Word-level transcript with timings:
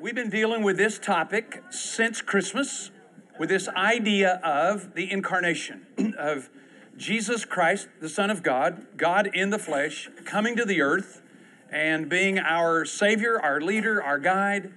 We've 0.00 0.14
been 0.14 0.30
dealing 0.30 0.62
with 0.62 0.78
this 0.78 0.98
topic 0.98 1.62
since 1.68 2.22
Christmas, 2.22 2.90
with 3.38 3.50
this 3.50 3.68
idea 3.68 4.40
of 4.42 4.94
the 4.94 5.12
incarnation 5.12 5.86
of 6.18 6.48
Jesus 6.96 7.44
Christ, 7.44 7.86
the 8.00 8.08
Son 8.08 8.30
of 8.30 8.42
God, 8.42 8.86
God 8.96 9.28
in 9.34 9.50
the 9.50 9.58
flesh, 9.58 10.08
coming 10.24 10.56
to 10.56 10.64
the 10.64 10.80
earth 10.80 11.20
and 11.70 12.08
being 12.08 12.38
our 12.38 12.86
Savior, 12.86 13.38
our 13.38 13.60
leader, 13.60 14.02
our 14.02 14.18
guide 14.18 14.72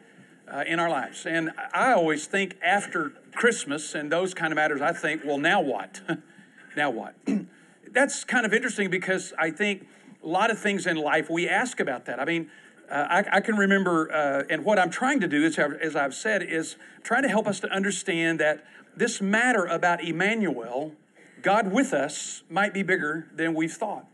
uh, 0.53 0.65
in 0.67 0.77
our 0.77 0.89
lives. 0.89 1.25
And 1.25 1.51
I 1.73 1.93
always 1.93 2.27
think 2.27 2.57
after 2.61 3.13
Christmas 3.33 3.95
and 3.95 4.11
those 4.11 4.33
kind 4.33 4.51
of 4.51 4.57
matters, 4.57 4.81
I 4.81 4.91
think, 4.91 5.21
well, 5.23 5.37
now 5.37 5.61
what? 5.61 6.01
now 6.75 6.89
what? 6.89 7.15
That's 7.93 8.25
kind 8.25 8.45
of 8.45 8.53
interesting 8.53 8.89
because 8.89 9.31
I 9.39 9.51
think 9.51 9.87
a 10.21 10.27
lot 10.27 10.51
of 10.51 10.59
things 10.59 10.85
in 10.85 10.97
life 10.97 11.29
we 11.29 11.47
ask 11.47 11.79
about 11.79 12.07
that. 12.07 12.19
I 12.19 12.25
mean, 12.25 12.49
uh, 12.89 13.07
I, 13.09 13.37
I, 13.37 13.41
can 13.41 13.55
remember, 13.55 14.11
uh, 14.11 14.43
and 14.49 14.65
what 14.65 14.77
I'm 14.77 14.89
trying 14.89 15.19
to 15.21 15.27
do, 15.27 15.43
is, 15.45 15.57
as 15.57 15.95
I've 15.95 16.13
said, 16.13 16.43
is 16.43 16.75
trying 17.03 17.23
to 17.23 17.29
help 17.29 17.47
us 17.47 17.59
to 17.61 17.69
understand 17.69 18.39
that 18.39 18.65
this 18.95 19.21
matter 19.21 19.65
about 19.65 20.03
Emmanuel, 20.03 20.93
God 21.41 21.71
with 21.71 21.93
us, 21.93 22.43
might 22.49 22.73
be 22.73 22.83
bigger 22.83 23.27
than 23.33 23.53
we've 23.53 23.73
thought. 23.73 24.05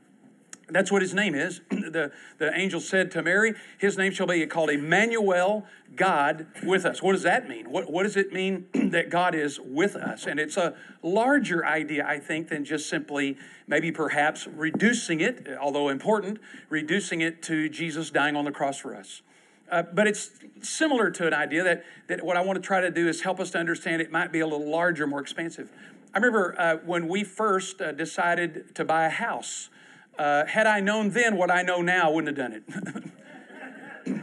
That's 0.70 0.92
what 0.92 1.02
his 1.02 1.14
name 1.14 1.36
is. 1.36 1.62
the, 1.70 2.12
the 2.38 2.58
angel 2.58 2.80
said 2.80 3.12
to 3.12 3.22
Mary, 3.22 3.54
His 3.78 3.98
name 3.98 4.12
shall 4.12 4.28
be 4.28 4.46
called 4.46 4.70
Emmanuel, 4.70 5.66
God 5.96 6.48
with 6.64 6.86
us. 6.86 7.02
What 7.02 7.14
does 7.14 7.24
that 7.24 7.48
mean? 7.48 7.72
What, 7.72 7.92
what 7.92 8.04
does 8.04 8.16
it 8.16 8.32
mean 8.32 8.68
that 8.92 9.10
God 9.10 9.36
is 9.36 9.60
with 9.60 9.96
us? 9.96 10.26
And 10.26 10.40
it's 10.40 10.58
a 10.58 10.76
larger 11.02 11.66
idea, 11.66 12.06
I 12.06 12.20
think, 12.20 12.50
than 12.50 12.66
just 12.66 12.90
simply 12.90 13.38
maybe 13.68 13.92
perhaps 13.92 14.48
reducing 14.48 15.22
it, 15.22 15.48
although 15.60 15.90
important, 15.90 16.40
reducing 16.70 17.22
it 17.22 17.42
to 17.44 17.70
Jesus 17.70 18.10
dying 18.10 18.36
on 18.36 18.46
the 18.46 18.52
cross 18.52 18.78
for 18.78 18.96
us. 18.96 19.22
Uh, 19.72 19.84
but 19.84 20.08
it's 20.08 20.32
similar 20.62 21.12
to 21.12 21.28
an 21.28 21.34
idea 21.34 21.64
that, 21.64 21.84
that 22.08 22.24
what 22.24 22.38
I 22.38 22.42
want 22.42 22.56
to 22.58 22.62
try 22.66 22.82
to 22.82 22.90
do 22.90 23.08
is 23.08 23.22
help 23.22 23.40
us 23.40 23.52
to 23.52 23.60
understand 23.60 24.02
it 24.02 24.12
might 24.12 24.32
be 24.32 24.40
a 24.40 24.48
little 24.48 24.70
larger, 24.70 25.06
more 25.06 25.22
expansive. 25.22 25.70
I 26.14 26.18
remember 26.18 26.56
uh, 26.60 26.78
when 26.78 27.08
we 27.08 27.24
first 27.24 27.82
uh, 27.82 27.92
decided 27.92 28.74
to 28.76 28.84
buy 28.84 29.06
a 29.06 29.10
house. 29.10 29.70
Uh, 30.20 30.46
had 30.46 30.68
I 30.68 30.82
known 30.82 31.12
then 31.12 31.38
what 31.38 31.50
I 31.50 31.62
know 31.62 31.82
now, 31.82 32.10
I 32.10 32.14
wouldn't 32.14 32.38
have 32.38 32.52
done 32.52 32.62
it. 34.06 34.22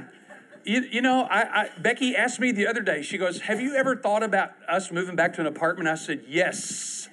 you, 0.65 0.83
you 0.93 1.01
know, 1.01 1.23
I, 1.23 1.63
I, 1.63 1.71
Becky 1.79 2.15
asked 2.15 2.39
me 2.39 2.53
the 2.53 2.67
other 2.67 2.83
day, 2.83 3.01
she 3.01 3.17
goes, 3.17 3.41
Have 3.41 3.63
you 3.63 3.75
ever 3.75 3.97
thought 3.97 4.23
about 4.23 4.51
us 4.69 4.93
moving 4.93 5.17
back 5.17 5.33
to 5.35 5.41
an 5.41 5.47
apartment? 5.47 5.89
I 5.89 5.95
said, 5.95 6.25
Yes. 6.29 7.09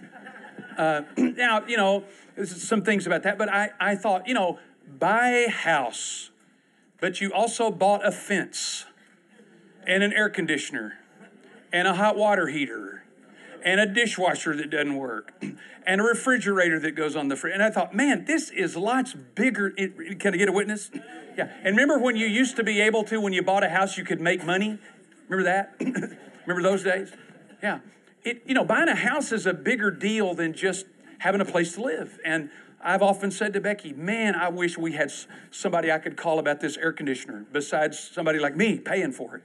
Uh, 0.77 1.03
now, 1.17 1.65
you 1.65 1.77
know, 1.77 2.03
there's 2.35 2.61
some 2.61 2.81
things 2.81 3.07
about 3.07 3.23
that, 3.23 3.37
but 3.37 3.47
I, 3.47 3.69
I 3.79 3.95
thought, 3.95 4.27
you 4.27 4.33
know, 4.33 4.59
buy 4.99 5.29
a 5.29 5.49
house, 5.49 6.31
but 6.99 7.21
you 7.21 7.31
also 7.31 7.71
bought 7.71 8.05
a 8.05 8.11
fence 8.11 8.85
and 9.87 10.03
an 10.03 10.11
air 10.11 10.27
conditioner 10.27 10.97
and 11.71 11.87
a 11.87 11.93
hot 11.93 12.17
water 12.17 12.47
heater 12.47 12.92
and 13.63 13.79
a 13.79 13.85
dishwasher 13.85 14.55
that 14.55 14.69
doesn't 14.69 14.95
work 14.95 15.33
and 15.85 16.01
a 16.01 16.03
refrigerator 16.03 16.79
that 16.79 16.91
goes 16.91 17.15
on 17.15 17.29
the 17.29 17.35
fridge. 17.35 17.53
And 17.53 17.63
I 17.63 17.69
thought, 17.69 17.95
man, 17.95 18.25
this 18.25 18.49
is 18.49 18.75
lots 18.75 19.13
bigger. 19.13 19.71
Can 19.71 20.33
I 20.33 20.37
get 20.37 20.49
a 20.49 20.53
witness? 20.53 20.91
Yeah. 21.35 21.49
And 21.63 21.75
remember 21.75 21.97
when 21.97 22.15
you 22.15 22.27
used 22.27 22.57
to 22.57 22.63
be 22.63 22.79
able 22.79 23.03
to, 23.05 23.19
when 23.19 23.33
you 23.33 23.41
bought 23.41 23.63
a 23.63 23.69
house, 23.69 23.97
you 23.97 24.03
could 24.03 24.21
make 24.21 24.45
money? 24.45 24.77
Remember 25.27 25.49
that? 25.49 25.73
remember 26.45 26.61
those 26.61 26.83
days? 26.83 27.11
Yeah. 27.59 27.79
It, 28.23 28.43
you 28.45 28.53
know, 28.53 28.63
buying 28.63 28.87
a 28.87 28.93
house 28.93 29.31
is 29.31 29.47
a 29.47 29.53
bigger 29.55 29.89
deal 29.89 30.35
than 30.35 30.53
just 30.53 30.85
having 31.17 31.41
a 31.41 31.45
place 31.45 31.73
to 31.73 31.81
live. 31.81 32.19
And 32.23 32.51
I've 32.83 33.01
often 33.01 33.31
said 33.31 33.53
to 33.53 33.61
Becky, 33.61 33.93
man, 33.93 34.35
I 34.35 34.49
wish 34.49 34.77
we 34.77 34.91
had 34.91 35.11
somebody 35.49 35.91
I 35.91 35.97
could 35.97 36.17
call 36.17 36.37
about 36.37 36.59
this 36.59 36.77
air 36.77 36.93
conditioner 36.93 37.47
besides 37.51 37.97
somebody 37.97 38.37
like 38.37 38.55
me 38.55 38.77
paying 38.77 39.11
for 39.11 39.37
it. 39.37 39.43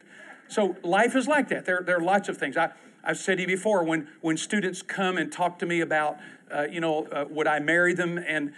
So 0.48 0.76
life 0.82 1.16
is 1.16 1.26
like 1.26 1.48
that. 1.48 1.64
There, 1.64 1.82
there 1.82 1.96
are 1.96 2.02
lots 2.02 2.28
of 2.28 2.36
things. 2.36 2.58
I, 2.58 2.72
I've 3.04 3.18
said 3.18 3.36
to 3.36 3.42
you 3.42 3.46
before, 3.46 3.84
when, 3.84 4.08
when 4.20 4.36
students 4.36 4.82
come 4.82 5.16
and 5.16 5.30
talk 5.32 5.58
to 5.60 5.66
me 5.66 5.80
about, 5.80 6.18
uh, 6.54 6.66
you 6.70 6.80
know, 6.80 7.06
uh, 7.06 7.24
would 7.30 7.46
I 7.46 7.58
marry 7.58 7.94
them? 7.94 8.18
And 8.18 8.52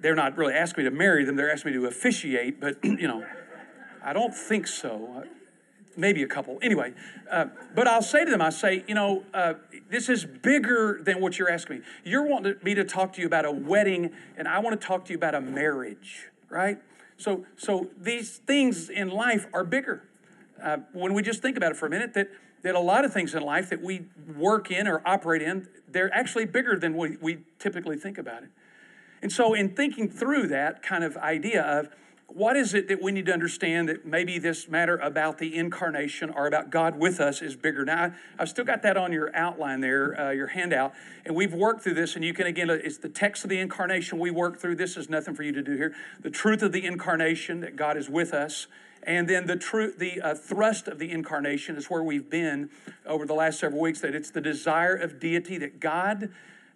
they're 0.00 0.14
not 0.14 0.36
really 0.36 0.54
asking 0.54 0.84
me 0.84 0.90
to 0.90 0.96
marry 0.96 1.24
them, 1.24 1.36
they're 1.36 1.52
asking 1.52 1.72
me 1.72 1.78
to 1.78 1.86
officiate, 1.86 2.60
but, 2.60 2.76
you 2.84 3.08
know, 3.08 3.24
I 4.02 4.12
don't 4.12 4.34
think 4.34 4.66
so. 4.66 5.24
Maybe 5.96 6.22
a 6.22 6.28
couple. 6.28 6.58
Anyway, 6.62 6.94
uh, 7.28 7.46
but 7.74 7.88
I'll 7.88 8.02
say 8.02 8.24
to 8.24 8.30
them, 8.30 8.40
I 8.40 8.50
say, 8.50 8.84
you 8.86 8.94
know, 8.94 9.24
uh, 9.34 9.54
this 9.90 10.08
is 10.08 10.24
bigger 10.24 11.00
than 11.02 11.20
what 11.20 11.38
you're 11.38 11.50
asking 11.50 11.78
me. 11.78 11.82
You're 12.04 12.26
wanting 12.26 12.54
me 12.62 12.74
to 12.74 12.84
talk 12.84 13.12
to 13.14 13.20
you 13.20 13.26
about 13.26 13.44
a 13.44 13.50
wedding, 13.50 14.12
and 14.36 14.46
I 14.46 14.60
want 14.60 14.80
to 14.80 14.86
talk 14.86 15.04
to 15.06 15.12
you 15.12 15.16
about 15.16 15.34
a 15.34 15.40
marriage, 15.40 16.28
right? 16.48 16.78
So, 17.16 17.44
so 17.56 17.88
these 18.00 18.38
things 18.38 18.88
in 18.88 19.08
life 19.08 19.48
are 19.52 19.64
bigger. 19.64 20.04
Uh, 20.62 20.78
when 20.92 21.14
we 21.14 21.22
just 21.22 21.42
think 21.42 21.56
about 21.56 21.72
it 21.72 21.76
for 21.76 21.86
a 21.86 21.90
minute, 21.90 22.14
that 22.14 22.28
that 22.62 22.74
a 22.74 22.80
lot 22.80 23.04
of 23.04 23.12
things 23.12 23.34
in 23.34 23.42
life 23.42 23.70
that 23.70 23.82
we 23.82 24.06
work 24.36 24.70
in 24.70 24.88
or 24.88 25.02
operate 25.06 25.42
in, 25.42 25.68
they're 25.90 26.14
actually 26.14 26.44
bigger 26.44 26.78
than 26.78 26.96
we, 26.96 27.16
we 27.20 27.38
typically 27.58 27.96
think 27.96 28.18
about 28.18 28.42
it. 28.42 28.50
And 29.22 29.32
so, 29.32 29.54
in 29.54 29.74
thinking 29.74 30.08
through 30.08 30.48
that 30.48 30.82
kind 30.82 31.02
of 31.02 31.16
idea 31.16 31.62
of 31.62 31.88
what 32.28 32.56
is 32.56 32.74
it 32.74 32.88
that 32.88 33.02
we 33.02 33.10
need 33.10 33.24
to 33.24 33.32
understand 33.32 33.88
that 33.88 34.04
maybe 34.04 34.38
this 34.38 34.68
matter 34.68 34.96
about 34.98 35.38
the 35.38 35.56
incarnation 35.56 36.28
or 36.28 36.46
about 36.46 36.70
God 36.70 36.98
with 36.98 37.20
us 37.20 37.40
is 37.40 37.56
bigger. 37.56 37.86
Now, 37.86 38.12
I've 38.38 38.50
still 38.50 38.66
got 38.66 38.82
that 38.82 38.98
on 38.98 39.12
your 39.12 39.34
outline 39.34 39.80
there, 39.80 40.20
uh, 40.20 40.30
your 40.32 40.48
handout, 40.48 40.92
and 41.24 41.34
we've 41.34 41.54
worked 41.54 41.82
through 41.82 41.94
this. 41.94 42.16
And 42.16 42.24
you 42.24 42.34
can, 42.34 42.46
again, 42.46 42.68
it's 42.68 42.98
the 42.98 43.08
text 43.08 43.44
of 43.44 43.50
the 43.50 43.58
incarnation 43.58 44.18
we 44.18 44.30
work 44.30 44.60
through. 44.60 44.76
This 44.76 44.98
is 44.98 45.08
nothing 45.08 45.34
for 45.34 45.42
you 45.42 45.52
to 45.52 45.62
do 45.62 45.74
here. 45.74 45.94
The 46.20 46.30
truth 46.30 46.62
of 46.62 46.72
the 46.72 46.84
incarnation, 46.84 47.60
that 47.60 47.76
God 47.76 47.96
is 47.96 48.10
with 48.10 48.34
us 48.34 48.66
and 49.02 49.28
then 49.28 49.46
the 49.46 49.56
truth, 49.56 49.98
the 49.98 50.20
uh, 50.20 50.34
thrust 50.34 50.88
of 50.88 50.98
the 50.98 51.10
incarnation 51.10 51.76
is 51.76 51.88
where 51.88 52.02
we've 52.02 52.28
been 52.28 52.70
over 53.06 53.26
the 53.26 53.34
last 53.34 53.60
several 53.60 53.80
weeks. 53.80 54.00
That 54.00 54.14
it's 54.14 54.30
the 54.30 54.40
desire 54.40 54.94
of 54.94 55.20
deity 55.20 55.58
that 55.58 55.80
God, 55.80 56.30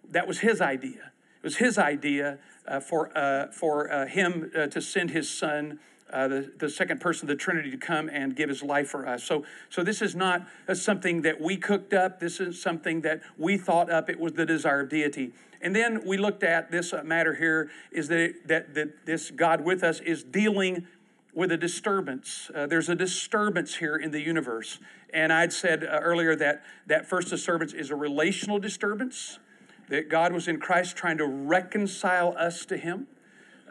that 0.09 0.27
was 0.27 0.39
His 0.39 0.61
idea. 0.61 1.11
It 1.37 1.43
was 1.43 1.57
His 1.57 1.77
idea 1.77 2.39
uh, 2.67 2.79
for 2.79 3.15
uh, 3.17 3.51
for 3.51 3.91
uh, 3.91 4.05
Him 4.07 4.51
uh, 4.55 4.67
to 4.67 4.81
send 4.81 5.11
His 5.11 5.29
Son. 5.29 5.79
Uh, 6.11 6.27
the, 6.27 6.51
the 6.59 6.69
second 6.69 7.01
person 7.01 7.27
of 7.27 7.29
the 7.29 7.41
Trinity 7.41 7.71
to 7.71 7.77
come 7.77 8.07
and 8.07 8.35
give 8.35 8.47
his 8.47 8.61
life 8.61 8.89
for 8.89 9.07
us. 9.07 9.23
So, 9.23 9.45
so 9.71 9.81
this 9.81 9.99
is 9.99 10.13
not 10.15 10.45
something 10.71 11.23
that 11.23 11.41
we 11.41 11.57
cooked 11.57 11.91
up. 11.91 12.19
This 12.19 12.39
is 12.39 12.61
something 12.61 13.01
that 13.01 13.21
we 13.35 13.57
thought 13.57 13.91
up. 13.91 14.11
It 14.11 14.19
was 14.19 14.33
the 14.33 14.45
desire 14.45 14.81
of 14.81 14.89
deity. 14.89 15.31
And 15.59 15.75
then 15.75 16.05
we 16.05 16.17
looked 16.17 16.43
at 16.43 16.69
this 16.69 16.93
matter 17.03 17.33
here 17.33 17.71
is 17.91 18.09
that, 18.09 18.35
that, 18.45 18.75
that 18.75 19.07
this 19.07 19.31
God 19.31 19.61
with 19.61 19.83
us 19.83 20.01
is 20.01 20.23
dealing 20.23 20.85
with 21.33 21.51
a 21.51 21.57
disturbance. 21.57 22.51
Uh, 22.53 22.67
there's 22.67 22.89
a 22.89 22.95
disturbance 22.95 23.75
here 23.75 23.95
in 23.95 24.11
the 24.11 24.21
universe. 24.21 24.79
And 25.13 25.33
I'd 25.33 25.53
said 25.53 25.83
uh, 25.83 25.99
earlier 26.01 26.35
that 26.35 26.63
that 26.87 27.07
first 27.07 27.29
disturbance 27.29 27.73
is 27.73 27.89
a 27.89 27.95
relational 27.95 28.59
disturbance, 28.59 29.39
that 29.89 30.09
God 30.09 30.33
was 30.33 30.47
in 30.47 30.59
Christ 30.59 30.95
trying 30.95 31.17
to 31.17 31.25
reconcile 31.25 32.35
us 32.37 32.65
to 32.65 32.77
Him. 32.77 33.07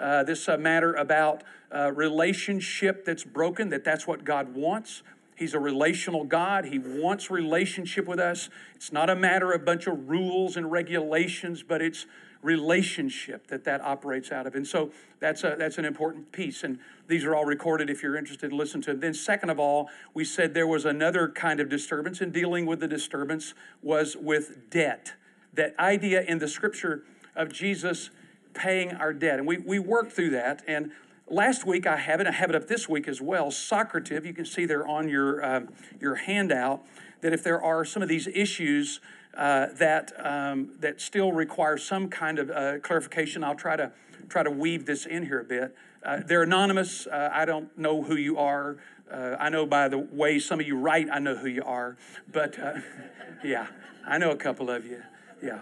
Uh, 0.00 0.24
this 0.24 0.48
uh, 0.48 0.56
matter 0.56 0.94
about 0.94 1.44
uh, 1.74 1.92
relationship 1.92 3.04
that's 3.04 3.24
broken, 3.24 3.68
that 3.70 3.84
that's 3.84 4.06
what 4.06 4.24
God 4.24 4.54
wants. 4.54 5.02
He's 5.36 5.54
a 5.54 5.58
relational 5.58 6.24
God. 6.24 6.66
He 6.66 6.78
wants 6.78 7.30
relationship 7.30 8.06
with 8.06 8.18
us. 8.18 8.48
It's 8.74 8.92
not 8.92 9.10
a 9.10 9.16
matter 9.16 9.52
of 9.52 9.62
a 9.62 9.64
bunch 9.64 9.86
of 9.86 10.08
rules 10.08 10.56
and 10.56 10.70
regulations, 10.70 11.62
but 11.62 11.80
it's 11.82 12.06
relationship 12.42 13.46
that 13.46 13.64
that 13.64 13.80
operates 13.80 14.32
out 14.32 14.46
of. 14.46 14.54
And 14.54 14.66
so 14.66 14.90
that's, 15.20 15.44
a, 15.44 15.54
that's 15.56 15.78
an 15.78 15.84
important 15.84 16.32
piece. 16.32 16.64
And 16.64 16.78
these 17.06 17.24
are 17.24 17.34
all 17.34 17.44
recorded 17.44 17.88
if 17.88 18.02
you're 18.02 18.16
interested 18.16 18.50
to 18.50 18.56
listen 18.56 18.82
to 18.82 18.90
them. 18.90 19.00
Then, 19.00 19.14
second 19.14 19.50
of 19.50 19.58
all, 19.58 19.88
we 20.12 20.24
said 20.24 20.52
there 20.52 20.66
was 20.66 20.84
another 20.84 21.28
kind 21.28 21.60
of 21.60 21.68
disturbance, 21.68 22.20
and 22.20 22.32
dealing 22.32 22.66
with 22.66 22.80
the 22.80 22.88
disturbance 22.88 23.54
was 23.82 24.16
with 24.16 24.70
debt. 24.70 25.14
That 25.54 25.74
idea 25.78 26.22
in 26.22 26.38
the 26.38 26.48
scripture 26.48 27.04
of 27.36 27.52
Jesus 27.52 28.10
paying 28.54 28.92
our 28.92 29.12
debt. 29.12 29.38
And 29.38 29.46
we, 29.46 29.58
we 29.58 29.78
worked 29.78 30.12
through 30.12 30.30
that. 30.30 30.62
And 30.66 30.90
last 31.28 31.66
week 31.66 31.86
I 31.86 31.96
have 31.96 32.20
it, 32.20 32.26
I 32.26 32.32
have 32.32 32.50
it 32.50 32.56
up 32.56 32.66
this 32.66 32.88
week 32.88 33.08
as 33.08 33.20
well. 33.20 33.50
Socrative, 33.50 34.26
you 34.26 34.34
can 34.34 34.44
see 34.44 34.66
there 34.66 34.86
on 34.86 35.08
your, 35.08 35.44
uh, 35.44 35.60
your 36.00 36.16
handout 36.16 36.82
that 37.20 37.32
if 37.32 37.42
there 37.42 37.62
are 37.62 37.84
some 37.84 38.02
of 38.02 38.08
these 38.08 38.26
issues 38.26 39.00
uh, 39.36 39.66
that 39.78 40.12
um, 40.18 40.72
that 40.80 41.00
still 41.00 41.32
requires 41.32 41.82
some 41.82 42.08
kind 42.08 42.38
of 42.38 42.50
uh, 42.50 42.78
clarification. 42.80 43.42
I'll 43.42 43.54
try 43.54 43.76
to 43.76 43.92
try 44.28 44.42
to 44.42 44.50
weave 44.50 44.86
this 44.86 45.06
in 45.06 45.26
here 45.26 45.40
a 45.40 45.44
bit. 45.44 45.74
Uh, 46.04 46.20
they're 46.26 46.42
anonymous. 46.42 47.06
Uh, 47.06 47.30
I 47.32 47.44
don't 47.44 47.76
know 47.78 48.02
who 48.02 48.16
you 48.16 48.38
are. 48.38 48.78
Uh, 49.10 49.36
I 49.38 49.50
know 49.50 49.66
by 49.66 49.88
the 49.88 49.98
way 49.98 50.38
some 50.38 50.60
of 50.60 50.66
you 50.66 50.76
write, 50.76 51.08
I 51.12 51.18
know 51.18 51.36
who 51.36 51.48
you 51.48 51.62
are. 51.64 51.96
But 52.30 52.58
uh, 52.58 52.74
yeah, 53.44 53.66
I 54.06 54.18
know 54.18 54.30
a 54.30 54.36
couple 54.36 54.70
of 54.70 54.86
you. 54.86 55.02
Yeah, 55.42 55.60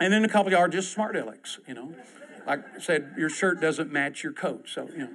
and 0.00 0.12
then 0.12 0.24
a 0.24 0.28
couple 0.28 0.48
of 0.48 0.52
you 0.52 0.58
are 0.58 0.68
just 0.68 0.92
smart 0.92 1.14
alecks. 1.16 1.58
You 1.66 1.74
know, 1.74 1.94
like 2.46 2.60
I 2.76 2.80
said, 2.80 3.14
your 3.16 3.30
shirt 3.30 3.60
doesn't 3.60 3.92
match 3.92 4.22
your 4.22 4.32
coat, 4.32 4.68
so 4.68 4.88
you 4.92 4.98
know. 4.98 5.10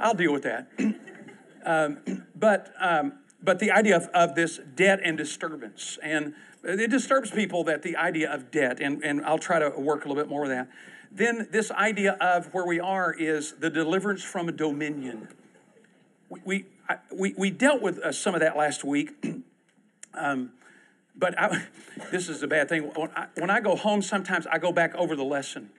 I'll 0.00 0.14
deal 0.14 0.32
with 0.32 0.44
that. 0.44 0.68
um, 1.64 2.24
but 2.36 2.72
um, 2.78 3.14
but 3.42 3.58
the 3.58 3.70
idea 3.70 3.96
of, 3.96 4.04
of 4.14 4.34
this 4.34 4.60
debt 4.74 5.00
and 5.02 5.16
disturbance. 5.16 5.98
And 6.02 6.34
it 6.64 6.90
disturbs 6.90 7.30
people 7.30 7.64
that 7.64 7.82
the 7.82 7.96
idea 7.96 8.32
of 8.32 8.50
debt, 8.50 8.80
and, 8.80 9.02
and 9.04 9.24
I'll 9.24 9.38
try 9.38 9.58
to 9.58 9.70
work 9.70 10.04
a 10.04 10.08
little 10.08 10.22
bit 10.22 10.28
more 10.28 10.42
with 10.42 10.50
that. 10.50 10.68
Then, 11.10 11.48
this 11.50 11.70
idea 11.70 12.12
of 12.20 12.52
where 12.52 12.66
we 12.66 12.80
are 12.80 13.12
is 13.12 13.54
the 13.54 13.70
deliverance 13.70 14.22
from 14.22 14.48
a 14.48 14.52
dominion. 14.52 15.28
we, 16.44 16.66
I, 16.88 16.96
we, 17.14 17.34
we 17.36 17.50
dealt 17.50 17.80
with 17.80 17.98
uh, 17.98 18.12
some 18.12 18.34
of 18.34 18.40
that 18.40 18.56
last 18.56 18.84
week. 18.84 19.12
um, 20.14 20.52
but 21.16 21.38
I, 21.38 21.64
this 22.10 22.28
is 22.28 22.42
a 22.42 22.46
bad 22.46 22.68
thing. 22.68 22.82
When 22.94 23.10
I, 23.16 23.26
when 23.36 23.50
I 23.50 23.60
go 23.60 23.74
home, 23.76 24.02
sometimes 24.02 24.46
I 24.46 24.58
go 24.58 24.72
back 24.72 24.94
over 24.94 25.16
the 25.16 25.24
lesson. 25.24 25.70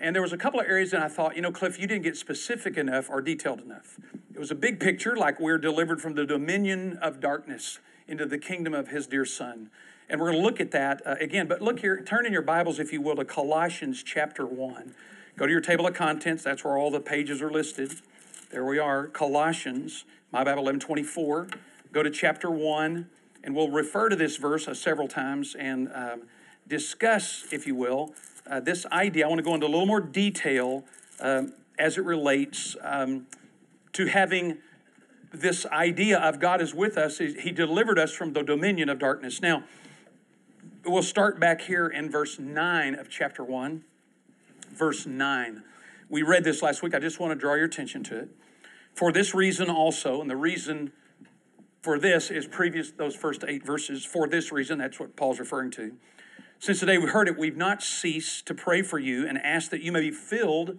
And 0.00 0.14
there 0.14 0.22
was 0.22 0.32
a 0.32 0.38
couple 0.38 0.60
of 0.60 0.66
areas 0.66 0.90
that 0.90 1.02
I 1.02 1.08
thought, 1.08 1.36
you 1.36 1.42
know, 1.42 1.52
Cliff, 1.52 1.78
you 1.78 1.86
didn't 1.86 2.04
get 2.04 2.16
specific 2.16 2.76
enough 2.76 3.08
or 3.08 3.20
detailed 3.20 3.60
enough. 3.60 3.98
It 4.36 4.38
was 4.38 4.50
a 4.50 4.54
big 4.54 4.80
picture, 4.80 5.16
like 5.16 5.40
we're 5.40 5.56
delivered 5.56 5.98
from 5.98 6.14
the 6.14 6.26
dominion 6.26 6.98
of 7.00 7.20
darkness 7.20 7.78
into 8.06 8.26
the 8.26 8.36
kingdom 8.36 8.74
of 8.74 8.88
his 8.88 9.06
dear 9.06 9.24
son. 9.24 9.70
And 10.10 10.20
we're 10.20 10.30
going 10.30 10.42
to 10.42 10.46
look 10.46 10.60
at 10.60 10.72
that 10.72 11.00
uh, 11.06 11.14
again. 11.18 11.48
But 11.48 11.62
look 11.62 11.80
here, 11.80 12.02
turn 12.02 12.26
in 12.26 12.34
your 12.34 12.42
Bibles, 12.42 12.78
if 12.78 12.92
you 12.92 13.00
will, 13.00 13.16
to 13.16 13.24
Colossians 13.24 14.02
chapter 14.02 14.44
1. 14.44 14.94
Go 15.38 15.46
to 15.46 15.50
your 15.50 15.62
table 15.62 15.86
of 15.86 15.94
contents. 15.94 16.44
That's 16.44 16.64
where 16.64 16.76
all 16.76 16.90
the 16.90 17.00
pages 17.00 17.40
are 17.40 17.50
listed. 17.50 17.94
There 18.50 18.62
we 18.62 18.78
are, 18.78 19.06
Colossians, 19.06 20.04
my 20.30 20.40
Bible 20.40 20.64
1124. 20.64 21.48
Go 21.92 22.02
to 22.02 22.10
chapter 22.10 22.50
1, 22.50 23.08
and 23.42 23.56
we'll 23.56 23.70
refer 23.70 24.10
to 24.10 24.16
this 24.16 24.36
verse 24.36 24.68
uh, 24.68 24.74
several 24.74 25.08
times 25.08 25.56
and 25.58 25.90
um, 25.94 26.22
discuss, 26.68 27.46
if 27.52 27.66
you 27.66 27.74
will, 27.74 28.12
uh, 28.46 28.60
this 28.60 28.84
idea. 28.92 29.24
I 29.24 29.28
want 29.28 29.38
to 29.38 29.42
go 29.42 29.54
into 29.54 29.66
a 29.66 29.72
little 29.72 29.86
more 29.86 30.02
detail 30.02 30.84
um, 31.20 31.54
as 31.78 31.96
it 31.96 32.04
relates 32.04 32.76
um, 32.82 33.26
to 33.96 34.06
having 34.06 34.58
this 35.32 35.64
idea 35.66 36.18
of 36.18 36.38
God 36.38 36.60
is 36.60 36.74
with 36.74 36.98
us. 36.98 37.16
He 37.16 37.50
delivered 37.50 37.98
us 37.98 38.12
from 38.12 38.34
the 38.34 38.42
dominion 38.42 38.90
of 38.90 38.98
darkness. 38.98 39.40
Now, 39.40 39.64
we'll 40.84 41.02
start 41.02 41.40
back 41.40 41.62
here 41.62 41.86
in 41.86 42.10
verse 42.10 42.38
9 42.38 42.94
of 42.94 43.08
chapter 43.08 43.42
1. 43.42 43.84
Verse 44.70 45.06
9. 45.06 45.62
We 46.10 46.22
read 46.22 46.44
this 46.44 46.60
last 46.60 46.82
week. 46.82 46.94
I 46.94 46.98
just 46.98 47.18
want 47.18 47.30
to 47.32 47.34
draw 47.36 47.54
your 47.54 47.64
attention 47.64 48.04
to 48.04 48.18
it. 48.18 48.28
For 48.94 49.12
this 49.12 49.34
reason 49.34 49.70
also, 49.70 50.20
and 50.20 50.28
the 50.28 50.36
reason 50.36 50.92
for 51.80 51.98
this 51.98 52.30
is 52.30 52.46
previous, 52.46 52.90
those 52.90 53.16
first 53.16 53.44
eight 53.48 53.64
verses. 53.64 54.04
For 54.04 54.28
this 54.28 54.52
reason, 54.52 54.76
that's 54.76 55.00
what 55.00 55.16
Paul's 55.16 55.38
referring 55.38 55.70
to. 55.72 55.94
Since 56.58 56.80
the 56.80 56.86
day 56.86 56.98
we 56.98 57.06
heard 57.06 57.28
it, 57.28 57.38
we've 57.38 57.56
not 57.56 57.82
ceased 57.82 58.44
to 58.46 58.54
pray 58.54 58.82
for 58.82 58.98
you 58.98 59.26
and 59.26 59.38
ask 59.38 59.70
that 59.70 59.80
you 59.80 59.90
may 59.90 60.00
be 60.02 60.10
filled 60.10 60.78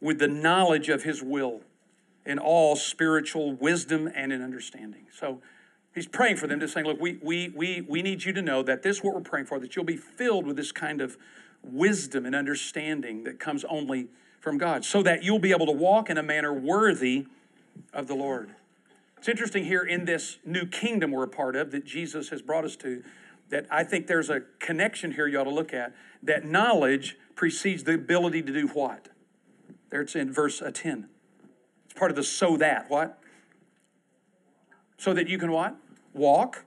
with 0.00 0.20
the 0.20 0.28
knowledge 0.28 0.88
of 0.88 1.02
his 1.02 1.22
will 1.24 1.62
in 2.26 2.38
all 2.38 2.76
spiritual 2.76 3.54
wisdom 3.54 4.10
and 4.14 4.32
in 4.32 4.42
understanding. 4.42 5.06
So 5.16 5.40
he's 5.94 6.08
praying 6.08 6.36
for 6.36 6.46
them, 6.46 6.60
just 6.60 6.74
saying, 6.74 6.86
Look, 6.86 7.00
we, 7.00 7.18
we, 7.22 7.48
we, 7.50 7.80
we 7.88 8.02
need 8.02 8.24
you 8.24 8.32
to 8.32 8.42
know 8.42 8.62
that 8.64 8.82
this 8.82 8.98
is 8.98 9.04
what 9.04 9.14
we're 9.14 9.20
praying 9.20 9.46
for, 9.46 9.58
that 9.60 9.76
you'll 9.76 9.84
be 9.84 9.96
filled 9.96 10.46
with 10.46 10.56
this 10.56 10.72
kind 10.72 11.00
of 11.00 11.16
wisdom 11.62 12.26
and 12.26 12.34
understanding 12.34 13.24
that 13.24 13.38
comes 13.38 13.64
only 13.64 14.08
from 14.40 14.58
God, 14.58 14.84
so 14.84 15.02
that 15.02 15.22
you'll 15.22 15.38
be 15.38 15.52
able 15.52 15.66
to 15.66 15.72
walk 15.72 16.10
in 16.10 16.18
a 16.18 16.22
manner 16.22 16.52
worthy 16.52 17.26
of 17.92 18.06
the 18.06 18.14
Lord. 18.14 18.50
It's 19.18 19.28
interesting 19.28 19.64
here 19.64 19.82
in 19.82 20.04
this 20.04 20.38
new 20.44 20.66
kingdom 20.66 21.10
we're 21.10 21.24
a 21.24 21.28
part 21.28 21.56
of 21.56 21.70
that 21.72 21.84
Jesus 21.84 22.28
has 22.28 22.42
brought 22.42 22.64
us 22.64 22.76
to, 22.76 23.02
that 23.48 23.66
I 23.70 23.82
think 23.82 24.06
there's 24.06 24.30
a 24.30 24.42
connection 24.58 25.12
here 25.12 25.26
you 25.26 25.40
ought 25.40 25.44
to 25.44 25.50
look 25.50 25.72
at, 25.72 25.94
that 26.22 26.44
knowledge 26.44 27.16
precedes 27.34 27.84
the 27.84 27.94
ability 27.94 28.42
to 28.42 28.52
do 28.52 28.68
what? 28.68 29.08
There 29.90 30.00
it's 30.00 30.14
in 30.14 30.32
verse 30.32 30.60
uh, 30.60 30.70
10 30.72 31.08
part 31.96 32.10
of 32.10 32.16
the 32.16 32.22
so 32.22 32.56
that. 32.58 32.88
What? 32.88 33.18
So 34.98 35.12
that 35.14 35.28
you 35.28 35.38
can 35.38 35.50
what? 35.50 35.76
Walk 36.14 36.64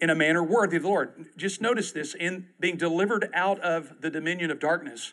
in 0.00 0.10
a 0.10 0.14
manner 0.14 0.42
worthy 0.42 0.76
of 0.76 0.82
the 0.82 0.88
Lord. 0.88 1.26
Just 1.36 1.60
notice 1.60 1.92
this 1.92 2.14
in 2.14 2.48
being 2.58 2.76
delivered 2.76 3.30
out 3.32 3.60
of 3.60 4.00
the 4.00 4.10
dominion 4.10 4.50
of 4.50 4.58
darkness, 4.58 5.12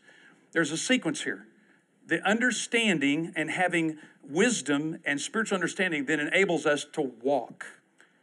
there's 0.51 0.71
a 0.71 0.77
sequence 0.77 1.21
here. 1.21 1.45
The 2.07 2.27
understanding 2.27 3.31
and 3.35 3.51
having 3.51 3.99
wisdom 4.23 4.97
and 5.05 5.21
spiritual 5.21 5.55
understanding 5.55 6.05
then 6.05 6.19
enables 6.19 6.65
us 6.65 6.85
to 6.93 7.01
walk. 7.21 7.65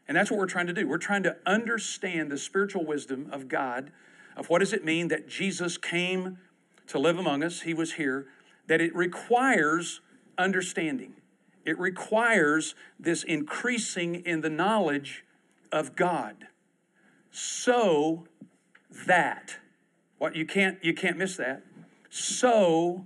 And 0.08 0.16
that's 0.16 0.31
what 0.31 0.38
we're 0.38 0.46
trying 0.46 0.66
to 0.66 0.72
do. 0.72 0.88
We're 0.88 0.99
trying 0.99 1.22
to 1.25 1.37
understand 1.46 2.31
the 2.31 2.38
spiritual 2.38 2.84
wisdom 2.84 3.28
of 3.31 3.49
God, 3.49 3.92
of 4.37 4.50
what 4.50 4.58
does 4.58 4.72
it 4.72 4.84
mean 4.84 5.08
that 5.08 5.28
Jesus 5.28 5.78
came 5.78 6.38
to 6.88 6.99
live 6.99 7.19
among 7.19 7.42
us, 7.42 7.62
He 7.62 7.75
was 7.75 7.94
here, 7.94 8.26
that 8.66 8.81
it 8.81 8.94
requires 8.94 10.00
understanding. 10.38 11.14
It 11.66 11.78
requires 11.78 12.74
this 12.98 13.24
increasing 13.24 14.14
in 14.24 14.40
the 14.40 14.48
knowledge 14.48 15.24
of 15.72 15.96
God. 15.96 16.46
So 17.30 18.28
that 19.06 19.56
what 20.18 20.36
you 20.36 20.46
can't 20.46 20.82
you 20.82 20.94
can't 20.94 21.18
miss 21.18 21.36
that. 21.36 21.62
So 22.08 23.04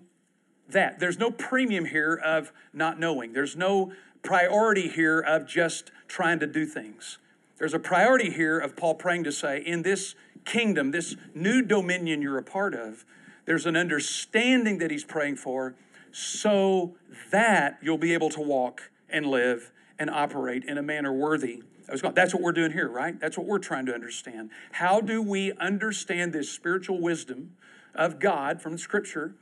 that 0.69 1.01
there's 1.01 1.19
no 1.19 1.31
premium 1.31 1.87
here 1.87 2.15
of 2.15 2.53
not 2.73 3.01
knowing. 3.01 3.33
There's 3.33 3.57
no 3.57 3.93
priority 4.23 4.89
here 4.89 5.19
of 5.19 5.49
just 5.49 5.91
trying 6.07 6.39
to 6.41 6.47
do 6.47 6.67
things. 6.67 7.19
There's 7.59 7.75
a 7.75 7.79
priority 7.79 8.31
here 8.31 8.59
of 8.59 8.77
Paul 8.77 8.95
praying 8.95 9.25
to 9.25 9.33
say, 9.33 9.59
in 9.59 9.83
this 9.83 10.15
kingdom, 10.45 10.91
this 10.91 11.17
new 11.35 11.63
dominion 11.63 12.23
you're 12.23 12.39
a 12.39 12.43
part 12.43 12.75
of, 12.75 13.05
there's 13.47 13.67
an 13.67 13.77
understanding 13.77 14.79
that 14.79 14.91
he's 14.91 15.05
praying 15.05 15.37
for 15.37 15.75
so 16.13 16.97
that 17.31 17.79
you'll 17.83 17.99
be 17.99 18.15
able 18.15 18.31
to 18.31 18.41
walk 18.41 18.91
and 19.09 19.27
live 19.27 19.73
and 19.99 20.11
operate 20.11 20.65
in 20.65 20.79
a 20.79 20.83
manner 20.83 21.13
worthy 21.13 21.63
of 21.89 22.03
God. 22.03 22.15
that's 22.15 22.33
what 22.33 22.43
we're 22.43 22.53
doing 22.53 22.73
here, 22.73 22.89
right? 22.89 23.19
That's 23.19 23.37
what 23.37 23.47
we're 23.47 23.59
trying 23.59 23.87
to 23.87 23.95
understand. 23.95 24.51
How 24.73 25.01
do 25.01 25.21
we 25.21 25.53
understand 25.55 26.33
this 26.33 26.51
spiritual 26.51 27.01
wisdom 27.01 27.57
of 27.95 28.19
God 28.19 28.63
from 28.63 28.79
scripture 28.79 29.35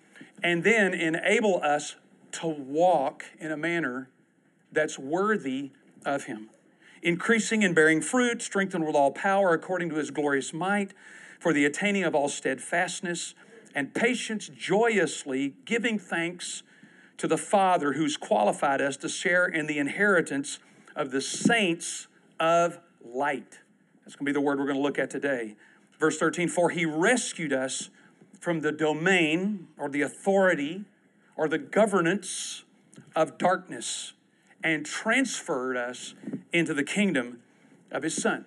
and 0.43 0.65
then 0.65 0.95
enable 0.95 1.63
us 1.63 1.97
to 2.33 2.47
walk 2.47 3.27
in 3.39 3.53
a 3.53 3.57
manner 3.57 4.09
that's 4.73 4.99
worthy 4.99 5.73
of 6.05 6.25
Him? 6.25 6.51
Increasing 7.03 7.63
and 7.63 7.75
bearing 7.75 8.01
fruit, 8.01 8.43
strengthened 8.43 8.87
with 8.87 8.97
all 8.97 9.13
power 9.13 9.53
according 9.53 9.91
to 9.91 9.97
His 9.97 10.11
glorious 10.11 10.53
might, 10.53 10.93
for 11.39 11.53
the 11.53 11.65
attaining 11.65 12.05
of 12.05 12.15
all 12.15 12.29
steadfastness 12.29 13.35
and 13.75 13.95
patience 13.95 14.49
joyously 14.49 15.55
giving 15.65 15.99
thanks 15.99 16.63
to 17.19 17.27
the 17.27 17.37
Father 17.37 17.95
who's 17.95 18.17
qualified 18.17 18.81
us 18.81 18.97
to 18.99 19.09
share 19.09 19.47
in 19.47 19.67
the 19.67 19.79
inheritance 19.79 20.59
of 20.95 21.11
the 21.11 21.21
saints 21.21 22.07
of 22.41 22.79
light. 23.05 23.59
That's 24.05 24.17
going 24.17 24.25
to 24.27 24.31
be 24.31 24.33
the 24.33 24.41
word 24.41 24.59
we're 24.59 24.67
going 24.67 24.77
to 24.77 24.83
look 24.83 24.99
at 24.99 25.11
today. 25.11 25.57
Verse 25.99 26.19
13 26.19 26.49
For 26.49 26.71
he 26.71 26.87
rescued 26.87 27.53
us 27.53 27.91
from 28.41 28.61
the 28.61 28.73
domain 28.73 29.69
or 29.77 29.89
the 29.89 30.03
authority 30.03 30.85
or 31.37 31.49
the 31.49 31.59
governance 31.59 32.65
of 33.15 33.39
darkness 33.39 34.13
and 34.63 34.85
transferred 34.85 35.77
us 35.77 36.15
into 36.53 36.75
the 36.75 36.85
kingdom 36.85 37.41
of 37.91 38.03
his 38.03 38.21
Son. 38.21 38.45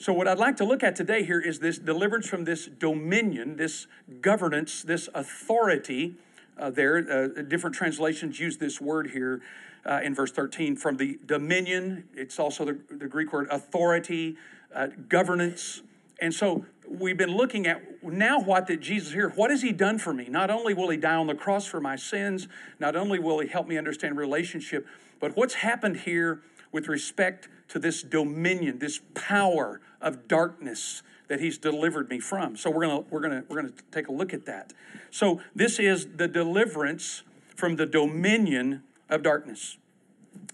So, 0.00 0.14
what 0.14 0.26
I'd 0.26 0.38
like 0.38 0.56
to 0.56 0.64
look 0.64 0.82
at 0.82 0.96
today 0.96 1.24
here 1.24 1.40
is 1.40 1.58
this 1.58 1.76
deliverance 1.76 2.26
from 2.26 2.44
this 2.44 2.64
dominion, 2.64 3.56
this 3.56 3.86
governance, 4.22 4.82
this 4.82 5.10
authority. 5.14 6.14
Uh, 6.58 6.70
there, 6.70 6.96
uh, 7.36 7.42
different 7.42 7.76
translations 7.76 8.40
use 8.40 8.56
this 8.56 8.80
word 8.80 9.10
here 9.10 9.42
uh, 9.84 10.00
in 10.02 10.14
verse 10.14 10.32
13 10.32 10.74
from 10.76 10.96
the 10.96 11.18
dominion. 11.26 12.04
It's 12.14 12.38
also 12.38 12.64
the, 12.64 12.78
the 12.88 13.08
Greek 13.08 13.30
word 13.30 13.48
authority, 13.50 14.38
uh, 14.74 14.86
governance. 15.10 15.82
And 16.18 16.32
so, 16.32 16.64
we've 16.88 17.18
been 17.18 17.36
looking 17.36 17.66
at 17.66 18.02
now 18.02 18.40
what 18.40 18.68
that 18.68 18.80
Jesus 18.80 19.12
here, 19.12 19.28
what 19.28 19.50
has 19.50 19.60
he 19.60 19.70
done 19.70 19.98
for 19.98 20.14
me? 20.14 20.28
Not 20.30 20.48
only 20.48 20.72
will 20.72 20.88
he 20.88 20.96
die 20.96 21.16
on 21.16 21.26
the 21.26 21.34
cross 21.34 21.66
for 21.66 21.78
my 21.78 21.96
sins, 21.96 22.48
not 22.78 22.96
only 22.96 23.18
will 23.18 23.40
he 23.40 23.48
help 23.48 23.68
me 23.68 23.76
understand 23.76 24.16
relationship, 24.16 24.86
but 25.20 25.36
what's 25.36 25.54
happened 25.56 25.98
here 25.98 26.40
with 26.72 26.88
respect 26.88 27.48
to 27.68 27.78
this 27.78 28.02
dominion, 28.02 28.78
this 28.78 29.02
power 29.12 29.80
of 30.00 30.28
darkness 30.28 31.02
that 31.28 31.40
he's 31.40 31.58
delivered 31.58 32.10
me 32.10 32.18
from. 32.18 32.56
So 32.56 32.70
we're 32.70 32.86
going 32.86 33.04
to 33.04 33.10
we're 33.10 33.20
going 33.20 33.32
to 33.32 33.44
we're 33.48 33.62
going 33.62 33.72
to 33.72 33.82
take 33.92 34.08
a 34.08 34.12
look 34.12 34.34
at 34.34 34.46
that. 34.46 34.72
So 35.10 35.40
this 35.54 35.78
is 35.78 36.06
the 36.16 36.28
deliverance 36.28 37.22
from 37.54 37.76
the 37.76 37.86
dominion 37.86 38.82
of 39.08 39.22
darkness. 39.22 39.78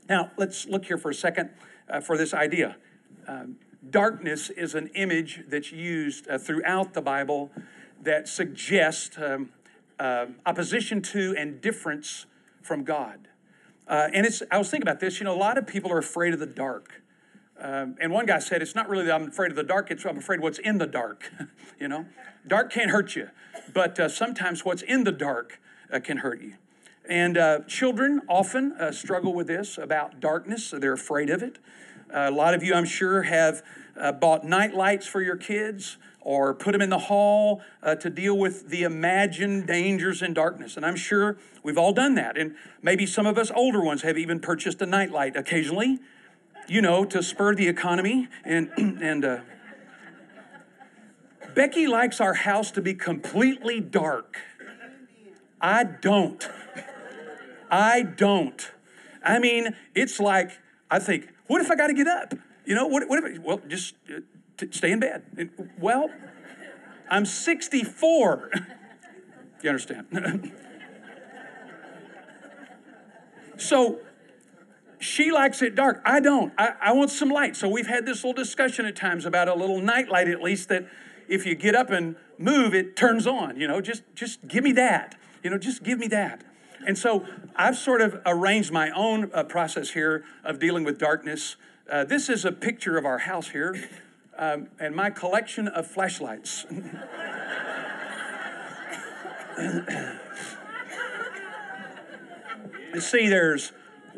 Now, 0.08 0.30
let's 0.36 0.66
look 0.66 0.86
here 0.86 0.98
for 0.98 1.10
a 1.10 1.14
second 1.14 1.50
uh, 1.88 2.00
for 2.00 2.16
this 2.16 2.34
idea. 2.34 2.76
Um, 3.26 3.56
darkness 3.90 4.50
is 4.50 4.74
an 4.74 4.88
image 4.88 5.44
that's 5.48 5.72
used 5.72 6.28
uh, 6.28 6.38
throughout 6.38 6.94
the 6.94 7.02
Bible 7.02 7.50
that 8.02 8.28
suggests 8.28 9.16
um, 9.18 9.50
uh, 9.98 10.26
opposition 10.44 11.02
to 11.02 11.34
and 11.36 11.60
difference 11.60 12.26
from 12.62 12.84
God. 12.84 13.28
Uh, 13.88 14.08
and 14.12 14.26
it's, 14.26 14.42
I 14.50 14.58
was 14.58 14.70
thinking 14.70 14.88
about 14.88 15.00
this, 15.00 15.20
you 15.20 15.24
know, 15.24 15.34
a 15.34 15.38
lot 15.38 15.58
of 15.58 15.66
people 15.66 15.92
are 15.92 15.98
afraid 15.98 16.34
of 16.34 16.40
the 16.40 16.46
dark. 16.46 17.02
Um, 17.60 17.96
and 18.00 18.12
one 18.12 18.26
guy 18.26 18.38
said, 18.38 18.60
it's 18.60 18.74
not 18.74 18.88
really 18.88 19.06
that 19.06 19.14
I'm 19.14 19.28
afraid 19.28 19.50
of 19.50 19.56
the 19.56 19.62
dark, 19.62 19.90
it's 19.90 20.04
I'm 20.04 20.18
afraid 20.18 20.40
what's 20.40 20.58
in 20.58 20.78
the 20.78 20.86
dark. 20.86 21.30
you 21.80 21.88
know, 21.88 22.06
dark 22.46 22.70
can't 22.70 22.90
hurt 22.90 23.16
you, 23.16 23.30
but 23.72 23.98
uh, 23.98 24.08
sometimes 24.08 24.64
what's 24.64 24.82
in 24.82 25.04
the 25.04 25.12
dark 25.12 25.60
uh, 25.92 26.00
can 26.00 26.18
hurt 26.18 26.42
you. 26.42 26.54
And 27.08 27.38
uh, 27.38 27.60
children 27.68 28.22
often 28.28 28.72
uh, 28.72 28.92
struggle 28.92 29.32
with 29.32 29.46
this 29.46 29.78
about 29.78 30.20
darkness, 30.20 30.64
so 30.64 30.78
they're 30.78 30.92
afraid 30.92 31.30
of 31.30 31.42
it. 31.42 31.58
Uh, 32.12 32.28
a 32.28 32.30
lot 32.30 32.54
of 32.54 32.62
you, 32.62 32.74
I'm 32.74 32.84
sure, 32.84 33.22
have 33.22 33.62
uh, 33.98 34.12
bought 34.12 34.44
night 34.44 34.74
lights 34.74 35.06
for 35.06 35.22
your 35.22 35.36
kids 35.36 35.96
or 36.20 36.52
put 36.52 36.72
them 36.72 36.82
in 36.82 36.90
the 36.90 36.98
hall 36.98 37.62
uh, 37.84 37.94
to 37.94 38.10
deal 38.10 38.36
with 38.36 38.68
the 38.68 38.82
imagined 38.82 39.66
dangers 39.66 40.22
in 40.22 40.34
darkness. 40.34 40.76
And 40.76 40.84
I'm 40.84 40.96
sure 40.96 41.38
we've 41.62 41.78
all 41.78 41.92
done 41.92 42.16
that. 42.16 42.36
And 42.36 42.56
maybe 42.82 43.06
some 43.06 43.26
of 43.26 43.38
us 43.38 43.52
older 43.54 43.80
ones 43.80 44.02
have 44.02 44.18
even 44.18 44.40
purchased 44.40 44.82
a 44.82 44.86
nightlight 44.86 45.36
occasionally, 45.36 46.00
you 46.68 46.82
know, 46.82 47.04
to 47.04 47.22
spur 47.22 47.54
the 47.54 47.68
economy. 47.68 48.28
And, 48.44 48.70
and 48.76 49.24
uh, 49.24 49.38
Becky 51.54 51.86
likes 51.86 52.20
our 52.20 52.34
house 52.34 52.70
to 52.72 52.82
be 52.82 52.94
completely 52.94 53.80
dark. 53.80 54.36
I 55.60 55.84
don't. 55.84 56.48
I 57.70 58.02
don't. 58.02 58.70
I 59.24 59.38
mean, 59.38 59.74
it's 59.94 60.20
like, 60.20 60.52
I 60.90 60.98
think, 60.98 61.28
what 61.46 61.60
if 61.60 61.70
I 61.70 61.76
got 61.76 61.88
to 61.88 61.94
get 61.94 62.06
up? 62.06 62.34
You 62.64 62.74
know, 62.74 62.86
what, 62.86 63.08
what 63.08 63.22
if, 63.24 63.40
well, 63.40 63.60
just 63.66 63.94
uh, 64.08 64.20
t- 64.56 64.68
stay 64.70 64.92
in 64.92 65.00
bed. 65.00 65.50
Well, 65.78 66.10
I'm 67.10 67.24
64. 67.24 68.50
you 69.62 69.68
understand? 69.68 70.52
so 73.56 74.00
she 74.98 75.30
likes 75.30 75.62
it 75.62 75.74
dark. 75.74 76.00
I 76.04 76.20
don't. 76.20 76.52
I, 76.58 76.74
I 76.80 76.92
want 76.92 77.10
some 77.10 77.28
light. 77.28 77.56
So 77.56 77.68
we've 77.68 77.86
had 77.86 78.06
this 78.06 78.24
little 78.24 78.32
discussion 78.32 78.86
at 78.86 78.96
times 78.96 79.26
about 79.26 79.48
a 79.48 79.54
little 79.54 79.80
night 79.80 80.08
light, 80.08 80.28
at 80.28 80.42
least, 80.42 80.68
that 80.68 80.86
if 81.28 81.44
you 81.44 81.54
get 81.54 81.74
up 81.74 81.90
and 81.90 82.16
move, 82.38 82.74
it 82.74 82.96
turns 82.96 83.26
on. 83.26 83.58
You 83.60 83.68
know, 83.68 83.80
just 83.80 84.02
just 84.14 84.46
give 84.48 84.64
me 84.64 84.72
that. 84.72 85.16
You 85.42 85.50
know, 85.50 85.58
just 85.58 85.82
give 85.82 85.98
me 85.98 86.08
that. 86.08 86.42
And 86.86 86.96
so 86.96 87.26
I've 87.56 87.76
sort 87.76 88.00
of 88.00 88.20
arranged 88.24 88.72
my 88.72 88.90
own 88.90 89.30
uh, 89.34 89.44
process 89.44 89.90
here 89.90 90.24
of 90.44 90.58
dealing 90.58 90.84
with 90.84 90.98
darkness. 90.98 91.56
Uh, 91.90 92.04
this 92.04 92.28
is 92.28 92.44
a 92.44 92.52
picture 92.52 92.96
of 92.96 93.04
our 93.04 93.18
house 93.18 93.48
here 93.48 93.88
um, 94.38 94.68
and 94.78 94.94
my 94.94 95.10
collection 95.10 95.68
of 95.68 95.86
flashlights. 95.86 96.64
you 102.94 103.00
see, 103.00 103.28
there's 103.28 103.72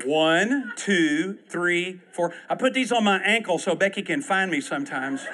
one, 0.05 0.73
two, 0.77 1.39
three, 1.49 2.01
four. 2.13 2.35
I 2.49 2.55
put 2.55 2.75
these 2.75 2.93
on 2.93 3.05
my 3.05 3.19
ankle 3.19 3.59
so 3.59 3.75
Becky 3.75 4.03
can 4.03 4.23
find 4.23 4.51
me 4.51 4.61
sometimes. 4.61 5.27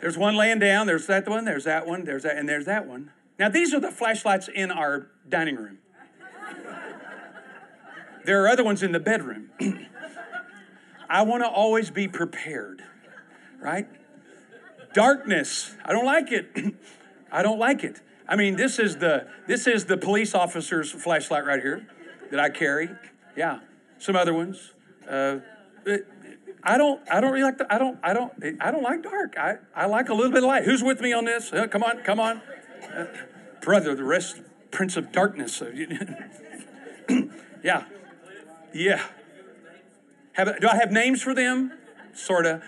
There's 0.00 0.18
one 0.18 0.36
laying 0.36 0.58
down, 0.58 0.86
there's 0.86 1.06
that 1.06 1.28
one, 1.28 1.44
there's 1.44 1.64
that 1.64 1.86
one, 1.86 2.04
there's 2.04 2.24
that, 2.24 2.36
and 2.36 2.48
there's 2.48 2.66
that 2.66 2.86
one. 2.86 3.10
Now, 3.38 3.48
these 3.48 3.72
are 3.72 3.80
the 3.80 3.90
flashlights 3.90 4.48
in 4.48 4.70
our 4.70 5.08
dining 5.28 5.56
room. 5.56 5.78
There 8.24 8.42
are 8.44 8.48
other 8.48 8.64
ones 8.64 8.82
in 8.82 8.92
the 8.92 9.00
bedroom. 9.00 9.50
I 11.08 11.22
want 11.22 11.42
to 11.42 11.48
always 11.48 11.90
be 11.90 12.08
prepared 12.08 12.82
right? 13.64 13.88
Darkness. 14.92 15.74
I 15.84 15.92
don't 15.92 16.04
like 16.04 16.30
it. 16.30 16.50
I 17.32 17.42
don't 17.42 17.58
like 17.58 17.82
it. 17.82 18.00
I 18.28 18.36
mean, 18.36 18.56
this 18.56 18.78
is 18.78 18.98
the 18.98 19.26
this 19.48 19.66
is 19.66 19.86
the 19.86 19.96
police 19.96 20.34
officer's 20.34 20.92
flashlight 20.92 21.44
right 21.44 21.60
here 21.60 21.86
that 22.34 22.42
I 22.42 22.50
carry. 22.50 22.90
Yeah, 23.36 23.60
some 23.98 24.16
other 24.16 24.34
ones. 24.34 24.72
Uh, 25.08 25.38
I 26.64 26.76
don't. 26.76 27.00
I 27.08 27.20
don't 27.20 27.30
really 27.30 27.44
like. 27.44 27.58
The, 27.58 27.72
I 27.72 27.78
don't. 27.78 27.96
I 28.02 28.12
don't. 28.12 28.32
I 28.60 28.72
don't 28.72 28.82
like 28.82 29.04
dark. 29.04 29.36
I, 29.38 29.58
I 29.74 29.86
like 29.86 30.08
a 30.08 30.14
little 30.14 30.32
bit 30.32 30.42
of 30.42 30.48
light. 30.48 30.64
Who's 30.64 30.82
with 30.82 31.00
me 31.00 31.12
on 31.12 31.26
this? 31.26 31.52
Uh, 31.52 31.68
come 31.68 31.84
on. 31.84 32.02
Come 32.02 32.18
on, 32.18 32.42
uh, 32.92 33.06
brother. 33.60 33.94
The 33.94 34.02
rest, 34.02 34.40
Prince 34.72 34.96
of 34.96 35.12
Darkness. 35.12 35.62
yeah, 37.62 37.84
yeah. 38.72 39.04
Have, 40.32 40.60
do 40.60 40.66
I 40.66 40.74
have 40.74 40.90
names 40.90 41.22
for 41.22 41.34
them? 41.34 41.72
Sorta. 42.14 42.62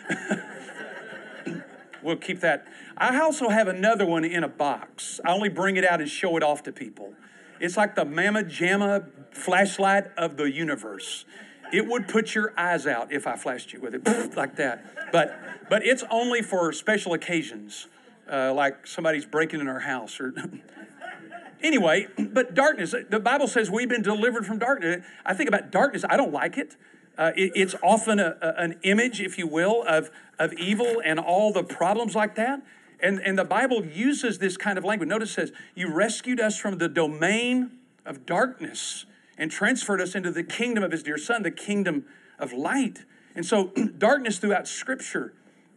we'll 2.04 2.14
keep 2.14 2.38
that. 2.38 2.68
I 2.96 3.18
also 3.20 3.48
have 3.48 3.66
another 3.66 4.06
one 4.06 4.24
in 4.24 4.44
a 4.44 4.48
box. 4.48 5.18
I 5.24 5.32
only 5.32 5.48
bring 5.48 5.76
it 5.76 5.84
out 5.84 6.00
and 6.00 6.08
show 6.08 6.36
it 6.36 6.44
off 6.44 6.62
to 6.62 6.72
people. 6.72 7.14
It's 7.58 7.76
like 7.76 7.96
the 7.96 8.04
Mama 8.04 8.44
Jamma 8.44 9.06
flashlight 9.36 10.06
of 10.16 10.36
the 10.36 10.50
universe. 10.50 11.24
It 11.72 11.86
would 11.86 12.08
put 12.08 12.34
your 12.34 12.52
eyes 12.56 12.86
out 12.86 13.12
if 13.12 13.26
I 13.26 13.36
flashed 13.36 13.72
you 13.72 13.80
with 13.80 13.94
it 13.94 14.36
like 14.36 14.56
that. 14.56 15.12
But 15.12 15.38
but 15.68 15.84
it's 15.84 16.04
only 16.10 16.42
for 16.42 16.72
special 16.72 17.12
occasions, 17.12 17.88
uh, 18.30 18.52
like 18.52 18.86
somebody's 18.86 19.26
breaking 19.26 19.60
in 19.60 19.68
our 19.68 19.80
house 19.80 20.20
or. 20.20 20.32
anyway, 21.62 22.06
but 22.18 22.54
darkness. 22.54 22.94
The 23.08 23.20
Bible 23.20 23.48
says 23.48 23.70
we've 23.70 23.88
been 23.88 24.02
delivered 24.02 24.46
from 24.46 24.58
darkness. 24.58 25.04
I 25.24 25.34
think 25.34 25.48
about 25.48 25.70
darkness. 25.70 26.04
I 26.08 26.16
don't 26.16 26.32
like 26.32 26.56
it. 26.58 26.76
Uh, 27.18 27.32
it, 27.34 27.52
it's 27.54 27.74
often 27.82 28.20
a, 28.20 28.36
a, 28.42 28.54
an 28.58 28.78
image, 28.82 29.20
if 29.20 29.38
you 29.38 29.46
will, 29.46 29.82
of, 29.88 30.10
of 30.38 30.52
evil 30.54 31.00
and 31.04 31.18
all 31.18 31.52
the 31.52 31.64
problems 31.64 32.14
like 32.14 32.34
that. 32.34 32.62
And, 33.00 33.20
and 33.20 33.38
the 33.38 33.44
Bible 33.44 33.84
uses 33.84 34.38
this 34.38 34.56
kind 34.56 34.78
of 34.78 34.84
language. 34.84 35.08
Notice 35.08 35.30
it 35.30 35.34
says, 35.34 35.52
You 35.74 35.92
rescued 35.92 36.40
us 36.40 36.58
from 36.58 36.78
the 36.78 36.88
domain 36.88 37.70
of 38.04 38.26
darkness 38.26 39.06
and 39.38 39.50
transferred 39.50 40.00
us 40.00 40.14
into 40.14 40.30
the 40.30 40.44
kingdom 40.44 40.82
of 40.82 40.92
His 40.92 41.02
dear 41.02 41.18
Son, 41.18 41.42
the 41.42 41.50
kingdom 41.50 42.04
of 42.38 42.52
light. 42.52 43.04
And 43.34 43.44
so, 43.44 43.72
darkness 43.98 44.38
throughout 44.38 44.66
Scripture 44.68 45.34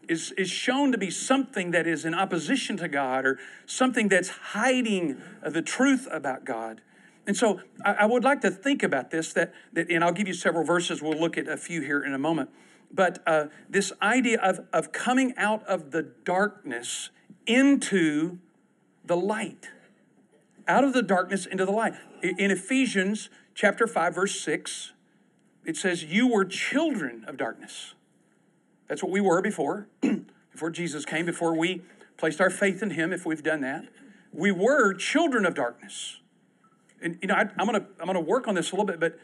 is, 0.09 0.31
is 0.31 0.49
shown 0.49 0.91
to 0.91 0.97
be 0.97 1.11
something 1.11 1.71
that 1.71 1.85
is 1.85 2.03
in 2.03 2.13
opposition 2.13 2.75
to 2.77 2.87
God 2.87 3.25
or 3.25 3.39
something 3.65 4.09
that's 4.09 4.29
hiding 4.29 5.21
the 5.45 5.61
truth 5.61 6.07
about 6.11 6.45
God. 6.45 6.81
And 7.27 7.37
so 7.37 7.61
I, 7.85 7.91
I, 7.93 8.05
would 8.07 8.23
like 8.23 8.41
to 8.41 8.49
think 8.49 8.81
about 8.81 9.11
this, 9.11 9.33
that, 9.33 9.53
that, 9.73 9.91
and 9.91 10.03
I'll 10.03 10.11
give 10.11 10.27
you 10.27 10.33
several 10.33 10.63
verses. 10.63 11.01
We'll 11.01 11.19
look 11.19 11.37
at 11.37 11.47
a 11.47 11.57
few 11.57 11.81
here 11.81 12.01
in 12.01 12.13
a 12.13 12.17
moment. 12.17 12.49
But 12.91 13.21
uh, 13.27 13.45
this 13.69 13.93
idea 14.01 14.39
of, 14.41 14.65
of 14.73 14.91
coming 14.91 15.35
out 15.37 15.63
of 15.67 15.91
the 15.91 16.01
darkness 16.01 17.11
into 17.45 18.39
the 19.05 19.15
light, 19.15 19.69
out 20.67 20.83
of 20.83 20.93
the 20.93 21.03
darkness 21.03 21.45
into 21.45 21.65
the 21.65 21.71
light. 21.71 21.93
In 22.23 22.49
Ephesians 22.49 23.29
chapter 23.59 23.87
5, 23.87 24.15
verse 24.15 24.39
6, 24.41 24.93
it 25.65 25.75
says, 25.75 26.03
You 26.03 26.27
were 26.27 26.45
children 26.45 27.25
of 27.27 27.37
darkness. 27.37 27.93
That's 28.87 29.03
what 29.03 29.11
we 29.11 29.21
were 29.21 29.41
before, 29.41 29.87
before 30.51 30.69
Jesus 30.69 31.05
came, 31.05 31.25
before 31.25 31.55
we 31.55 31.81
placed 32.17 32.41
our 32.41 32.49
faith 32.49 32.81
in 32.81 32.91
Him, 32.91 33.11
if 33.11 33.25
we've 33.25 33.43
done 33.43 33.61
that. 33.61 33.85
We 34.31 34.51
were 34.51 34.93
children 34.93 35.45
of 35.45 35.55
darkness 35.55 36.19
and 37.01 37.17
you 37.21 37.27
know, 37.27 37.35
I, 37.35 37.41
am 37.41 37.65
gonna 37.65 37.85
I'm 37.99 38.07
gonna 38.07 38.19
work 38.19 38.47
on 38.47 38.55
this 38.55 38.71
a 38.71 38.75
little 38.75 38.85
bit, 38.85 38.99
but 38.99 39.19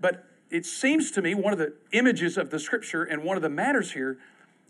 but 0.00 0.26
it 0.50 0.66
seems 0.66 1.10
to 1.12 1.22
me 1.22 1.34
one 1.34 1.52
of 1.52 1.58
the 1.58 1.74
images 1.92 2.36
of 2.36 2.50
the 2.50 2.58
scripture 2.58 3.02
and 3.02 3.22
one 3.24 3.36
of 3.36 3.42
the 3.42 3.48
matters 3.48 3.92
here 3.92 4.18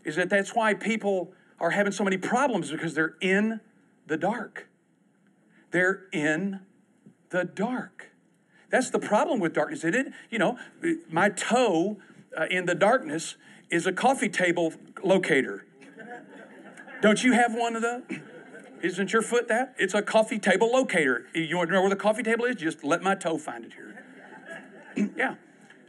is 0.03 0.15
that 0.15 0.29
that's 0.29 0.55
why 0.55 0.73
people 0.73 1.33
are 1.59 1.71
having 1.71 1.91
so 1.91 2.03
many 2.03 2.17
problems 2.17 2.71
because 2.71 2.93
they're 2.93 3.15
in 3.21 3.59
the 4.07 4.17
dark. 4.17 4.67
They're 5.71 6.03
in 6.11 6.61
the 7.29 7.43
dark. 7.43 8.11
That's 8.75 8.89
the 8.89 8.99
problem 8.99 9.39
with 9.39 9.53
darkness. 9.53 9.85
It, 9.85 9.95
it 9.95 10.07
you 10.29 10.37
know, 10.37 10.57
my 11.09 11.29
toe 11.29 11.95
uh, 12.37 12.47
in 12.51 12.65
the 12.65 12.75
darkness 12.75 13.37
is 13.69 13.87
a 13.87 13.93
coffee 13.93 14.27
table 14.27 14.73
locator. 15.01 15.65
Don't 17.01 17.23
you 17.23 17.31
have 17.31 17.53
one 17.53 17.77
of 17.77 17.81
those? 17.81 18.03
Isn't 18.81 19.13
your 19.13 19.21
foot 19.21 19.47
that? 19.47 19.75
It's 19.77 19.93
a 19.93 20.01
coffee 20.01 20.39
table 20.39 20.73
locator. 20.73 21.25
You 21.33 21.55
want 21.55 21.69
to 21.69 21.73
know 21.73 21.79
where 21.79 21.89
the 21.89 21.95
coffee 21.95 22.21
table 22.21 22.43
is? 22.43 22.57
Just 22.57 22.83
let 22.83 23.01
my 23.01 23.15
toe 23.15 23.37
find 23.37 23.63
it 23.63 23.71
here. 23.71 25.13
yeah. 25.15 25.35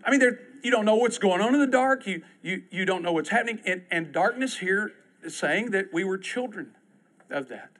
I 0.04 0.10
mean, 0.12 0.20
there, 0.20 0.38
you 0.62 0.70
don't 0.70 0.84
know 0.84 0.94
what's 0.94 1.18
going 1.18 1.40
on 1.40 1.54
in 1.54 1.60
the 1.60 1.66
dark. 1.66 2.06
You, 2.06 2.22
you, 2.40 2.62
you 2.70 2.84
don't 2.84 3.02
know 3.02 3.10
what's 3.10 3.30
happening. 3.30 3.62
And, 3.66 3.82
and 3.90 4.12
darkness 4.12 4.58
here 4.58 4.92
is 5.24 5.36
saying 5.36 5.72
that 5.72 5.92
we 5.92 6.04
were 6.04 6.18
children 6.18 6.76
of 7.30 7.48
that. 7.48 7.70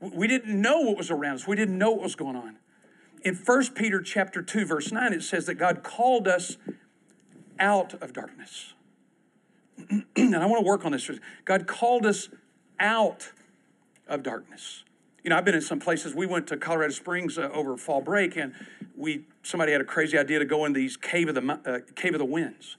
We 0.00 0.26
didn't 0.26 0.58
know 0.58 0.80
what 0.80 0.96
was 0.96 1.10
around 1.10 1.34
us. 1.34 1.46
We 1.46 1.56
didn't 1.56 1.76
know 1.76 1.90
what 1.90 2.04
was 2.04 2.16
going 2.16 2.36
on. 2.36 2.56
In 3.24 3.34
1 3.34 3.72
Peter 3.74 4.02
chapter 4.02 4.42
2, 4.42 4.66
verse 4.66 4.92
9, 4.92 5.14
it 5.14 5.22
says 5.22 5.46
that 5.46 5.54
God 5.54 5.82
called 5.82 6.28
us 6.28 6.58
out 7.58 7.94
of 8.02 8.12
darkness. 8.12 8.74
and 9.88 10.36
I 10.36 10.44
want 10.44 10.62
to 10.62 10.66
work 10.66 10.84
on 10.84 10.92
this. 10.92 11.10
God 11.46 11.66
called 11.66 12.04
us 12.04 12.28
out 12.78 13.32
of 14.06 14.22
darkness. 14.22 14.84
You 15.22 15.30
know, 15.30 15.38
I've 15.38 15.44
been 15.46 15.54
in 15.54 15.62
some 15.62 15.80
places. 15.80 16.14
We 16.14 16.26
went 16.26 16.46
to 16.48 16.58
Colorado 16.58 16.92
Springs 16.92 17.38
uh, 17.38 17.48
over 17.52 17.78
fall 17.78 18.02
break, 18.02 18.36
and 18.36 18.52
we 18.94 19.24
somebody 19.42 19.72
had 19.72 19.80
a 19.80 19.84
crazy 19.84 20.18
idea 20.18 20.38
to 20.38 20.44
go 20.44 20.66
in 20.66 20.74
these 20.74 20.98
cave 20.98 21.28
of 21.28 21.34
the 21.34 21.60
uh, 21.64 21.78
cave 21.94 22.12
of 22.12 22.18
the 22.18 22.26
winds. 22.26 22.76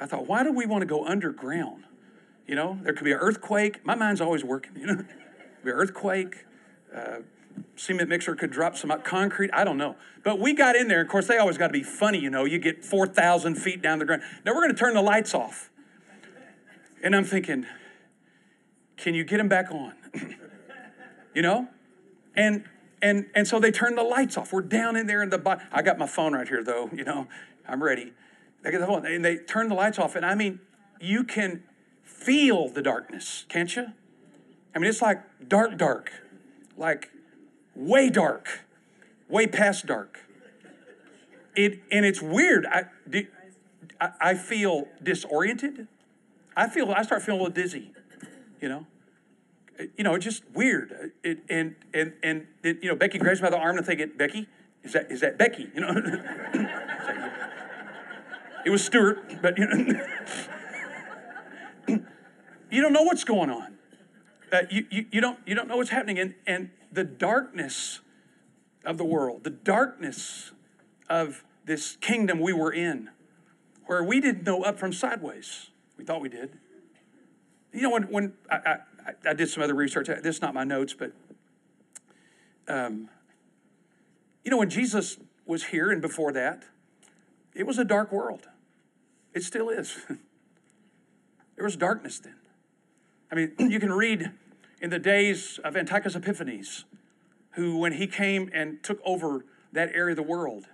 I 0.00 0.06
thought, 0.06 0.26
why 0.26 0.42
do 0.42 0.52
we 0.52 0.66
want 0.66 0.82
to 0.82 0.86
go 0.86 1.06
underground? 1.06 1.84
You 2.48 2.56
know, 2.56 2.80
there 2.82 2.92
could 2.92 3.04
be 3.04 3.12
an 3.12 3.18
earthquake. 3.18 3.86
My 3.86 3.94
mind's 3.94 4.20
always 4.20 4.44
working. 4.44 4.72
You 4.76 4.86
know, 4.86 4.94
be 5.64 5.70
an 5.70 5.76
earthquake. 5.76 6.44
Uh, 6.94 7.18
cement 7.76 8.08
mixer 8.08 8.34
could 8.34 8.50
drop 8.50 8.76
some 8.76 8.92
concrete. 9.02 9.50
I 9.52 9.64
don't 9.64 9.78
know. 9.78 9.96
But 10.22 10.38
we 10.38 10.54
got 10.54 10.76
in 10.76 10.88
there. 10.88 11.00
Of 11.00 11.08
course, 11.08 11.26
they 11.26 11.38
always 11.38 11.58
got 11.58 11.68
to 11.68 11.72
be 11.72 11.82
funny. 11.82 12.18
You 12.18 12.30
know, 12.30 12.44
you 12.44 12.58
get 12.58 12.84
four 12.84 13.06
thousand 13.06 13.56
feet 13.56 13.82
down 13.82 13.98
the 13.98 14.04
ground. 14.04 14.22
Now 14.44 14.52
we're 14.52 14.62
going 14.62 14.74
to 14.74 14.78
turn 14.78 14.94
the 14.94 15.02
lights 15.02 15.34
off. 15.34 15.70
And 17.02 17.14
I'm 17.14 17.24
thinking, 17.24 17.66
can 18.96 19.14
you 19.14 19.24
get 19.24 19.36
them 19.36 19.48
back 19.48 19.70
on? 19.70 19.94
you 21.34 21.42
know? 21.42 21.68
And 22.34 22.64
and 23.02 23.26
and 23.34 23.46
so 23.46 23.60
they 23.60 23.70
turned 23.70 23.98
the 23.98 24.02
lights 24.02 24.36
off. 24.36 24.52
We're 24.52 24.62
down 24.62 24.96
in 24.96 25.06
there 25.06 25.22
in 25.22 25.30
the 25.30 25.38
bo- 25.38 25.58
I 25.72 25.82
got 25.82 25.98
my 25.98 26.06
phone 26.06 26.32
right 26.32 26.48
here 26.48 26.64
though, 26.64 26.90
you 26.92 27.04
know. 27.04 27.28
I'm 27.68 27.82
ready. 27.82 28.12
They 28.62 28.70
get 28.70 28.80
the 28.80 28.86
phone 28.86 29.06
and 29.06 29.24
they 29.24 29.36
turn 29.36 29.68
the 29.68 29.74
lights 29.74 29.98
off. 29.98 30.16
And 30.16 30.24
I 30.24 30.34
mean, 30.34 30.60
you 31.00 31.24
can 31.24 31.62
feel 32.02 32.68
the 32.68 32.82
darkness, 32.82 33.44
can't 33.48 33.74
you? 33.76 33.88
I 34.74 34.78
mean, 34.78 34.88
it's 34.88 35.02
like 35.02 35.22
dark, 35.48 35.76
dark, 35.78 36.12
like 36.76 37.10
way 37.76 38.10
dark, 38.10 38.60
way 39.28 39.46
past 39.46 39.86
dark. 39.86 40.20
It 41.54 41.80
and 41.92 42.04
it's 42.04 42.20
weird. 42.20 42.66
I, 42.66 42.84
I 44.20 44.34
feel 44.34 44.88
disoriented. 45.02 45.86
I 46.56 46.68
feel 46.68 46.90
I 46.90 47.02
start 47.02 47.22
feeling 47.22 47.40
a 47.40 47.44
little 47.44 47.54
dizzy, 47.54 47.92
you 48.60 48.68
know. 48.68 48.86
You 49.96 50.04
know, 50.04 50.14
it's 50.14 50.24
just 50.24 50.42
weird. 50.54 51.12
It, 51.22 51.38
and 51.48 51.76
and 51.92 52.14
and 52.22 52.46
it, 52.62 52.82
you 52.82 52.88
know, 52.88 52.96
Becky 52.96 53.18
grabs 53.18 53.40
me 53.40 53.46
by 53.46 53.50
the 53.50 53.58
arm 53.58 53.76
and 53.76 53.84
I 53.84 53.86
think, 53.86 54.18
Becky, 54.18 54.48
is 54.82 54.92
that 54.92 55.10
is 55.10 55.20
that 55.20 55.38
Becky? 55.38 55.70
You 55.74 55.80
know. 55.82 55.94
it 58.66 58.70
was 58.70 58.84
Stuart, 58.84 59.40
but 59.40 59.58
you 59.58 59.66
know, 59.66 60.00
you 62.70 62.82
don't 62.82 62.92
know 62.92 63.02
what's 63.02 63.24
going 63.24 63.50
on. 63.50 63.76
Uh, 64.52 64.62
you, 64.70 64.86
you, 64.90 65.06
you, 65.10 65.20
don't, 65.20 65.38
you 65.44 65.54
don't 65.54 65.68
know 65.68 65.76
what's 65.76 65.90
happening. 65.90 66.18
And, 66.18 66.34
and 66.46 66.70
the 66.92 67.04
darkness 67.04 68.00
of 68.84 68.98
the 68.98 69.04
world, 69.04 69.44
the 69.44 69.50
darkness 69.50 70.52
of 71.08 71.44
this 71.64 71.96
kingdom 71.96 72.40
we 72.40 72.52
were 72.52 72.72
in, 72.72 73.10
where 73.86 74.02
we 74.02 74.20
didn't 74.20 74.44
know 74.44 74.62
up 74.62 74.78
from 74.78 74.92
sideways. 74.92 75.70
We 75.96 76.04
thought 76.04 76.20
we 76.20 76.28
did. 76.28 76.58
You 77.72 77.82
know, 77.82 77.90
when, 77.90 78.02
when 78.04 78.32
I, 78.50 78.56
I, 78.56 79.30
I 79.30 79.34
did 79.34 79.48
some 79.48 79.62
other 79.62 79.74
research, 79.74 80.06
this 80.06 80.36
is 80.36 80.42
not 80.42 80.54
my 80.54 80.64
notes, 80.64 80.94
but, 80.94 81.12
um, 82.68 83.08
you 84.44 84.50
know, 84.50 84.56
when 84.56 84.70
Jesus 84.70 85.18
was 85.44 85.64
here 85.64 85.90
and 85.90 86.00
before 86.00 86.32
that, 86.32 86.64
it 87.54 87.66
was 87.66 87.78
a 87.78 87.84
dark 87.84 88.12
world. 88.12 88.48
It 89.34 89.42
still 89.42 89.68
is. 89.68 89.96
there 91.56 91.64
was 91.64 91.76
darkness 91.76 92.18
then. 92.18 92.36
I 93.30 93.34
mean, 93.34 93.54
you 93.70 93.80
can 93.80 93.92
read 93.92 94.30
in 94.80 94.90
the 94.90 94.98
days 94.98 95.58
of 95.64 95.76
Antiochus 95.76 96.14
Epiphanes, 96.14 96.84
who, 97.52 97.78
when 97.78 97.94
he 97.94 98.06
came 98.06 98.50
and 98.52 98.82
took 98.82 99.00
over 99.04 99.44
that 99.72 99.90
area 99.94 100.12
of 100.12 100.16
the 100.16 100.22
world, 100.22 100.66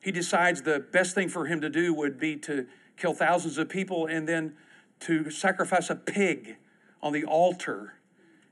he 0.00 0.10
decides 0.10 0.62
the 0.62 0.80
best 0.80 1.14
thing 1.14 1.28
for 1.28 1.46
him 1.46 1.60
to 1.60 1.68
do 1.68 1.92
would 1.92 2.18
be 2.18 2.36
to 2.36 2.66
kill 2.96 3.12
thousands 3.12 3.58
of 3.58 3.68
people 3.68 4.06
and 4.06 4.28
then 4.28 4.54
to 5.00 5.30
sacrifice 5.30 5.90
a 5.90 5.94
pig 5.94 6.56
on 7.02 7.12
the 7.12 7.24
altar 7.24 7.94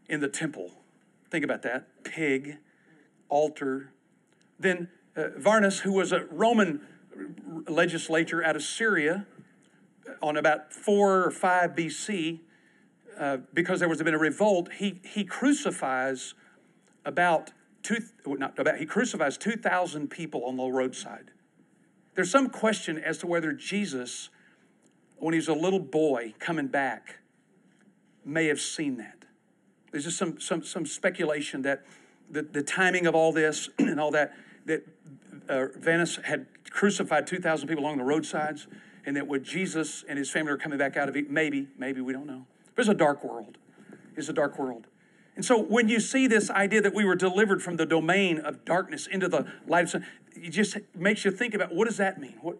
in 0.08 0.20
the 0.20 0.28
temple. 0.28 0.70
Think 1.30 1.44
about 1.44 1.62
that 1.62 2.04
pig, 2.04 2.58
altar. 3.28 3.92
Then 4.58 4.88
uh, 5.16 5.28
Varus, 5.38 5.80
who 5.80 5.92
was 5.92 6.12
a 6.12 6.24
Roman 6.26 6.80
legislator 7.68 8.44
out 8.44 8.56
of 8.56 8.62
Syria 8.62 9.26
on 10.20 10.36
about 10.36 10.72
4 10.72 11.24
or 11.24 11.30
5 11.30 11.70
BC, 11.70 12.40
uh, 13.18 13.38
because 13.52 13.80
there 13.80 13.88
was 13.88 14.02
been 14.02 14.14
a 14.14 14.18
revolt, 14.18 14.72
he, 14.74 15.00
he 15.04 15.24
crucifies 15.24 16.34
about 17.04 17.52
two, 17.82 17.98
not 18.26 18.58
about, 18.58 18.78
he 18.78 18.86
crucifies 18.86 19.36
2,000 19.36 20.08
people 20.08 20.44
on 20.44 20.56
the 20.56 20.64
roadside. 20.64 21.30
There's 22.14 22.30
some 22.30 22.48
question 22.48 22.98
as 22.98 23.18
to 23.18 23.26
whether 23.26 23.52
Jesus, 23.52 24.30
when 25.16 25.34
he 25.34 25.38
was 25.38 25.48
a 25.48 25.54
little 25.54 25.80
boy 25.80 26.34
coming 26.38 26.68
back, 26.68 27.20
may 28.24 28.46
have 28.46 28.60
seen 28.60 28.96
that. 28.98 29.24
There's 29.90 30.04
just 30.04 30.18
some, 30.18 30.40
some, 30.40 30.62
some 30.62 30.86
speculation 30.86 31.62
that 31.62 31.84
the, 32.30 32.42
the 32.42 32.62
timing 32.62 33.06
of 33.06 33.14
all 33.14 33.32
this 33.32 33.68
and 33.78 34.00
all 34.00 34.10
that, 34.12 34.32
that 34.66 34.86
uh, 35.48 35.66
Varus 35.76 36.16
had 36.24 36.46
crucified 36.70 37.26
2,000 37.26 37.68
people 37.68 37.84
along 37.84 37.98
the 37.98 38.04
roadsides, 38.04 38.66
and 39.06 39.16
that 39.16 39.26
when 39.26 39.44
Jesus 39.44 40.04
and 40.08 40.18
his 40.18 40.30
family 40.30 40.52
are 40.52 40.56
coming 40.56 40.78
back 40.78 40.96
out 40.96 41.08
of 41.08 41.16
it, 41.16 41.30
maybe, 41.30 41.68
maybe, 41.78 42.00
we 42.00 42.12
don't 42.12 42.26
know. 42.26 42.46
It's 42.76 42.88
a 42.88 42.94
dark 42.94 43.24
world. 43.24 43.58
It's 44.16 44.28
a 44.28 44.32
dark 44.32 44.58
world. 44.58 44.86
And 45.36 45.44
so 45.44 45.60
when 45.60 45.88
you 45.88 46.00
see 46.00 46.26
this 46.26 46.50
idea 46.50 46.80
that 46.80 46.94
we 46.94 47.04
were 47.04 47.16
delivered 47.16 47.62
from 47.62 47.76
the 47.76 47.86
domain 47.86 48.38
of 48.38 48.64
darkness 48.64 49.06
into 49.06 49.28
the 49.28 49.46
light 49.66 49.84
of 49.84 49.90
sun, 49.90 50.06
it 50.32 50.50
just 50.50 50.76
makes 50.94 51.24
you 51.24 51.30
think 51.30 51.54
about 51.54 51.74
what 51.74 51.86
does 51.86 51.96
that 51.96 52.20
mean? 52.20 52.36
What, 52.40 52.58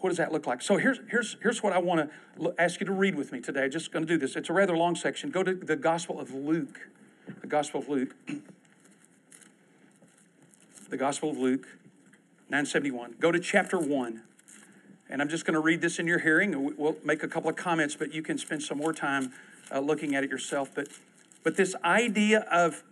what 0.00 0.10
does 0.10 0.18
that 0.18 0.32
look 0.32 0.46
like? 0.46 0.62
So 0.62 0.76
here's, 0.76 0.98
here's, 1.08 1.36
here's 1.42 1.62
what 1.62 1.72
I 1.72 1.78
want 1.78 2.10
to 2.40 2.54
ask 2.58 2.80
you 2.80 2.86
to 2.86 2.92
read 2.92 3.14
with 3.14 3.32
me 3.32 3.40
today. 3.40 3.64
I'm 3.64 3.70
just 3.70 3.92
going 3.92 4.04
to 4.04 4.12
do 4.12 4.18
this. 4.18 4.34
It's 4.34 4.50
a 4.50 4.52
rather 4.52 4.76
long 4.76 4.96
section. 4.96 5.30
Go 5.30 5.42
to 5.42 5.54
the 5.54 5.76
Gospel 5.76 6.18
of 6.18 6.32
Luke. 6.32 6.88
The 7.40 7.46
Gospel 7.46 7.80
of 7.80 7.88
Luke. 7.88 8.14
The 10.88 10.96
Gospel 10.96 11.30
of 11.30 11.38
Luke, 11.38 11.68
971. 12.48 13.14
Go 13.20 13.30
to 13.30 13.38
chapter 13.38 13.78
1. 13.78 14.22
And 15.08 15.22
I'm 15.22 15.28
just 15.28 15.44
going 15.44 15.54
to 15.54 15.60
read 15.60 15.80
this 15.80 16.00
in 16.00 16.06
your 16.08 16.18
hearing. 16.18 16.74
We'll 16.76 16.96
make 17.04 17.22
a 17.22 17.28
couple 17.28 17.48
of 17.48 17.54
comments, 17.54 17.94
but 17.94 18.12
you 18.12 18.22
can 18.22 18.38
spend 18.38 18.64
some 18.64 18.78
more 18.78 18.92
time 18.92 19.32
uh, 19.72 19.80
looking 19.80 20.14
at 20.14 20.24
it 20.24 20.30
yourself. 20.30 20.70
But, 20.74 20.88
but 21.42 21.56
this 21.56 21.74
idea 21.84 22.40
of 22.50 22.82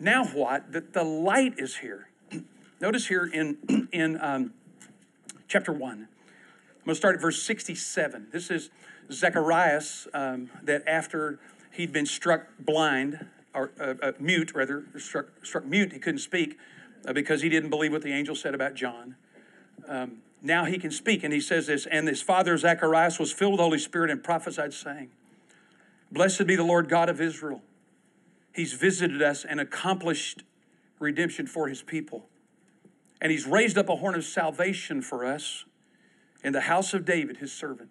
now 0.00 0.26
what? 0.26 0.72
That 0.72 0.92
the 0.92 1.04
light 1.04 1.54
is 1.58 1.78
here. 1.78 2.08
Notice 2.80 3.08
here 3.08 3.24
in, 3.26 3.88
in 3.92 4.20
um, 4.20 4.52
chapter 5.48 5.72
1. 5.72 5.90
I'm 5.90 5.98
going 5.98 6.06
to 6.86 6.94
start 6.94 7.16
at 7.16 7.20
verse 7.20 7.42
67. 7.42 8.28
This 8.32 8.50
is 8.50 8.70
Zacharias 9.10 10.06
um, 10.14 10.50
that 10.62 10.86
after 10.86 11.38
he'd 11.72 11.92
been 11.92 12.06
struck 12.06 12.46
blind, 12.58 13.26
or 13.54 13.72
uh, 13.80 13.94
uh, 14.02 14.12
mute 14.18 14.52
rather, 14.54 14.84
struck, 14.98 15.26
struck 15.42 15.64
mute, 15.64 15.92
he 15.92 15.98
couldn't 15.98 16.20
speak 16.20 16.58
uh, 17.06 17.12
because 17.12 17.42
he 17.42 17.48
didn't 17.48 17.70
believe 17.70 17.92
what 17.92 18.02
the 18.02 18.12
angel 18.12 18.34
said 18.34 18.54
about 18.54 18.74
John. 18.74 19.16
Um, 19.86 20.18
now 20.40 20.64
he 20.66 20.78
can 20.78 20.90
speak, 20.90 21.24
and 21.24 21.32
he 21.32 21.40
says 21.40 21.66
this 21.66 21.86
And 21.86 22.06
his 22.06 22.22
father 22.22 22.56
Zacharias 22.56 23.18
was 23.18 23.32
filled 23.32 23.52
with 23.52 23.58
the 23.58 23.64
Holy 23.64 23.78
Spirit 23.78 24.10
and 24.10 24.22
prophesied, 24.22 24.72
saying, 24.72 25.10
Blessed 26.10 26.46
be 26.46 26.56
the 26.56 26.64
Lord 26.64 26.88
God 26.88 27.08
of 27.08 27.20
Israel. 27.20 27.62
He's 28.54 28.72
visited 28.72 29.22
us 29.22 29.44
and 29.44 29.60
accomplished 29.60 30.42
redemption 30.98 31.46
for 31.46 31.68
his 31.68 31.82
people. 31.82 32.28
And 33.20 33.30
he's 33.30 33.46
raised 33.46 33.76
up 33.76 33.88
a 33.88 33.96
horn 33.96 34.14
of 34.14 34.24
salvation 34.24 35.02
for 35.02 35.24
us 35.24 35.64
in 36.42 36.52
the 36.52 36.62
house 36.62 36.94
of 36.94 37.04
David, 37.04 37.38
his 37.38 37.52
servant. 37.52 37.90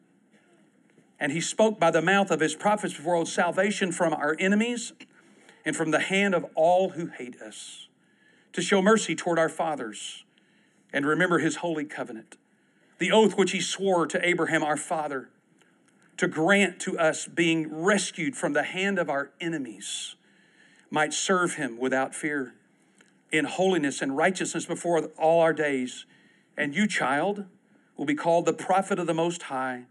And 1.20 1.32
he 1.32 1.42
spoke 1.42 1.80
by 1.80 1.92
the 1.92 2.02
mouth 2.02 2.32
of 2.32 2.40
his 2.40 2.56
prophets 2.56 2.94
before 2.94 3.16
old 3.16 3.28
salvation 3.28 3.92
from 3.92 4.14
our 4.14 4.36
enemies 4.40 4.94
and 5.66 5.76
from 5.76 5.92
the 5.92 6.00
hand 6.00 6.34
of 6.34 6.46
all 6.56 6.90
who 6.90 7.08
hate 7.08 7.42
us, 7.42 7.88
to 8.54 8.62
show 8.62 8.82
mercy 8.82 9.16
toward 9.16 9.38
our 9.38 9.50
fathers 9.50 10.24
and 10.94 11.06
remember 11.06 11.40
his 11.40 11.58
holy 11.58 11.84
covenant, 11.86 12.38
the 13.00 13.12
oath 13.12 13.38
which 13.38 13.52
he 13.52 13.60
swore 13.60 14.08
to 14.08 14.26
Abraham 14.26 14.64
our 14.64 14.78
father, 14.78 15.30
to 16.18 16.28
grant 16.28 16.80
to 16.82 16.98
us 16.98 17.28
being 17.28 17.74
rescued 17.74 18.36
from 18.36 18.54
the 18.54 18.64
hand 18.64 18.98
of 19.00 19.10
our 19.10 19.32
enemies, 19.40 20.16
might 20.90 21.14
serve 21.14 21.56
him 21.56 21.78
without 21.78 22.16
fear 22.16 22.54
in 23.32 23.46
holiness 23.46 24.02
and 24.02 24.16
righteousness 24.16 24.66
before 24.66 25.04
all 25.18 25.42
our 25.42 25.54
days. 25.54 26.06
And 26.56 26.74
you, 26.74 26.88
child, 26.88 27.46
will 27.96 28.06
be 28.06 28.16
called 28.16 28.46
the 28.46 28.54
prophet 28.54 29.00
of 29.00 29.08
the 29.08 29.14
Most 29.14 29.44
High. 29.44 29.86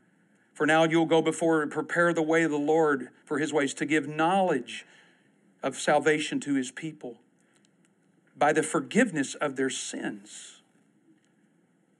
For 0.55 0.67
now 0.67 0.85
you'll 0.85 1.07
go 1.07 1.21
before 1.21 1.63
and 1.63 1.71
prepare 1.71 2.13
the 2.13 2.23
way 2.23 2.43
of 2.43 2.51
the 2.51 2.59
Lord 2.59 3.11
for 3.25 3.39
his 3.39 3.53
ways, 3.53 3.75
to 3.75 3.85
give 3.85 4.09
knowledge 4.09 4.87
of 5.63 5.77
salvation 5.77 6.41
to 6.41 6.55
his 6.55 6.71
people 6.71 7.19
by 8.37 8.53
the 8.53 8.63
forgiveness 8.63 9.35
of 9.35 9.57
their 9.57 9.71
sins. 9.71 10.63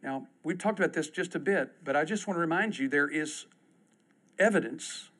Now, 0.03 0.29
we've 0.43 0.59
talked 0.59 0.79
about 0.79 0.93
this 0.93 1.11
just 1.11 1.35
a 1.35 1.39
bit, 1.39 1.73
but 1.85 1.97
I 1.97 2.05
just 2.05 2.27
want 2.27 2.37
to 2.37 2.41
remind 2.41 2.79
you 2.79 2.89
there 2.89 3.09
is 3.09 3.47
evidence 4.39 5.11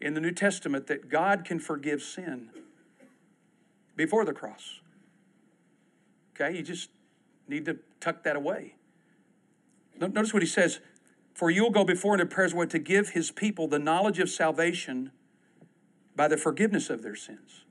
in 0.00 0.14
the 0.14 0.20
New 0.20 0.32
Testament 0.32 0.86
that 0.86 1.08
God 1.08 1.44
can 1.44 1.58
forgive 1.58 2.02
sin 2.02 2.50
before 3.96 4.24
the 4.24 4.32
cross. 4.32 4.80
Okay, 6.34 6.56
you 6.56 6.62
just 6.62 6.90
need 7.48 7.64
to 7.66 7.78
tuck 8.00 8.22
that 8.24 8.36
away. 8.36 8.74
Notice 9.98 10.34
what 10.34 10.42
he 10.42 10.48
says 10.48 10.80
For 11.32 11.50
you'll 11.50 11.70
go 11.70 11.84
before 11.84 12.14
in 12.14 12.20
the 12.20 12.26
prayers 12.26 12.54
way 12.54 12.66
to 12.66 12.78
give 12.78 13.10
his 13.10 13.30
people 13.30 13.68
the 13.68 13.78
knowledge 13.78 14.18
of 14.18 14.28
salvation 14.28 15.12
by 16.16 16.28
the 16.28 16.36
forgiveness 16.36 16.90
of 16.90 17.02
their 17.02 17.16
sins. 17.16 17.64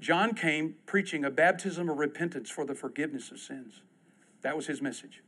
John 0.00 0.34
came 0.34 0.74
preaching 0.84 1.24
a 1.24 1.30
baptism 1.30 1.88
of 1.88 1.98
repentance 1.98 2.50
for 2.50 2.64
the 2.64 2.74
forgiveness 2.74 3.30
of 3.30 3.38
sins. 3.38 3.82
That 4.42 4.56
was 4.56 4.66
his 4.66 4.82
message. 4.82 5.22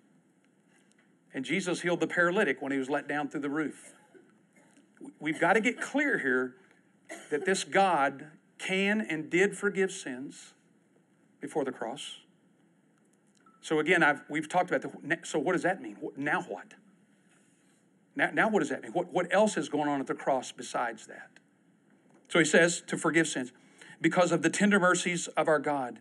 And 1.33 1.44
Jesus 1.44 1.83
healed 1.83 2.00
the 2.00 2.07
paralytic 2.07 2.61
when 2.61 2.72
he 2.72 2.79
was 2.79 2.90
let 2.90 3.09
down 3.09 3.29
through 3.29 3.40
the 3.40 3.50
roof. 3.50 3.94
We've 5.19 5.40
got 5.40 5.55
to 5.55 5.61
get 5.61 5.81
clear 5.81 6.19
here 6.19 6.57
that 7.31 7.45
this 7.45 7.64
God 7.64 8.27
can 8.59 9.01
and 9.01 9.31
did 9.31 9.57
forgive 9.57 9.90
sins 9.90 10.55
before 11.40 11.64
the 11.64 11.73
cross. 11.73 12.19
So 13.61 13.79
again, 13.79 14.03
I've, 14.03 14.23
we've 14.29 14.49
talked 14.49 14.71
about 14.71 14.83
the, 14.83 15.19
so 15.25 15.38
what 15.38 15.53
does 15.53 15.62
that 15.62 15.81
mean? 15.81 15.97
Now 16.17 16.43
what? 16.43 16.75
Now, 18.17 18.31
now 18.33 18.49
what 18.49 18.61
does 18.61 18.69
that 18.69 18.83
mean? 18.83 18.93
What, 18.93 19.12
what 19.12 19.27
else 19.31 19.57
is 19.57 19.69
going 19.69 19.88
on 19.88 20.01
at 20.01 20.07
the 20.07 20.14
cross 20.14 20.53
besides 20.53 21.07
that? 21.07 21.31
So 22.29 22.38
he 22.38 22.45
says 22.45 22.83
to 22.87 22.97
forgive 22.97 23.27
sins 23.27 23.53
because 24.01 24.33
of 24.33 24.43
the 24.43 24.51
tender 24.51 24.79
mercies 24.79 25.29
of 25.29 25.49
our 25.49 25.59
God, 25.59 26.01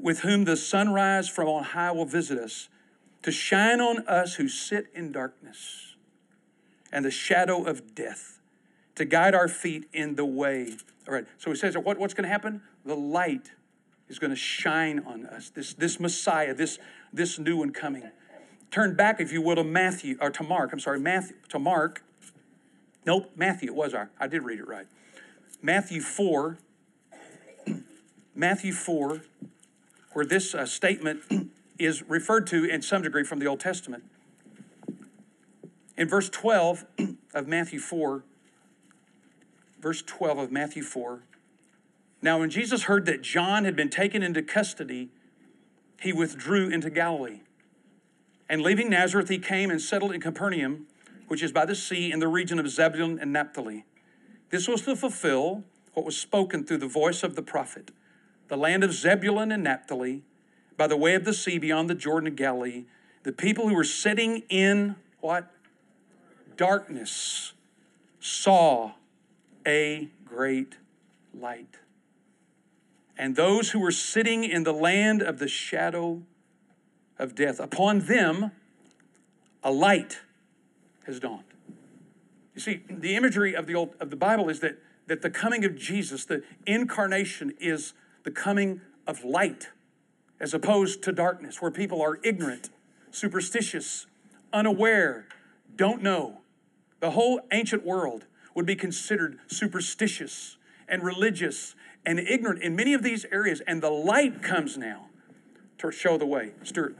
with 0.00 0.20
whom 0.20 0.44
the 0.44 0.56
sunrise 0.56 1.28
from 1.28 1.48
on 1.48 1.64
high 1.64 1.92
will 1.92 2.06
visit 2.06 2.38
us, 2.38 2.68
to 3.22 3.30
shine 3.30 3.80
on 3.80 4.06
us 4.06 4.34
who 4.34 4.48
sit 4.48 4.86
in 4.94 5.12
darkness 5.12 5.91
and 6.92 7.04
the 7.04 7.10
shadow 7.10 7.64
of 7.64 7.94
death, 7.94 8.38
to 8.94 9.04
guide 9.04 9.34
our 9.34 9.48
feet 9.48 9.88
in 9.92 10.16
the 10.16 10.24
way. 10.24 10.76
All 11.08 11.14
right, 11.14 11.26
so 11.38 11.50
he 11.50 11.56
says, 11.56 11.76
what, 11.76 11.98
what's 11.98 12.14
going 12.14 12.24
to 12.24 12.28
happen? 12.28 12.62
The 12.84 12.94
light 12.94 13.52
is 14.08 14.18
going 14.18 14.30
to 14.30 14.36
shine 14.36 15.02
on 15.06 15.26
us, 15.26 15.50
this, 15.50 15.72
this 15.74 15.98
Messiah, 15.98 16.54
this, 16.54 16.78
this 17.12 17.38
new 17.38 17.56
one 17.56 17.72
coming. 17.72 18.10
Turn 18.70 18.94
back, 18.94 19.20
if 19.20 19.32
you 19.32 19.42
will, 19.42 19.56
to 19.56 19.64
Matthew, 19.64 20.16
or 20.20 20.30
to 20.30 20.42
Mark, 20.42 20.72
I'm 20.72 20.80
sorry, 20.80 21.00
Matthew, 21.00 21.36
to 21.48 21.58
Mark. 21.58 22.04
Nope, 23.06 23.30
Matthew, 23.36 23.70
it 23.70 23.74
was 23.74 23.94
our, 23.94 24.10
I 24.20 24.26
did 24.26 24.42
read 24.42 24.58
it 24.58 24.68
right. 24.68 24.86
Matthew 25.62 26.00
4, 26.00 26.58
Matthew 28.34 28.72
4, 28.72 29.22
where 30.12 30.26
this 30.26 30.54
uh, 30.54 30.66
statement 30.66 31.22
is 31.78 32.02
referred 32.02 32.46
to 32.48 32.64
in 32.64 32.82
some 32.82 33.02
degree 33.02 33.24
from 33.24 33.38
the 33.38 33.46
Old 33.46 33.60
Testament. 33.60 34.04
In 35.96 36.08
verse 36.08 36.28
12 36.30 36.84
of 37.34 37.46
Matthew 37.46 37.78
4, 37.78 38.24
verse 39.80 40.02
12 40.02 40.38
of 40.38 40.52
Matthew 40.52 40.82
4, 40.82 41.22
now 42.22 42.38
when 42.38 42.50
Jesus 42.50 42.84
heard 42.84 43.04
that 43.06 43.22
John 43.22 43.64
had 43.64 43.74
been 43.74 43.90
taken 43.90 44.22
into 44.22 44.42
custody, 44.42 45.10
he 46.00 46.12
withdrew 46.12 46.68
into 46.68 46.88
Galilee. 46.88 47.40
And 48.48 48.62
leaving 48.62 48.90
Nazareth, 48.90 49.28
he 49.28 49.38
came 49.38 49.70
and 49.70 49.80
settled 49.80 50.12
in 50.12 50.20
Capernaum, 50.20 50.86
which 51.28 51.42
is 51.42 51.52
by 51.52 51.64
the 51.64 51.74
sea 51.74 52.12
in 52.12 52.20
the 52.20 52.28
region 52.28 52.58
of 52.58 52.68
Zebulun 52.68 53.18
and 53.18 53.32
Naphtali. 53.32 53.84
This 54.50 54.68
was 54.68 54.82
to 54.82 54.94
fulfill 54.94 55.64
what 55.94 56.04
was 56.06 56.16
spoken 56.16 56.64
through 56.64 56.78
the 56.78 56.86
voice 56.86 57.22
of 57.22 57.34
the 57.34 57.42
prophet. 57.42 57.90
The 58.48 58.56
land 58.56 58.84
of 58.84 58.92
Zebulun 58.92 59.50
and 59.50 59.62
Naphtali, 59.62 60.22
by 60.76 60.86
the 60.86 60.96
way 60.96 61.14
of 61.14 61.24
the 61.24 61.32
sea 61.32 61.58
beyond 61.58 61.88
the 61.88 61.94
Jordan 61.94 62.28
and 62.28 62.36
Galilee, 62.36 62.84
the 63.22 63.32
people 63.32 63.68
who 63.68 63.74
were 63.74 63.84
sitting 63.84 64.42
in 64.48 64.96
what? 65.20 65.50
Darkness 66.56 67.52
saw 68.20 68.92
a 69.66 70.08
great 70.24 70.76
light. 71.38 71.78
And 73.16 73.36
those 73.36 73.70
who 73.70 73.80
were 73.80 73.92
sitting 73.92 74.44
in 74.44 74.64
the 74.64 74.72
land 74.72 75.22
of 75.22 75.38
the 75.38 75.48
shadow 75.48 76.22
of 77.18 77.34
death, 77.34 77.60
upon 77.60 78.00
them 78.00 78.52
a 79.62 79.70
light 79.70 80.20
has 81.06 81.20
dawned. 81.20 81.44
You 82.54 82.60
see, 82.60 82.82
the 82.88 83.14
imagery 83.16 83.54
of 83.54 83.66
the 83.66 83.74
old 83.74 83.94
of 84.00 84.10
the 84.10 84.16
Bible 84.16 84.48
is 84.48 84.60
that 84.60 84.78
that 85.06 85.22
the 85.22 85.30
coming 85.30 85.64
of 85.64 85.76
Jesus, 85.76 86.24
the 86.24 86.42
incarnation, 86.66 87.52
is 87.60 87.92
the 88.22 88.30
coming 88.30 88.80
of 89.06 89.24
light, 89.24 89.70
as 90.40 90.54
opposed 90.54 91.02
to 91.02 91.12
darkness, 91.12 91.60
where 91.60 91.70
people 91.70 92.00
are 92.00 92.18
ignorant, 92.22 92.70
superstitious, 93.10 94.06
unaware, 94.52 95.26
don't 95.76 96.02
know. 96.02 96.41
The 97.02 97.10
whole 97.10 97.40
ancient 97.50 97.84
world 97.84 98.26
would 98.54 98.64
be 98.64 98.76
considered 98.76 99.40
superstitious 99.48 100.56
and 100.86 101.02
religious 101.02 101.74
and 102.06 102.20
ignorant 102.20 102.62
in 102.62 102.76
many 102.76 102.94
of 102.94 103.02
these 103.02 103.26
areas, 103.32 103.60
and 103.66 103.82
the 103.82 103.90
light 103.90 104.40
comes 104.40 104.78
now 104.78 105.08
to 105.78 105.90
show 105.90 106.16
the 106.16 106.26
way. 106.26 106.52
Stuart. 106.62 106.96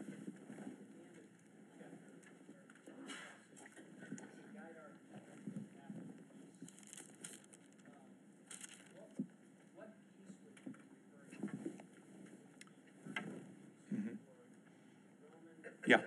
Yeah. 15.87 15.99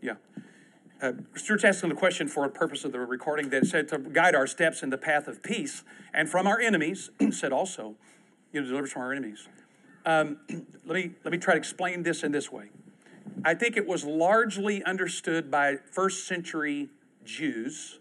Yeah. 0.00 0.14
Uh, 1.00 1.12
Stuart's 1.34 1.64
asking 1.64 1.90
the 1.90 1.94
question 1.94 2.26
for 2.26 2.44
a 2.44 2.48
purpose 2.48 2.84
of 2.84 2.92
the 2.92 3.00
recording 3.00 3.50
that 3.50 3.66
said 3.66 3.86
to 3.88 3.98
guide 3.98 4.34
our 4.34 4.46
steps 4.46 4.82
in 4.82 4.88
the 4.88 4.96
path 4.96 5.28
of 5.28 5.42
peace 5.42 5.84
and 6.14 6.28
from 6.28 6.46
our 6.46 6.58
enemies, 6.58 7.10
said 7.30 7.52
also, 7.52 7.96
you 8.52 8.60
know, 8.60 8.66
deliver 8.66 8.86
us 8.86 8.92
from 8.92 9.02
our 9.02 9.12
enemies. 9.12 9.46
Um, 10.06 10.38
let, 10.86 10.94
me, 10.94 11.10
let 11.22 11.32
me 11.32 11.38
try 11.38 11.52
to 11.52 11.58
explain 11.58 12.02
this 12.02 12.22
in 12.22 12.32
this 12.32 12.50
way. 12.50 12.70
I 13.44 13.54
think 13.54 13.76
it 13.76 13.86
was 13.86 14.04
largely 14.04 14.82
understood 14.84 15.50
by 15.50 15.76
first 15.92 16.26
century 16.26 16.88
Jews 17.24 17.98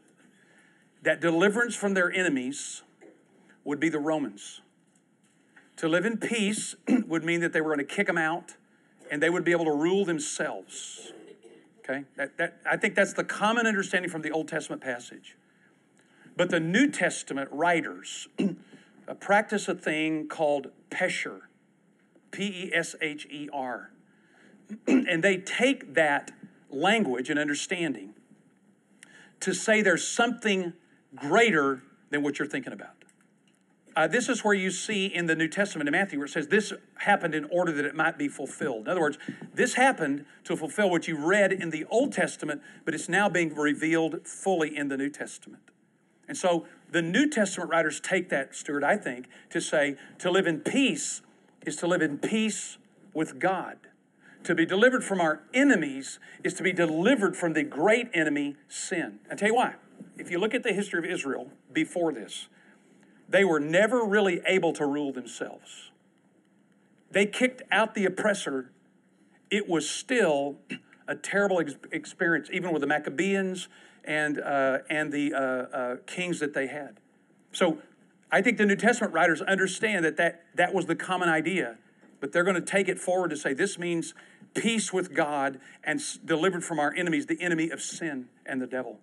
that 1.01 1.19
deliverance 1.19 1.75
from 1.75 1.95
their 1.95 2.11
enemies 2.11 2.83
would 3.65 3.79
be 3.79 3.89
the 3.89 3.99
Romans. 3.99 4.61
To 5.77 5.89
live 5.89 6.05
in 6.05 6.17
peace 6.17 6.75
would 6.87 7.25
mean 7.25 7.41
that 7.41 7.51
they 7.51 7.59
were 7.59 7.75
going 7.75 7.85
to 7.85 7.95
kick 7.95 8.07
them 8.07 8.17
out 8.17 8.53
and 9.11 9.21
they 9.21 9.29
would 9.29 9.43
be 9.43 9.51
able 9.51 9.65
to 9.65 9.75
rule 9.75 10.05
themselves. 10.05 11.11
Okay? 11.87 12.05
That, 12.15 12.37
that, 12.37 12.57
I 12.69 12.77
think 12.77 12.95
that's 12.95 13.13
the 13.13 13.23
common 13.23 13.67
understanding 13.67 14.09
from 14.09 14.23
the 14.23 14.31
Old 14.31 14.47
Testament 14.47 14.81
passage. 14.81 15.35
But 16.35 16.49
the 16.49 16.59
New 16.59 16.89
Testament 16.89 17.49
writers 17.51 18.27
uh, 18.39 19.13
practice 19.13 19.67
a 19.67 19.75
thing 19.75 20.27
called 20.27 20.71
pesher, 20.89 21.41
P 22.31 22.43
E 22.43 22.71
S 22.73 22.95
H 23.01 23.27
E 23.29 23.49
R. 23.53 23.91
and 24.87 25.23
they 25.23 25.37
take 25.37 25.93
that 25.93 26.31
language 26.69 27.29
and 27.29 27.39
understanding 27.39 28.15
to 29.39 29.53
say 29.53 29.81
there's 29.81 30.07
something 30.07 30.73
greater 31.15 31.83
than 32.09 32.23
what 32.23 32.39
you're 32.39 32.47
thinking 32.47 32.73
about. 32.73 32.94
Uh, 33.95 34.07
this 34.07 34.27
is 34.27 34.43
where 34.43 34.53
you 34.53 34.69
see 34.71 35.05
in 35.05 35.25
the 35.25 35.35
New 35.35 35.47
Testament 35.47 35.87
in 35.87 35.93
Matthew 35.93 36.19
where 36.19 36.25
it 36.25 36.31
says 36.31 36.47
this 36.47 36.73
happened 36.95 37.33
in 37.33 37.45
order 37.45 37.71
that 37.71 37.85
it 37.85 37.95
might 37.95 38.17
be 38.17 38.27
fulfilled. 38.27 38.81
In 38.81 38.87
other 38.89 38.99
words, 38.99 39.17
this 39.53 39.75
happened 39.75 40.25
to 40.43 40.57
fulfill 40.57 40.89
what 40.89 41.07
you 41.07 41.17
read 41.17 41.53
in 41.53 41.69
the 41.69 41.85
Old 41.85 42.11
Testament, 42.11 42.61
but 42.83 42.93
it's 42.93 43.07
now 43.07 43.29
being 43.29 43.55
revealed 43.55 44.27
fully 44.27 44.75
in 44.75 44.89
the 44.89 44.97
New 44.97 45.09
Testament. 45.09 45.63
And 46.27 46.35
so 46.37 46.65
the 46.91 47.01
New 47.01 47.29
Testament 47.29 47.69
writers 47.69 48.01
take 48.01 48.29
that, 48.29 48.53
Stuart, 48.53 48.83
I 48.83 48.97
think, 48.97 49.27
to 49.51 49.61
say 49.61 49.95
to 50.19 50.29
live 50.29 50.47
in 50.47 50.59
peace 50.59 51.21
is 51.65 51.77
to 51.77 51.87
live 51.87 52.01
in 52.01 52.17
peace 52.17 52.77
with 53.13 53.39
God. 53.39 53.77
To 54.43 54.53
be 54.53 54.65
delivered 54.65 55.03
from 55.03 55.21
our 55.21 55.41
enemies 55.53 56.19
is 56.43 56.53
to 56.55 56.63
be 56.63 56.73
delivered 56.73 57.35
from 57.35 57.53
the 57.53 57.63
great 57.63 58.09
enemy, 58.13 58.57
sin. 58.67 59.19
I 59.31 59.35
tell 59.35 59.49
you 59.49 59.55
why. 59.55 59.75
If 60.17 60.29
you 60.29 60.37
look 60.37 60.53
at 60.53 60.63
the 60.63 60.73
history 60.73 60.99
of 60.99 61.05
Israel 61.05 61.49
before 61.73 62.11
this, 62.11 62.47
they 63.27 63.43
were 63.43 63.59
never 63.59 64.03
really 64.03 64.41
able 64.45 64.73
to 64.73 64.85
rule 64.85 65.11
themselves. 65.11 65.91
They 67.11 67.25
kicked 67.25 67.61
out 67.71 67.95
the 67.95 68.05
oppressor. 68.05 68.71
It 69.49 69.69
was 69.69 69.89
still 69.89 70.57
a 71.07 71.15
terrible 71.15 71.59
ex- 71.59 71.75
experience, 71.91 72.49
even 72.51 72.71
with 72.71 72.81
the 72.81 72.87
Maccabees 72.87 73.67
and, 74.03 74.39
uh, 74.39 74.79
and 74.89 75.11
the 75.11 75.33
uh, 75.33 75.39
uh, 75.39 75.95
kings 76.05 76.39
that 76.39 76.53
they 76.53 76.67
had. 76.67 76.99
So 77.51 77.79
I 78.31 78.41
think 78.41 78.57
the 78.57 78.65
New 78.65 78.75
Testament 78.75 79.13
writers 79.13 79.41
understand 79.41 80.03
that 80.05 80.17
that, 80.17 80.43
that 80.55 80.73
was 80.73 80.87
the 80.87 80.95
common 80.95 81.29
idea, 81.29 81.77
but 82.19 82.31
they're 82.31 82.43
going 82.43 82.55
to 82.55 82.61
take 82.61 82.87
it 82.87 82.99
forward 82.99 83.29
to 83.29 83.37
say 83.37 83.53
this 83.53 83.79
means 83.79 84.13
peace 84.53 84.91
with 84.91 85.13
God 85.13 85.59
and 85.83 86.01
delivered 86.25 86.63
from 86.63 86.79
our 86.79 86.93
enemies, 86.95 87.27
the 87.27 87.41
enemy 87.41 87.69
of 87.69 87.81
sin 87.81 88.27
and 88.45 88.61
the 88.61 88.67
devil. 88.67 88.99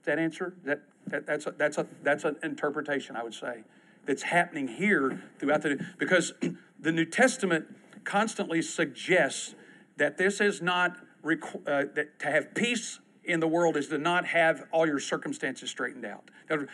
Does 0.00 0.06
that 0.06 0.18
answer? 0.18 0.54
That 0.64 0.82
that, 1.06 1.26
that's 1.26 1.46
a, 1.46 1.52
that's 1.52 1.78
a 1.78 1.86
that's 2.02 2.24
an 2.24 2.36
interpretation 2.42 3.16
I 3.16 3.22
would 3.22 3.34
say 3.34 3.64
that's 4.06 4.22
happening 4.22 4.68
here 4.68 5.22
throughout 5.38 5.62
the 5.62 5.84
because 5.98 6.32
the 6.80 6.92
New 6.92 7.04
Testament 7.04 7.66
constantly 8.04 8.62
suggests 8.62 9.54
that 9.96 10.16
this 10.16 10.40
is 10.40 10.62
not 10.62 10.96
uh, 11.24 11.84
that 11.94 12.18
to 12.20 12.26
have 12.26 12.54
peace 12.54 13.00
in 13.24 13.40
the 13.40 13.48
world 13.48 13.76
is 13.76 13.88
to 13.88 13.98
not 13.98 14.26
have 14.26 14.66
all 14.72 14.86
your 14.86 14.98
circumstances 14.98 15.70
straightened 15.70 16.04
out. 16.04 16.30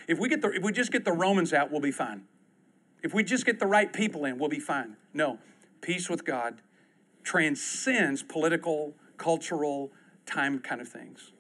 If 0.09 0.19
we 0.19 0.29
get 0.29 0.41
the 0.43 0.51
if 0.53 0.63
we 0.63 0.73
just 0.73 0.93
get 0.93 1.05
the 1.05 1.13
Romans 1.13 1.53
out, 1.53 1.71
we'll 1.71 1.81
be 1.81 1.91
fine. 1.91 2.23
If 3.03 3.13
we 3.13 3.23
just 3.23 3.45
get 3.45 3.59
the 3.59 3.67
right 3.67 3.93
people 3.93 4.25
in, 4.25 4.39
we'll 4.39 4.49
be 4.49 4.61
fine. 4.61 4.97
No, 5.13 5.39
peace 5.81 6.09
with 6.09 6.25
God 6.25 6.63
transcends 7.23 8.23
political, 8.23 8.95
cultural, 9.17 9.91
time 10.25 10.61
kind 10.61 10.81
of 10.81 10.89
things. 10.89 11.33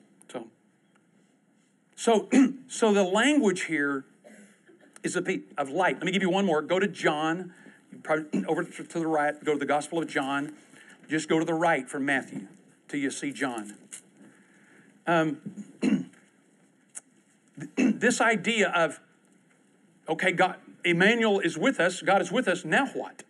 So. 2.06 2.28
So, 2.68 2.92
the 2.92 3.04
language 3.04 3.62
here 3.62 4.04
is 5.04 5.14
a 5.14 5.22
of 5.56 5.70
light. 5.70 5.94
Let 5.94 6.04
me 6.04 6.10
give 6.10 6.20
you 6.20 6.28
one 6.28 6.44
more. 6.44 6.60
Go 6.60 6.80
to 6.80 6.88
John, 6.88 7.54
probably 8.02 8.44
over 8.48 8.64
to 8.64 8.98
the 8.98 9.06
right, 9.06 9.42
go 9.44 9.52
to 9.52 9.58
the 9.58 9.66
Gospel 9.66 10.00
of 10.00 10.08
John. 10.08 10.52
Just 11.08 11.28
go 11.28 11.38
to 11.38 11.44
the 11.44 11.54
right 11.54 11.88
from 11.88 12.04
Matthew 12.04 12.48
till 12.88 12.98
you 12.98 13.12
see 13.12 13.32
John. 13.32 13.76
Um, 15.06 15.40
this 17.76 18.20
idea 18.20 18.70
of, 18.70 19.00
okay, 20.08 20.32
God, 20.32 20.56
Emmanuel 20.84 21.38
is 21.38 21.56
with 21.56 21.78
us, 21.78 22.02
God 22.02 22.20
is 22.20 22.32
with 22.32 22.48
us, 22.48 22.64
now 22.64 22.88
what? 22.88 23.22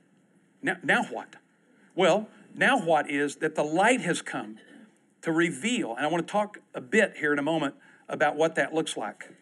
Now, 0.62 0.78
now 0.82 1.04
what? 1.04 1.36
Well, 1.94 2.28
now 2.54 2.80
what 2.80 3.10
is 3.10 3.36
that 3.36 3.54
the 3.54 3.64
light 3.64 4.00
has 4.00 4.22
come 4.22 4.56
to 5.20 5.30
reveal, 5.30 5.94
and 5.94 6.06
I 6.06 6.08
want 6.08 6.26
to 6.26 6.32
talk 6.32 6.60
a 6.74 6.80
bit 6.80 7.18
here 7.18 7.34
in 7.34 7.38
a 7.38 7.42
moment 7.42 7.74
about 8.08 8.36
what 8.36 8.54
that 8.54 8.74
looks 8.74 8.96
like, 8.96 9.32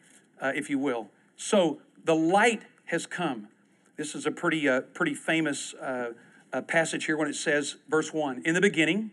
uh, 0.40 0.52
if 0.54 0.70
you 0.70 0.78
will. 0.78 1.10
So 1.36 1.80
the 2.04 2.14
light 2.14 2.62
has 2.86 3.06
come. 3.06 3.48
This 3.96 4.14
is 4.14 4.26
a 4.26 4.30
pretty, 4.30 4.68
uh, 4.68 4.80
pretty 4.80 5.14
famous 5.14 5.74
uh, 5.74 6.12
uh 6.52 6.62
passage 6.62 7.06
here 7.06 7.16
when 7.16 7.28
it 7.28 7.34
says, 7.34 7.76
verse 7.88 8.12
1 8.12 8.42
In 8.44 8.54
the 8.54 8.60
beginning, 8.60 9.10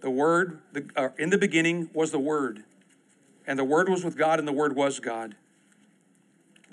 the 0.00 0.10
Word, 0.10 0.60
the, 0.72 0.88
uh, 0.96 1.08
in 1.18 1.30
the 1.30 1.38
beginning 1.38 1.88
was 1.94 2.10
the 2.10 2.18
Word. 2.18 2.64
And 3.46 3.58
the 3.58 3.64
Word 3.64 3.88
was 3.88 4.04
with 4.04 4.16
God, 4.16 4.38
and 4.38 4.46
the 4.46 4.52
Word 4.52 4.76
was 4.76 5.00
God. 5.00 5.36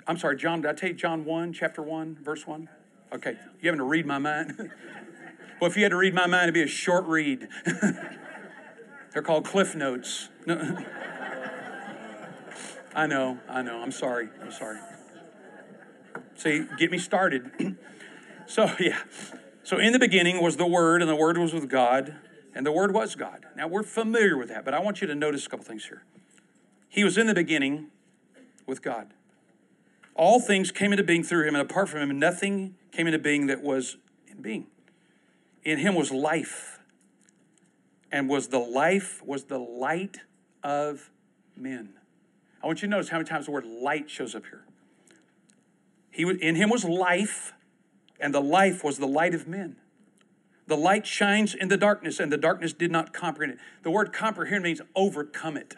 I'm 0.06 0.18
sorry, 0.18 0.36
John, 0.36 0.62
did 0.62 0.70
I 0.70 0.74
tell 0.74 0.88
you 0.88 0.94
John 0.94 1.24
1, 1.24 1.52
chapter 1.52 1.82
1, 1.82 2.18
verse 2.22 2.46
1? 2.46 2.68
Okay, 3.12 3.36
you 3.60 3.68
having 3.68 3.78
to 3.78 3.84
read 3.84 4.06
my 4.06 4.18
mind? 4.18 4.54
well, 5.60 5.70
if 5.70 5.76
you 5.76 5.82
had 5.82 5.90
to 5.90 5.96
read 5.96 6.14
my 6.14 6.26
mind, 6.26 6.44
it'd 6.44 6.54
be 6.54 6.62
a 6.62 6.66
short 6.66 7.04
read. 7.06 7.48
They're 9.12 9.22
called 9.22 9.44
cliff 9.44 9.74
notes. 9.74 10.28
I 12.94 13.06
know, 13.06 13.38
I 13.48 13.62
know. 13.62 13.80
I'm 13.80 13.92
sorry. 13.92 14.28
I'm 14.42 14.50
sorry. 14.50 14.78
See, 16.34 16.64
get 16.78 16.90
me 16.90 16.98
started. 16.98 17.50
so, 18.46 18.70
yeah. 18.80 18.98
So, 19.62 19.78
in 19.78 19.92
the 19.92 19.98
beginning 19.98 20.42
was 20.42 20.56
the 20.56 20.66
Word, 20.66 21.02
and 21.02 21.10
the 21.10 21.16
Word 21.16 21.38
was 21.38 21.52
with 21.52 21.68
God, 21.68 22.16
and 22.54 22.66
the 22.66 22.72
Word 22.72 22.92
was 22.92 23.14
God. 23.14 23.46
Now, 23.56 23.68
we're 23.68 23.82
familiar 23.82 24.36
with 24.36 24.48
that, 24.48 24.64
but 24.64 24.74
I 24.74 24.80
want 24.80 25.00
you 25.00 25.06
to 25.06 25.14
notice 25.14 25.46
a 25.46 25.48
couple 25.48 25.64
things 25.64 25.84
here. 25.84 26.02
He 26.88 27.04
was 27.04 27.16
in 27.16 27.26
the 27.26 27.34
beginning 27.34 27.88
with 28.66 28.82
God. 28.82 29.14
All 30.14 30.40
things 30.40 30.72
came 30.72 30.92
into 30.92 31.04
being 31.04 31.22
through 31.22 31.46
him, 31.46 31.54
and 31.54 31.62
apart 31.62 31.88
from 31.88 32.00
him, 32.00 32.18
nothing 32.18 32.74
came 32.90 33.06
into 33.06 33.18
being 33.18 33.46
that 33.46 33.62
was 33.62 33.96
in 34.26 34.42
being. 34.42 34.66
In 35.62 35.78
him 35.78 35.94
was 35.94 36.10
life, 36.10 36.80
and 38.10 38.28
was 38.28 38.48
the 38.48 38.58
life, 38.58 39.22
was 39.24 39.44
the 39.44 39.58
light 39.58 40.18
of 40.64 41.10
men. 41.56 41.99
I 42.62 42.66
want 42.66 42.82
you 42.82 42.88
to 42.88 42.90
notice 42.90 43.08
how 43.08 43.16
many 43.16 43.28
times 43.28 43.46
the 43.46 43.52
word 43.52 43.64
light 43.64 44.10
shows 44.10 44.34
up 44.34 44.44
here. 44.46 44.64
He, 46.10 46.22
in 46.22 46.56
him 46.56 46.68
was 46.68 46.84
life, 46.84 47.52
and 48.18 48.34
the 48.34 48.40
life 48.40 48.84
was 48.84 48.98
the 48.98 49.06
light 49.06 49.34
of 49.34 49.48
men. 49.48 49.76
The 50.66 50.76
light 50.76 51.06
shines 51.06 51.54
in 51.54 51.68
the 51.68 51.76
darkness, 51.76 52.20
and 52.20 52.30
the 52.30 52.36
darkness 52.36 52.72
did 52.72 52.90
not 52.90 53.12
comprehend 53.12 53.58
it. 53.58 53.64
The 53.82 53.90
word 53.90 54.12
comprehend 54.12 54.62
means 54.62 54.80
overcome 54.94 55.56
it. 55.56 55.76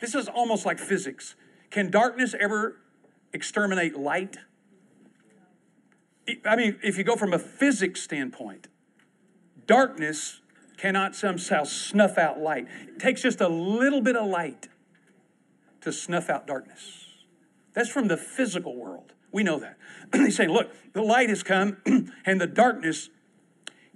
This 0.00 0.14
is 0.14 0.28
almost 0.28 0.66
like 0.66 0.78
physics. 0.78 1.34
Can 1.70 1.90
darkness 1.90 2.34
ever 2.38 2.76
exterminate 3.32 3.96
light? 3.96 4.36
I 6.44 6.56
mean, 6.56 6.78
if 6.82 6.98
you 6.98 7.04
go 7.04 7.16
from 7.16 7.32
a 7.32 7.38
physics 7.38 8.02
standpoint, 8.02 8.68
darkness 9.66 10.42
cannot 10.76 11.16
somehow 11.16 11.64
snuff 11.64 12.18
out 12.18 12.38
light. 12.38 12.68
It 12.86 13.00
takes 13.00 13.22
just 13.22 13.40
a 13.40 13.48
little 13.48 14.00
bit 14.00 14.14
of 14.14 14.26
light 14.28 14.68
to 15.88 15.92
snuff 15.92 16.28
out 16.28 16.46
darkness. 16.46 17.06
That's 17.72 17.88
from 17.88 18.08
the 18.08 18.16
physical 18.16 18.76
world. 18.76 19.14
We 19.32 19.42
know 19.42 19.58
that. 19.58 19.78
He's 20.12 20.36
saying, 20.36 20.50
look, 20.50 20.70
the 20.92 21.02
light 21.02 21.30
has 21.30 21.42
come 21.42 21.78
and 22.26 22.40
the 22.40 22.46
darkness 22.46 23.08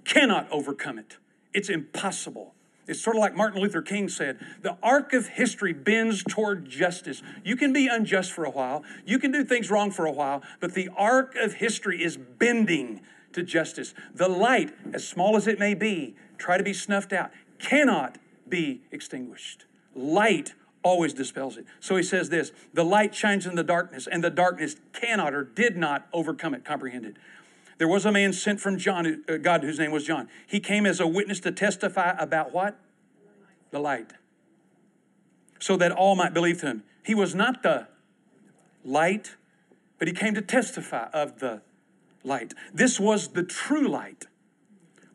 cannot 0.04 0.50
overcome 0.50 0.98
it. 0.98 1.18
It's 1.52 1.68
impossible. 1.68 2.54
It's 2.88 3.00
sort 3.00 3.16
of 3.16 3.20
like 3.20 3.36
Martin 3.36 3.60
Luther 3.60 3.82
King 3.82 4.08
said 4.08 4.38
the 4.62 4.76
arc 4.82 5.12
of 5.12 5.28
history 5.28 5.72
bends 5.74 6.24
toward 6.24 6.68
justice. 6.68 7.22
You 7.44 7.56
can 7.56 7.72
be 7.72 7.86
unjust 7.86 8.32
for 8.32 8.44
a 8.44 8.50
while, 8.50 8.82
you 9.04 9.18
can 9.18 9.30
do 9.30 9.44
things 9.44 9.70
wrong 9.70 9.90
for 9.90 10.06
a 10.06 10.12
while, 10.12 10.42
but 10.60 10.74
the 10.74 10.88
arc 10.96 11.36
of 11.36 11.54
history 11.54 12.02
is 12.02 12.16
bending 12.16 13.02
to 13.34 13.42
justice. 13.42 13.94
The 14.14 14.28
light, 14.28 14.72
as 14.92 15.06
small 15.06 15.36
as 15.36 15.46
it 15.46 15.58
may 15.58 15.74
be, 15.74 16.16
try 16.38 16.56
to 16.56 16.64
be 16.64 16.72
snuffed 16.72 17.12
out, 17.12 17.30
cannot 17.58 18.18
be 18.48 18.82
extinguished. 18.90 19.66
Light 19.94 20.54
always 20.82 21.14
dispels 21.14 21.56
it. 21.56 21.66
So 21.80 21.96
he 21.96 22.02
says 22.02 22.28
this 22.28 22.52
the 22.72 22.84
light 22.84 23.14
shines 23.14 23.46
in 23.46 23.54
the 23.54 23.64
darkness, 23.64 24.06
and 24.10 24.22
the 24.22 24.30
darkness 24.30 24.76
cannot 24.92 25.34
or 25.34 25.44
did 25.44 25.76
not 25.76 26.06
overcome 26.12 26.54
it, 26.54 26.64
comprehend 26.64 27.04
it. 27.04 27.16
There 27.78 27.88
was 27.88 28.06
a 28.06 28.12
man 28.12 28.32
sent 28.32 28.60
from 28.60 28.78
John, 28.78 29.24
uh, 29.28 29.36
God, 29.38 29.62
whose 29.64 29.78
name 29.78 29.90
was 29.90 30.04
John. 30.04 30.28
He 30.46 30.60
came 30.60 30.86
as 30.86 31.00
a 31.00 31.06
witness 31.06 31.40
to 31.40 31.52
testify 31.52 32.14
about 32.18 32.52
what? 32.52 32.78
The 33.70 33.80
light. 33.80 34.12
So 35.58 35.76
that 35.76 35.90
all 35.90 36.14
might 36.14 36.34
believe 36.34 36.60
him. 36.60 36.84
He 37.04 37.14
was 37.14 37.34
not 37.34 37.62
the 37.62 37.88
light, 38.84 39.36
but 39.98 40.06
he 40.06 40.14
came 40.14 40.34
to 40.34 40.42
testify 40.42 41.08
of 41.12 41.40
the 41.40 41.62
light. 42.22 42.54
This 42.72 43.00
was 43.00 43.28
the 43.28 43.42
true 43.42 43.88
light, 43.88 44.26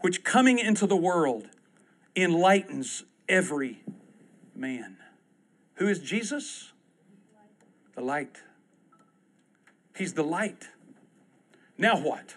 which 0.01 0.23
coming 0.23 0.60
into 0.60 0.88
the 0.88 0.97
world 0.97 1.47
enlightens 2.15 3.03
every 3.30 3.84
man. 4.56 4.97
Who 5.77 5.87
is 5.87 5.99
Jesus? 5.99 6.73
The 7.95 8.01
light. 8.01 8.41
He's 9.95 10.13
the 10.13 10.23
light. 10.23 10.67
Now 11.77 11.99
what? 11.99 12.35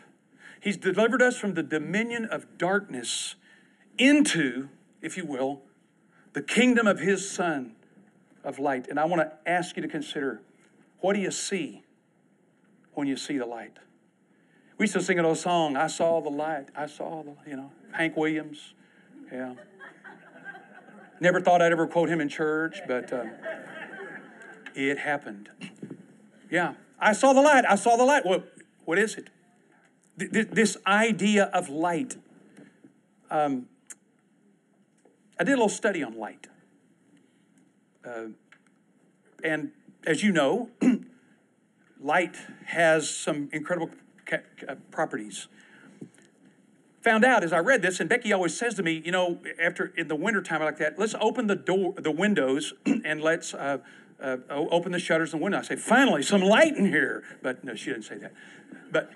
He's 0.60 0.76
delivered 0.76 1.22
us 1.22 1.36
from 1.36 1.54
the 1.54 1.62
dominion 1.62 2.26
of 2.26 2.58
darkness 2.58 3.34
into, 3.98 4.68
if 5.00 5.16
you 5.16 5.24
will, 5.24 5.62
the 6.32 6.42
kingdom 6.42 6.86
of 6.86 7.00
His 7.00 7.28
Son 7.28 7.72
of 8.44 8.58
light. 8.58 8.88
And 8.88 9.00
I 9.00 9.04
want 9.04 9.22
to 9.22 9.50
ask 9.50 9.76
you 9.76 9.82
to 9.82 9.88
consider 9.88 10.42
what 11.00 11.14
do 11.14 11.20
you 11.20 11.30
see 11.30 11.82
when 12.92 13.06
you 13.06 13.16
see 13.16 13.38
the 13.38 13.46
light? 13.46 13.78
We 14.76 14.84
used 14.84 14.94
to 14.94 15.02
sing 15.02 15.18
an 15.18 15.24
old 15.24 15.38
song, 15.38 15.76
I 15.76 15.88
saw 15.88 16.20
the 16.20 16.30
light, 16.30 16.68
I 16.74 16.86
saw 16.86 17.22
the, 17.22 17.34
you 17.48 17.56
know, 17.56 17.70
Hank 17.92 18.16
Williams. 18.16 18.74
Yeah. 19.30 19.54
Never 21.20 21.40
thought 21.40 21.60
I'd 21.60 21.70
ever 21.70 21.86
quote 21.86 22.08
him 22.08 22.20
in 22.20 22.28
church, 22.28 22.80
but 22.88 23.12
uh, 23.12 23.24
it 24.74 24.98
happened. 24.98 25.50
Yeah. 26.50 26.74
I 26.98 27.12
saw 27.12 27.32
the 27.32 27.42
light, 27.42 27.64
I 27.68 27.76
saw 27.76 27.96
the 27.96 28.04
light. 28.04 28.24
What, 28.24 28.52
what 28.84 28.98
is 28.98 29.16
it? 29.16 29.30
this 30.16 30.76
idea 30.86 31.44
of 31.44 31.70
light. 31.70 32.16
Um, 33.30 33.66
I 35.38 35.44
did 35.44 35.52
a 35.52 35.56
little 35.56 35.70
study 35.70 36.02
on 36.02 36.18
light. 36.18 36.48
Uh, 38.04 38.26
and 39.42 39.72
as 40.06 40.22
you 40.22 40.32
know, 40.32 40.68
light 42.00 42.36
has 42.66 43.08
some 43.08 43.48
incredible 43.52 43.90
ca- 44.26 44.42
ca- 44.58 44.74
properties. 44.90 45.48
Found 47.02 47.24
out 47.24 47.42
as 47.42 47.52
I 47.52 47.58
read 47.58 47.82
this, 47.82 47.98
and 48.00 48.08
Becky 48.08 48.32
always 48.32 48.56
says 48.56 48.74
to 48.74 48.82
me, 48.82 49.02
you 49.04 49.10
know, 49.10 49.40
after 49.60 49.86
in 49.96 50.08
the 50.08 50.16
wintertime 50.16 50.60
like 50.60 50.78
that, 50.78 50.98
let's 50.98 51.14
open 51.20 51.46
the 51.46 51.56
door, 51.56 51.94
the 51.96 52.10
windows, 52.10 52.74
and 52.86 53.22
let's 53.22 53.54
uh, 53.54 53.78
uh, 54.22 54.36
open 54.50 54.92
the 54.92 54.98
shutters 54.98 55.32
and 55.32 55.40
windows. 55.40 55.66
I 55.66 55.74
say, 55.74 55.80
finally, 55.80 56.22
some 56.22 56.42
light 56.42 56.76
in 56.76 56.86
here. 56.86 57.24
But 57.42 57.64
no, 57.64 57.74
she 57.74 57.90
didn't 57.90 58.04
say 58.04 58.18
that. 58.18 58.34
But 58.92 59.10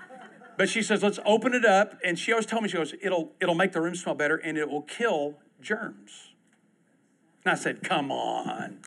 but 0.57 0.69
she 0.69 0.83
says, 0.83 1.03
let's 1.03 1.19
open 1.25 1.55
it 1.55 1.65
up. 1.65 1.99
And 2.05 2.19
she 2.19 2.33
always 2.33 2.47
told 2.47 2.63
me, 2.63 2.69
she 2.69 2.77
goes, 2.77 2.95
it'll, 3.03 3.33
it'll 3.41 3.55
make 3.55 3.73
the 3.73 3.81
room 3.81 3.95
smell 3.95 4.15
better 4.15 4.37
and 4.37 4.57
it 4.57 4.69
will 4.69 4.83
kill 4.83 5.39
germs. 5.61 6.33
And 7.45 7.53
I 7.53 7.57
said, 7.57 7.83
come 7.83 8.11
on. 8.11 8.79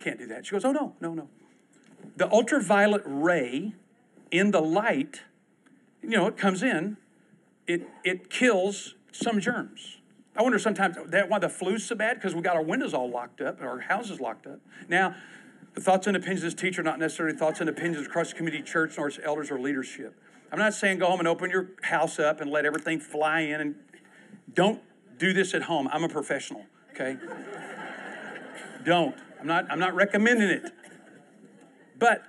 Can't 0.00 0.18
do 0.18 0.26
that. 0.28 0.46
She 0.46 0.52
goes, 0.52 0.64
oh, 0.64 0.72
no, 0.72 0.94
no, 1.00 1.14
no. 1.14 1.28
The 2.16 2.30
ultraviolet 2.30 3.02
ray 3.04 3.74
in 4.30 4.52
the 4.52 4.60
light, 4.60 5.22
you 6.02 6.10
know, 6.10 6.26
it 6.26 6.36
comes 6.36 6.62
in, 6.62 6.96
it, 7.66 7.88
it 8.04 8.30
kills 8.30 8.94
some 9.12 9.40
germs. 9.40 9.98
I 10.36 10.42
wonder 10.42 10.58
sometimes 10.58 10.96
that 11.06 11.28
why 11.28 11.38
the 11.38 11.48
flu's 11.48 11.84
so 11.84 11.94
bad 11.94 12.16
because 12.16 12.34
we 12.34 12.42
got 12.42 12.56
our 12.56 12.62
windows 12.62 12.92
all 12.92 13.08
locked 13.08 13.40
up, 13.40 13.60
our 13.62 13.80
houses 13.80 14.20
locked 14.20 14.46
up. 14.46 14.60
Now, 14.88 15.14
the 15.74 15.80
thoughts 15.80 16.06
and 16.06 16.16
opinions 16.16 16.42
of 16.42 16.52
this 16.52 16.60
teacher 16.60 16.82
are 16.82 16.84
not 16.84 16.98
necessarily 16.98 17.36
thoughts 17.36 17.60
and 17.60 17.68
opinions 17.68 18.06
across 18.06 18.30
the 18.30 18.36
community, 18.36 18.62
church, 18.62 18.96
nor 18.96 19.08
its 19.08 19.18
elders 19.22 19.50
or 19.50 19.58
leadership. 19.58 20.18
I'm 20.52 20.58
not 20.58 20.74
saying 20.74 20.98
go 20.98 21.06
home 21.06 21.18
and 21.18 21.28
open 21.28 21.50
your 21.50 21.70
house 21.82 22.18
up 22.18 22.40
and 22.40 22.50
let 22.50 22.64
everything 22.64 23.00
fly 23.00 23.40
in 23.40 23.60
and 23.60 23.74
don't 24.52 24.80
do 25.18 25.32
this 25.32 25.54
at 25.54 25.62
home. 25.62 25.88
I'm 25.90 26.04
a 26.04 26.08
professional, 26.08 26.64
okay? 26.92 27.16
don't. 28.84 29.16
I'm 29.40 29.46
not 29.46 29.70
I'm 29.70 29.78
not 29.78 29.94
recommending 29.94 30.48
it. 30.48 30.72
But 31.98 32.22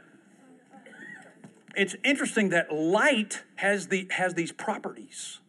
it's 1.77 1.95
interesting 2.03 2.49
that 2.49 2.73
light 2.73 3.43
has 3.57 3.87
the 3.87 4.07
has 4.09 4.33
these 4.33 4.51
properties 4.51 5.39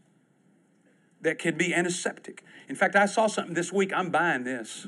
that 1.23 1.39
can 1.39 1.57
be 1.57 1.75
antiseptic. 1.75 2.45
In 2.69 2.77
fact, 2.77 2.95
I 2.95 3.07
saw 3.07 3.27
something 3.27 3.55
this 3.55 3.73
week. 3.73 3.93
I'm 3.95 4.11
buying 4.11 4.45
this. 4.45 4.87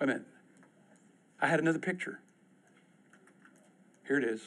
Wait 0.00 0.04
a 0.04 0.06
minute. 0.06 0.22
I 1.40 1.46
had 1.46 1.60
another 1.60 1.78
picture. 1.78 2.20
Here 4.06 4.18
it 4.18 4.24
is. 4.24 4.42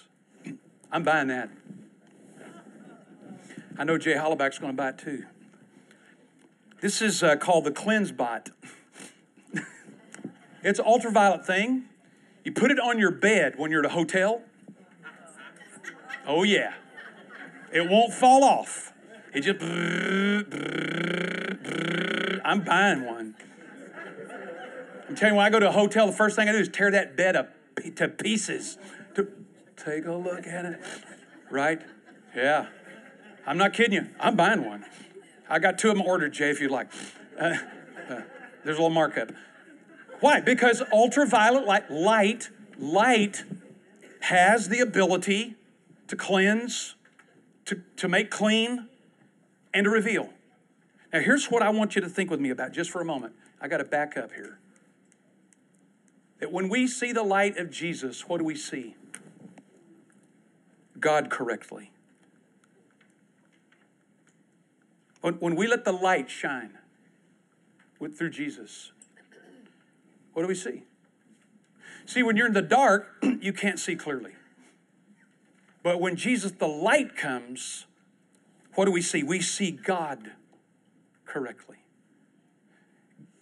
I'm 0.92 1.04
buying 1.04 1.30
that. 1.30 1.50
I 3.78 3.86
know 3.86 3.98
Jay 3.98 4.16
Hollaback's 4.16 4.60
going 4.60 4.74
to 4.74 4.78
buy 4.78 4.90
it 4.90 4.98
too. 4.98 5.24
This 6.82 7.02
is 7.02 7.24
uh, 7.24 7.38
called 7.38 7.64
the 7.64 7.72
Cleanse 7.72 8.12
Bot. 8.12 8.50
it's 10.64 10.80
an 10.80 10.86
ultraviolet 10.86 11.46
thing. 11.46 11.86
You 12.44 12.52
put 12.52 12.70
it 12.70 12.80
on 12.80 13.00
your 13.00 13.12
bed 13.12 13.54
when 13.56 13.72
you're 13.72 13.80
at 13.80 13.86
a 13.86 13.94
hotel. 13.94 14.42
Oh, 16.28 16.44
yeah. 16.44 16.74
It 17.74 17.90
won't 17.90 18.14
fall 18.14 18.44
off. 18.44 18.94
It 19.34 19.42
just. 19.42 19.62
I'm 22.44 22.64
buying 22.64 23.06
one. 23.06 23.36
I'm 25.08 25.16
telling 25.16 25.34
you, 25.34 25.38
when 25.38 25.46
I 25.46 25.50
go 25.50 25.60
to 25.60 25.70
a 25.70 25.72
hotel, 25.72 26.08
the 26.08 26.14
first 26.14 26.36
thing 26.36 26.50
I 26.50 26.52
do 26.52 26.58
is 26.58 26.70
tear 26.70 26.92
that 26.92 27.16
bed 27.16 27.36
up 27.36 27.54
to 27.96 28.08
pieces. 28.08 28.78
To, 29.16 29.28
Take 29.84 30.06
a 30.06 30.14
look 30.14 30.46
at 30.46 30.66
it. 30.66 30.80
Right? 31.50 31.82
Yeah. 32.36 32.68
I'm 33.48 33.58
not 33.58 33.74
kidding 33.74 33.94
you. 33.94 34.10
I'm 34.20 34.36
buying 34.36 34.64
one. 34.64 34.86
I 35.50 35.60
got 35.60 35.80
two 35.80 35.90
of 35.90 35.98
them 35.98 36.06
ordered, 36.06 36.34
Jay, 36.34 36.50
if 36.50 36.62
you'd 36.62 36.72
like. 36.72 36.90
Uh, 37.40 37.56
uh, 38.10 38.22
there's 38.64 38.78
a 38.78 38.82
little 38.82 38.90
markup. 38.92 39.32
Why? 40.20 40.40
Because 40.40 40.84
ultraviolet 40.94 41.66
light, 41.66 41.90
light, 41.90 42.50
light 42.78 43.44
has 44.22 44.70
the 44.70 44.80
ability 44.80 45.56
to 46.12 46.18
cleanse, 46.18 46.96
to, 47.64 47.82
to 47.96 48.10
make 48.10 48.30
clean, 48.30 48.90
and 49.74 49.86
to 49.86 49.90
reveal. 49.90 50.30
Now, 51.14 51.22
here's 51.22 51.46
what 51.46 51.64
I 51.64 51.70
want 51.70 51.96
you 51.96 52.02
to 52.02 52.10
think 52.10 52.30
with 52.30 52.42
me 52.42 52.50
about 52.50 52.74
just 52.74 52.92
for 52.92 53.00
a 53.00 53.06
moment. 53.06 53.34
I 53.62 53.70
got 53.70 53.78
to 53.78 53.86
back 53.86 54.18
up 54.18 54.34
here. 54.34 54.60
That 56.40 56.52
when 56.52 56.68
we 56.68 56.86
see 56.86 57.14
the 57.14 57.24
light 57.24 57.58
of 57.58 57.72
Jesus, 57.72 58.28
what 58.28 58.40
do 58.40 58.44
we 58.44 58.56
see? 58.56 58.98
God 61.00 61.30
correctly. 61.30 61.92
When, 65.22 65.36
when 65.36 65.56
we 65.56 65.66
let 65.66 65.86
the 65.86 65.94
light 65.94 66.30
shine 66.30 66.78
with, 68.00 68.18
through 68.18 68.32
Jesus, 68.32 68.92
what 70.34 70.42
do 70.42 70.50
we 70.50 70.56
see? 70.56 70.84
See, 72.06 72.22
when 72.22 72.36
you're 72.36 72.48
in 72.48 72.54
the 72.54 72.62
dark, 72.62 73.08
you 73.40 73.54
can't 73.54 73.80
see 73.80 73.96
clearly. 73.96 74.34
But 75.84 76.00
when 76.00 76.16
Jesus, 76.16 76.52
the 76.52 76.68
light 76.68 77.16
comes, 77.16 77.86
what 78.76 78.86
do 78.86 78.92
we 78.92 79.02
see? 79.02 79.24
We 79.24 79.42
see 79.42 79.72
God 79.72 80.32
correctly. 81.26 81.78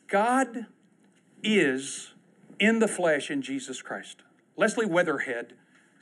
God 0.07 0.67
is 1.43 2.13
in 2.59 2.79
the 2.79 2.87
flesh 2.87 3.29
in 3.29 3.41
Jesus 3.41 3.81
Christ. 3.81 4.21
Leslie 4.55 4.85
Weatherhead 4.85 5.53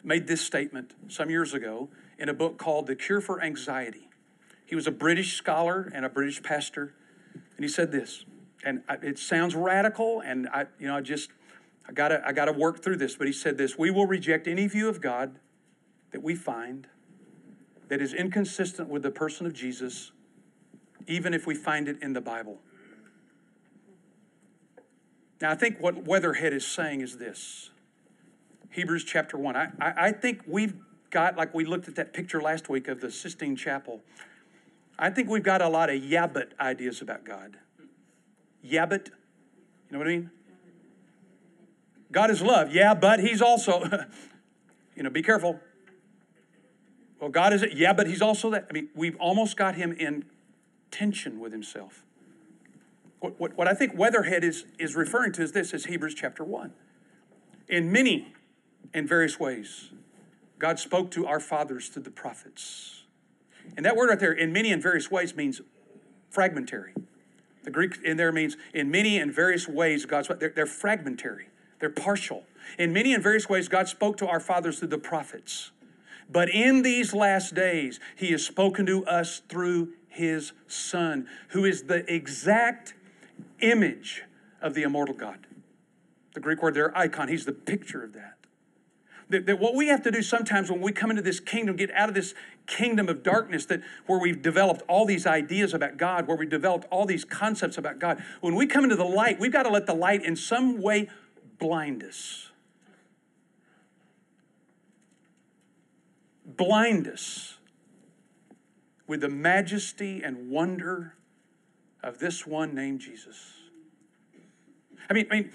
made 0.04 0.28
this 0.28 0.42
statement 0.42 0.94
some 1.08 1.30
years 1.30 1.54
ago 1.54 1.90
in 2.18 2.30
a 2.30 2.34
book 2.34 2.58
called 2.58 2.88
The 2.88 2.96
Cure 2.96 3.22
for 3.22 3.42
Anxiety. 3.42 4.10
He 4.66 4.76
was 4.76 4.88
a 4.88 4.92
British 4.92 5.36
scholar 5.36 5.92
and 5.94 6.06
a 6.06 6.10
British 6.10 6.42
pastor, 6.42 6.94
and 7.34 7.64
he 7.64 7.68
said 7.68 7.92
this, 7.92 8.26
and 8.64 8.82
it 9.02 9.20
sounds 9.20 9.56
radical, 9.56 10.22
and 10.22 10.48
I, 10.50 10.66
you 10.80 10.88
know, 10.88 10.98
I 10.98 11.02
just, 11.02 11.30
I 11.88 11.94
gotta, 11.94 12.22
I 12.26 12.34
gotta 12.34 12.52
work 12.52 12.84
through 12.84 12.98
this. 12.98 13.16
But 13.16 13.28
he 13.28 13.34
said 13.34 13.58
this: 13.58 13.78
We 13.78 13.92
will 13.92 14.08
reject 14.08 14.48
any 14.48 14.68
view 14.68 14.90
of 14.90 15.00
God 15.00 15.40
that 16.12 16.24
we 16.24 16.36
find 16.36 16.88
that 17.90 18.02
is 18.02 18.14
inconsistent 18.14 18.90
with 18.90 19.04
the 19.04 19.12
person 19.12 19.46
of 19.46 19.54
Jesus, 19.54 20.12
even 21.08 21.34
if 21.34 21.48
we 21.48 21.56
find 21.56 21.88
it 21.88 22.02
in 22.02 22.14
the 22.14 22.22
Bible. 22.22 22.60
Now, 25.42 25.52
I 25.52 25.56
think 25.56 25.80
what 25.80 26.06
Weatherhead 26.06 26.54
is 26.54 26.66
saying 26.66 27.02
is 27.02 27.18
this 27.18 27.70
Hebrews 28.72 29.04
chapter 29.04 29.38
1. 29.38 29.56
I, 29.56 29.68
I, 29.80 29.94
I 30.08 30.12
think 30.12 30.42
we've 30.48 30.76
got, 31.10 31.38
like 31.38 31.54
we 31.54 31.66
looked 31.66 31.88
at 31.88 31.96
that 31.96 32.14
picture 32.14 32.42
last 32.42 32.70
week 32.70 32.88
of 32.88 33.02
the 33.02 33.12
Sistine 33.12 33.56
Chapel, 33.56 34.02
I 35.00 35.10
think 35.10 35.30
we've 35.30 35.44
got 35.44 35.62
a 35.62 35.70
lot 35.70 35.90
of 35.90 36.02
yabbit 36.02 36.52
ideas 36.60 37.02
about 37.02 37.24
God. 37.24 37.58
Yabbit, 38.66 39.08
you 39.08 39.92
know 39.92 40.00
what 40.00 40.08
I 40.08 40.12
mean? 40.12 40.32
God 42.12 42.32
is 42.32 42.42
love, 42.42 42.74
yeah, 42.74 42.94
but 42.94 43.20
He's 43.20 43.42
also, 43.42 43.84
you 44.96 45.04
know, 45.04 45.10
be 45.10 45.22
careful. 45.22 45.60
Well, 47.20 47.30
God 47.30 47.54
is 47.54 47.64
it, 47.64 47.76
yeah, 47.76 47.94
but 47.94 48.08
He's 48.08 48.22
also 48.22 48.50
that. 48.52 48.68
I 48.70 48.74
mean, 48.74 48.90
we've 48.96 49.18
almost 49.18 49.58
got 49.58 49.76
Him 49.76 49.92
in 49.94 50.26
tension 50.92 51.40
with 51.40 51.52
Himself. 51.52 52.04
What, 53.20 53.40
what, 53.40 53.58
what 53.58 53.68
I 53.68 53.74
think 53.74 53.98
Weatherhead 53.98 54.44
is, 54.44 54.66
is 54.78 54.96
referring 54.96 55.32
to 55.34 55.42
is 55.42 55.52
this 55.52 55.74
is 55.74 55.86
Hebrews 55.86 56.14
chapter 56.14 56.44
1. 56.44 56.72
In 57.68 57.92
many 57.92 58.34
and 58.94 59.10
various 59.10 59.40
ways, 59.40 59.90
God 60.60 60.80
spoke 60.80 61.12
to 61.12 61.26
our 61.26 61.40
fathers 61.40 61.90
through 61.90 62.04
the 62.04 62.12
prophets. 62.12 63.04
And 63.76 63.86
that 63.86 63.96
word 63.96 64.10
right 64.10 64.20
there, 64.20 64.32
in 64.32 64.54
many 64.54 64.72
and 64.72 64.82
various 64.82 65.12
ways, 65.12 65.36
means 65.36 65.62
fragmentary. 66.30 66.94
The 67.64 67.72
Greek 67.72 67.98
in 68.04 68.16
there 68.16 68.32
means 68.32 68.56
in 68.74 68.90
many 68.90 69.18
and 69.18 69.34
various 69.34 69.68
ways, 69.68 70.06
God's 70.06 70.30
they're, 70.40 70.54
they're 70.56 70.66
fragmentary, 70.66 71.50
they're 71.80 71.90
partial. 71.90 72.46
In 72.78 72.94
many 72.94 73.14
and 73.14 73.22
various 73.22 73.50
ways, 73.50 73.68
God 73.68 73.88
spoke 73.88 74.18
to 74.18 74.28
our 74.28 74.40
fathers 74.40 74.80
through 74.80 74.88
the 74.90 74.98
prophets. 74.98 75.72
But 76.30 76.50
in 76.50 76.82
these 76.82 77.14
last 77.14 77.56
days, 77.56 78.00
He 78.16 78.32
has 78.32 78.46
spoken 78.46 78.86
to 78.88 79.06
us 79.06 79.42
through 79.48 79.94
His 80.08 80.52
Son, 80.68 81.28
who 81.50 81.66
is 81.66 81.84
the 81.84 82.12
exact 82.14 82.94
image 83.62 84.24
of 84.62 84.74
the 84.74 84.84
immortal 84.84 85.16
God. 85.16 85.48
The 86.34 86.40
Greek 86.40 86.62
word 86.62 86.76
there, 86.76 86.96
icon, 86.98 87.30
he's 87.30 87.46
the 87.46 87.52
picture 87.52 88.04
of 88.04 88.14
that. 88.14 88.36
That, 89.30 89.46
that 89.48 89.60
what 89.60 89.76
we 89.76 89.88
have 89.88 90.04
to 90.04 90.12
do 90.12 90.22
sometimes 90.22 90.72
when 90.72 90.82
we 90.82 90.92
come 90.92 91.10
into 91.10 91.22
this 91.22 91.40
kingdom, 91.40 91.76
get 91.76 91.92
out 91.92 92.10
of 92.10 92.16
this 92.16 92.34
kingdom 92.66 93.10
of 93.10 93.24
darkness 93.24 93.66
that 93.66 93.82
where 94.06 94.20
we've 94.20 94.42
developed 94.42 94.84
all 94.88 95.06
these 95.06 95.26
ideas 95.26 95.74
about 95.74 95.98
God, 95.98 96.28
where 96.28 96.38
we've 96.38 96.50
developed 96.50 96.86
all 96.90 97.06
these 97.06 97.26
concepts 97.26 97.78
about 97.78 98.00
God. 98.00 98.24
When 98.40 98.56
we 98.56 98.68
come 98.68 98.84
into 98.84 98.96
the 98.96 99.04
light, 99.04 99.40
we've 99.40 99.52
got 99.52 99.64
to 99.64 99.70
let 99.70 99.86
the 99.86 99.94
light 99.94 100.24
in 100.24 100.36
some 100.36 100.82
way 100.82 101.10
blind 101.60 102.04
us. 102.04 102.47
Blind 106.58 107.08
us 107.08 107.58
with 109.08 109.22
the 109.22 109.30
majesty 109.30 110.22
and 110.24 110.50
wonder 110.50 111.16
of 112.04 112.20
this 112.20 112.46
one 112.46 112.76
named 112.76 113.00
Jesus. 113.00 113.54
I 115.10 115.14
mean, 115.14 115.28
I 115.32 115.36
mean, 115.36 115.52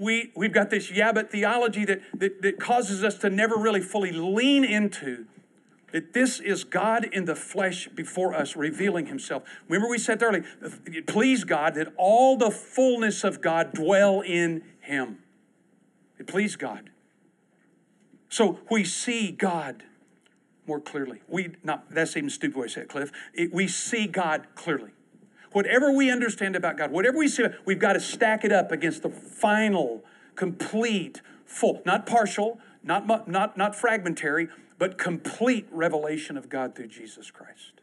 we, 0.00 0.32
we've 0.34 0.52
got 0.52 0.70
this 0.70 0.90
yeah, 0.90 1.12
but 1.12 1.30
theology 1.30 1.84
that, 1.84 2.00
that, 2.18 2.42
that 2.42 2.58
causes 2.58 3.04
us 3.04 3.18
to 3.18 3.30
never 3.30 3.56
really 3.56 3.80
fully 3.80 4.12
lean 4.12 4.64
into 4.64 5.26
that 5.92 6.12
this 6.12 6.40
is 6.40 6.64
God 6.64 7.04
in 7.12 7.24
the 7.24 7.36
flesh 7.36 7.86
before 7.86 8.34
us 8.34 8.56
revealing 8.56 9.06
himself. 9.06 9.44
Remember 9.68 9.88
we 9.88 9.98
said 9.98 10.20
earlier, 10.24 10.44
please 11.06 11.44
God 11.44 11.76
that 11.76 11.92
all 11.96 12.36
the 12.36 12.50
fullness 12.50 13.22
of 13.22 13.40
God 13.40 13.72
dwell 13.74 14.20
in 14.20 14.64
him. 14.80 15.20
It 16.18 16.26
pleased 16.26 16.58
God. 16.58 16.90
So 18.28 18.58
we 18.68 18.82
see 18.82 19.30
God 19.30 19.84
more 20.66 20.80
clearly. 20.80 21.20
We 21.28 21.52
not 21.62 21.90
that's 21.90 22.16
even 22.16 22.30
stupid 22.30 22.56
way 22.56 22.66
to 22.66 22.72
say 22.72 22.80
it, 22.82 22.88
Cliff. 22.88 23.12
It, 23.34 23.52
we 23.52 23.68
see 23.68 24.06
God 24.06 24.46
clearly. 24.54 24.90
Whatever 25.52 25.92
we 25.92 26.10
understand 26.10 26.56
about 26.56 26.76
God, 26.76 26.90
whatever 26.90 27.16
we 27.16 27.28
see, 27.28 27.44
we've 27.64 27.78
got 27.78 27.92
to 27.92 28.00
stack 28.00 28.44
it 28.44 28.50
up 28.50 28.72
against 28.72 29.02
the 29.02 29.08
final, 29.08 30.04
complete, 30.34 31.22
full, 31.46 31.80
not 31.86 32.06
partial, 32.06 32.58
not, 32.82 33.28
not, 33.28 33.56
not 33.56 33.76
fragmentary, 33.76 34.48
but 34.78 34.98
complete 34.98 35.68
revelation 35.70 36.36
of 36.36 36.48
God 36.48 36.74
through 36.74 36.88
Jesus 36.88 37.30
Christ. 37.30 37.82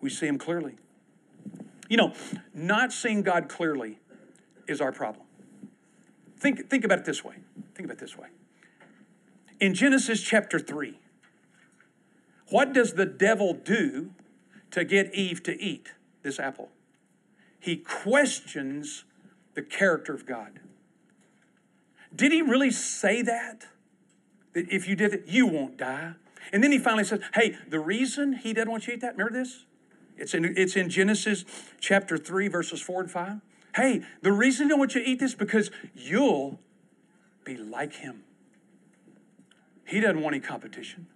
We 0.00 0.10
see 0.10 0.26
Him 0.26 0.36
clearly. 0.36 0.74
You 1.88 1.96
know, 1.96 2.12
not 2.52 2.92
seeing 2.92 3.22
God 3.22 3.48
clearly 3.48 4.00
is 4.66 4.80
our 4.80 4.92
problem. 4.92 5.24
Think, 6.38 6.68
think 6.68 6.84
about 6.84 6.98
it 6.98 7.04
this 7.04 7.24
way. 7.24 7.36
Think 7.74 7.86
about 7.86 7.98
it 7.98 8.00
this 8.00 8.18
way. 8.18 8.28
In 9.60 9.74
Genesis 9.74 10.22
chapter 10.22 10.58
3, 10.58 10.98
what 12.48 12.72
does 12.72 12.94
the 12.94 13.06
devil 13.06 13.54
do 13.54 14.10
to 14.70 14.84
get 14.84 15.14
Eve 15.14 15.42
to 15.44 15.60
eat 15.60 15.92
this 16.22 16.38
apple. 16.38 16.70
He 17.58 17.76
questions 17.76 19.04
the 19.54 19.62
character 19.62 20.14
of 20.14 20.26
God. 20.26 20.60
Did 22.14 22.32
he 22.32 22.42
really 22.42 22.70
say 22.70 23.22
that? 23.22 23.66
That 24.52 24.70
if 24.70 24.88
you 24.88 24.96
did 24.96 25.14
it, 25.14 25.24
you 25.26 25.46
won't 25.46 25.76
die? 25.76 26.14
And 26.52 26.62
then 26.62 26.72
he 26.72 26.78
finally 26.78 27.04
says, 27.04 27.20
Hey, 27.34 27.56
the 27.68 27.80
reason 27.80 28.34
he 28.34 28.52
doesn't 28.52 28.70
want 28.70 28.86
you 28.86 28.92
to 28.92 28.96
eat 28.96 29.00
that, 29.00 29.12
remember 29.12 29.32
this? 29.32 29.64
It's 30.16 30.34
in, 30.34 30.56
it's 30.56 30.76
in 30.76 30.88
Genesis 30.88 31.44
chapter 31.80 32.16
3, 32.16 32.48
verses 32.48 32.80
4 32.80 33.02
and 33.02 33.10
5. 33.10 33.40
Hey, 33.74 34.02
the 34.22 34.32
reason 34.32 34.66
he 34.66 34.70
don't 34.70 34.78
want 34.78 34.94
you 34.94 35.02
to 35.02 35.08
eat 35.08 35.20
this 35.20 35.34
because 35.34 35.70
you'll 35.94 36.58
be 37.44 37.56
like 37.56 37.94
him. 37.94 38.24
He 39.88 40.00
doesn't 40.00 40.20
want 40.20 40.34
any 40.34 40.44
competition. 40.44 41.06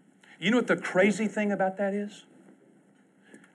You 0.41 0.51
know 0.51 0.57
what 0.57 0.67
the 0.67 0.77
crazy 0.77 1.29
thing 1.29 1.53
about 1.53 1.77
that 1.77 1.93
is? 1.93 2.25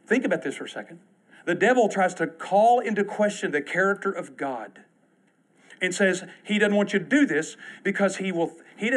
Think 0.06 0.24
about 0.24 0.44
this 0.44 0.56
for 0.56 0.66
a 0.66 0.70
second. 0.70 1.00
The 1.46 1.56
devil 1.56 1.90
tries 1.90 2.14
to 2.16 2.28
call 2.28 2.80
into 2.80 3.04
question 3.04 3.52
the 3.52 3.62
character 3.62 4.12
of 4.12 4.38
God 4.38 4.82
and 5.82 5.94
says 5.94 6.24
he 6.44 6.60
doesn't 6.60 6.76
want 6.76 6.94
you 6.94 7.00
to 7.00 7.06
do 7.06 7.26
this 7.26 7.58
because 7.84 8.18
he 8.18 8.32
will 8.32 8.54
he, 8.78 8.92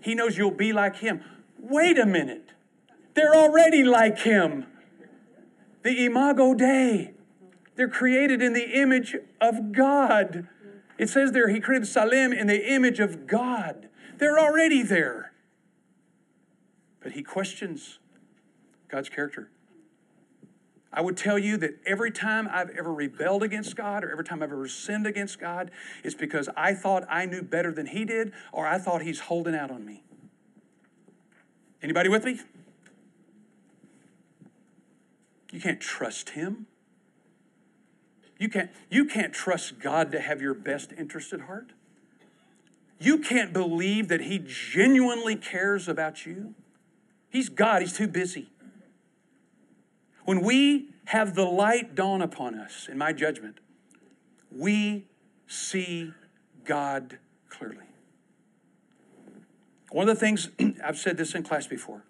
he 0.00 0.14
knows 0.14 0.38
you'll 0.38 0.50
be 0.50 0.72
like 0.72 0.96
him. 0.96 1.22
Wait 1.58 1.98
a 1.98 2.06
minute. 2.06 2.52
They're 3.14 3.34
already 3.34 3.82
like 3.84 4.20
him. 4.20 4.66
The 5.82 6.06
imago 6.06 6.54
Dei. 6.54 7.12
They're 7.76 7.88
created 7.88 8.40
in 8.40 8.54
the 8.54 8.80
image 8.80 9.16
of 9.38 9.72
God. 9.72 10.48
It 10.96 11.10
says 11.10 11.32
there 11.32 11.48
he 11.48 11.60
created 11.60 11.88
Tselem 11.88 12.34
in 12.36 12.46
the 12.46 12.72
image 12.72 13.00
of 13.00 13.26
God. 13.26 13.88
They're 14.16 14.38
already 14.38 14.82
there. 14.82 15.32
But 17.00 17.12
he 17.12 17.22
questions 17.22 17.98
God's 18.88 19.08
character. 19.08 19.50
I 20.92 21.02
would 21.02 21.16
tell 21.16 21.38
you 21.38 21.58
that 21.58 21.78
every 21.84 22.10
time 22.10 22.48
I've 22.50 22.70
ever 22.70 22.92
rebelled 22.92 23.42
against 23.42 23.76
God 23.76 24.02
or 24.04 24.10
every 24.10 24.24
time 24.24 24.42
I've 24.42 24.50
ever 24.50 24.66
sinned 24.68 25.06
against 25.06 25.38
God, 25.38 25.70
it's 26.02 26.14
because 26.14 26.48
I 26.56 26.72
thought 26.72 27.04
I 27.10 27.26
knew 27.26 27.42
better 27.42 27.70
than 27.70 27.86
He 27.86 28.04
did 28.04 28.32
or 28.52 28.66
I 28.66 28.78
thought 28.78 29.02
He's 29.02 29.20
holding 29.20 29.54
out 29.54 29.70
on 29.70 29.84
me. 29.84 30.02
Anybody 31.82 32.08
with 32.08 32.24
me? 32.24 32.40
You 35.52 35.60
can't 35.60 35.80
trust 35.80 36.30
Him. 36.30 36.66
You 38.38 38.48
can't, 38.48 38.70
you 38.90 39.04
can't 39.04 39.32
trust 39.32 39.80
God 39.80 40.10
to 40.12 40.20
have 40.20 40.40
your 40.40 40.54
best 40.54 40.92
interest 40.96 41.32
at 41.32 41.42
heart. 41.42 41.72
You 42.98 43.18
can't 43.18 43.52
believe 43.52 44.08
that 44.08 44.22
He 44.22 44.38
genuinely 44.38 45.36
cares 45.36 45.86
about 45.86 46.24
you. 46.24 46.54
He's 47.30 47.48
God, 47.48 47.82
He's 47.82 47.92
too 47.92 48.08
busy. 48.08 48.50
When 50.24 50.40
we 50.42 50.90
have 51.06 51.34
the 51.34 51.44
light 51.44 51.94
dawn 51.94 52.20
upon 52.20 52.54
us, 52.54 52.86
in 52.90 52.98
my 52.98 53.12
judgment, 53.12 53.58
we 54.50 55.06
see 55.46 56.12
God 56.64 57.18
clearly. 57.48 57.86
One 59.90 60.08
of 60.08 60.14
the 60.14 60.20
things, 60.20 60.50
I've 60.84 60.98
said 60.98 61.16
this 61.16 61.34
in 61.34 61.42
class 61.42 61.66
before, 61.66 62.04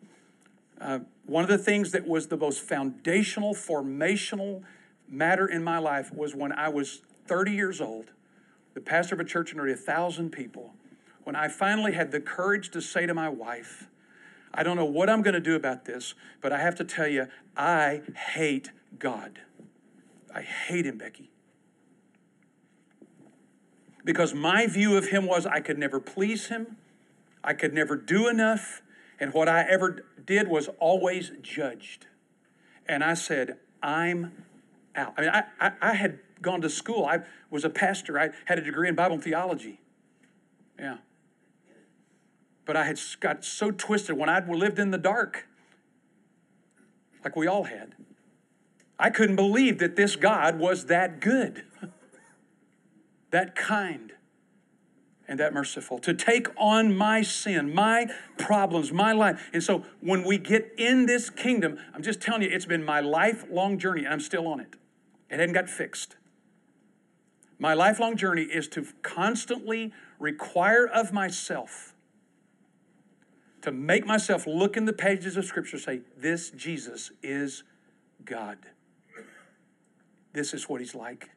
uh, 0.80 1.00
one 1.26 1.44
of 1.44 1.50
the 1.50 1.58
things 1.58 1.92
that 1.92 2.06
was 2.06 2.26
the 2.26 2.36
most 2.36 2.60
foundational, 2.60 3.54
formational 3.54 4.62
matter 5.08 5.46
in 5.46 5.62
my 5.62 5.78
life 5.78 6.12
was 6.12 6.34
when 6.34 6.52
I 6.52 6.68
was 6.68 7.02
30 7.26 7.52
years 7.52 7.80
old, 7.80 8.06
the 8.74 8.80
pastor 8.80 9.14
of 9.14 9.20
a 9.20 9.24
church 9.24 9.50
of 9.50 9.56
nearly 9.56 9.72
a 9.72 9.76
thousand 9.76 10.30
people, 10.30 10.74
when 11.24 11.36
I 11.36 11.48
finally 11.48 11.92
had 11.92 12.10
the 12.10 12.20
courage 12.20 12.70
to 12.70 12.80
say 12.80 13.06
to 13.06 13.14
my 13.14 13.28
wife, 13.28 13.88
I 14.54 14.62
don't 14.62 14.76
know 14.76 14.84
what 14.84 15.10
I'm 15.10 15.22
going 15.22 15.34
to 15.34 15.40
do 15.40 15.54
about 15.54 15.84
this, 15.84 16.14
but 16.40 16.52
I 16.52 16.58
have 16.58 16.74
to 16.76 16.84
tell 16.84 17.06
you, 17.06 17.26
I 17.56 18.02
hate 18.32 18.70
God. 18.98 19.40
I 20.34 20.42
hate 20.42 20.86
him, 20.86 20.98
Becky. 20.98 21.30
Because 24.04 24.34
my 24.34 24.66
view 24.66 24.96
of 24.96 25.08
him 25.08 25.26
was 25.26 25.46
I 25.46 25.60
could 25.60 25.78
never 25.78 26.00
please 26.00 26.46
him, 26.46 26.76
I 27.44 27.52
could 27.52 27.74
never 27.74 27.96
do 27.96 28.28
enough, 28.28 28.82
and 29.20 29.32
what 29.32 29.48
I 29.48 29.62
ever 29.62 30.04
did 30.24 30.48
was 30.48 30.68
always 30.78 31.32
judged. 31.42 32.06
And 32.86 33.04
I 33.04 33.14
said, 33.14 33.58
I'm 33.82 34.44
out. 34.96 35.14
I 35.16 35.20
mean, 35.20 35.30
I, 35.30 35.42
I, 35.60 35.72
I 35.80 35.94
had 35.94 36.20
gone 36.40 36.60
to 36.62 36.70
school, 36.70 37.04
I 37.04 37.20
was 37.50 37.64
a 37.64 37.70
pastor, 37.70 38.18
I 38.18 38.30
had 38.46 38.58
a 38.58 38.62
degree 38.62 38.88
in 38.88 38.94
Bible 38.94 39.16
and 39.16 39.24
theology. 39.24 39.80
Yeah. 40.78 40.98
But 42.68 42.76
I 42.76 42.84
had 42.84 43.00
got 43.20 43.46
so 43.46 43.70
twisted 43.70 44.18
when 44.18 44.28
I 44.28 44.46
lived 44.46 44.78
in 44.78 44.90
the 44.90 44.98
dark, 44.98 45.46
like 47.24 47.34
we 47.34 47.46
all 47.46 47.64
had. 47.64 47.94
I 48.98 49.08
couldn't 49.08 49.36
believe 49.36 49.78
that 49.78 49.96
this 49.96 50.16
God 50.16 50.58
was 50.58 50.84
that 50.84 51.18
good, 51.18 51.64
that 53.30 53.56
kind, 53.56 54.12
and 55.26 55.40
that 55.40 55.54
merciful 55.54 55.98
to 56.00 56.12
take 56.12 56.48
on 56.58 56.94
my 56.94 57.22
sin, 57.22 57.74
my 57.74 58.08
problems, 58.36 58.92
my 58.92 59.12
life. 59.12 59.48
And 59.54 59.62
so 59.62 59.86
when 60.00 60.22
we 60.22 60.36
get 60.36 60.74
in 60.76 61.06
this 61.06 61.30
kingdom, 61.30 61.78
I'm 61.94 62.02
just 62.02 62.20
telling 62.20 62.42
you, 62.42 62.50
it's 62.52 62.66
been 62.66 62.84
my 62.84 63.00
lifelong 63.00 63.78
journey, 63.78 64.04
and 64.04 64.12
I'm 64.12 64.20
still 64.20 64.46
on 64.46 64.60
it. 64.60 64.76
It 65.30 65.40
hadn't 65.40 65.54
got 65.54 65.70
fixed. 65.70 66.16
My 67.58 67.72
lifelong 67.72 68.18
journey 68.18 68.42
is 68.42 68.68
to 68.68 68.86
constantly 69.00 69.90
require 70.18 70.86
of 70.86 71.14
myself 71.14 71.94
to 73.62 73.72
make 73.72 74.06
myself 74.06 74.46
look 74.46 74.76
in 74.76 74.84
the 74.84 74.92
pages 74.92 75.36
of 75.36 75.44
Scripture 75.44 75.78
say, 75.78 76.00
This 76.16 76.50
Jesus 76.50 77.10
is 77.22 77.64
God. 78.24 78.58
This 80.32 80.54
is 80.54 80.68
what 80.68 80.80
He's 80.80 80.94
like. 80.94 81.30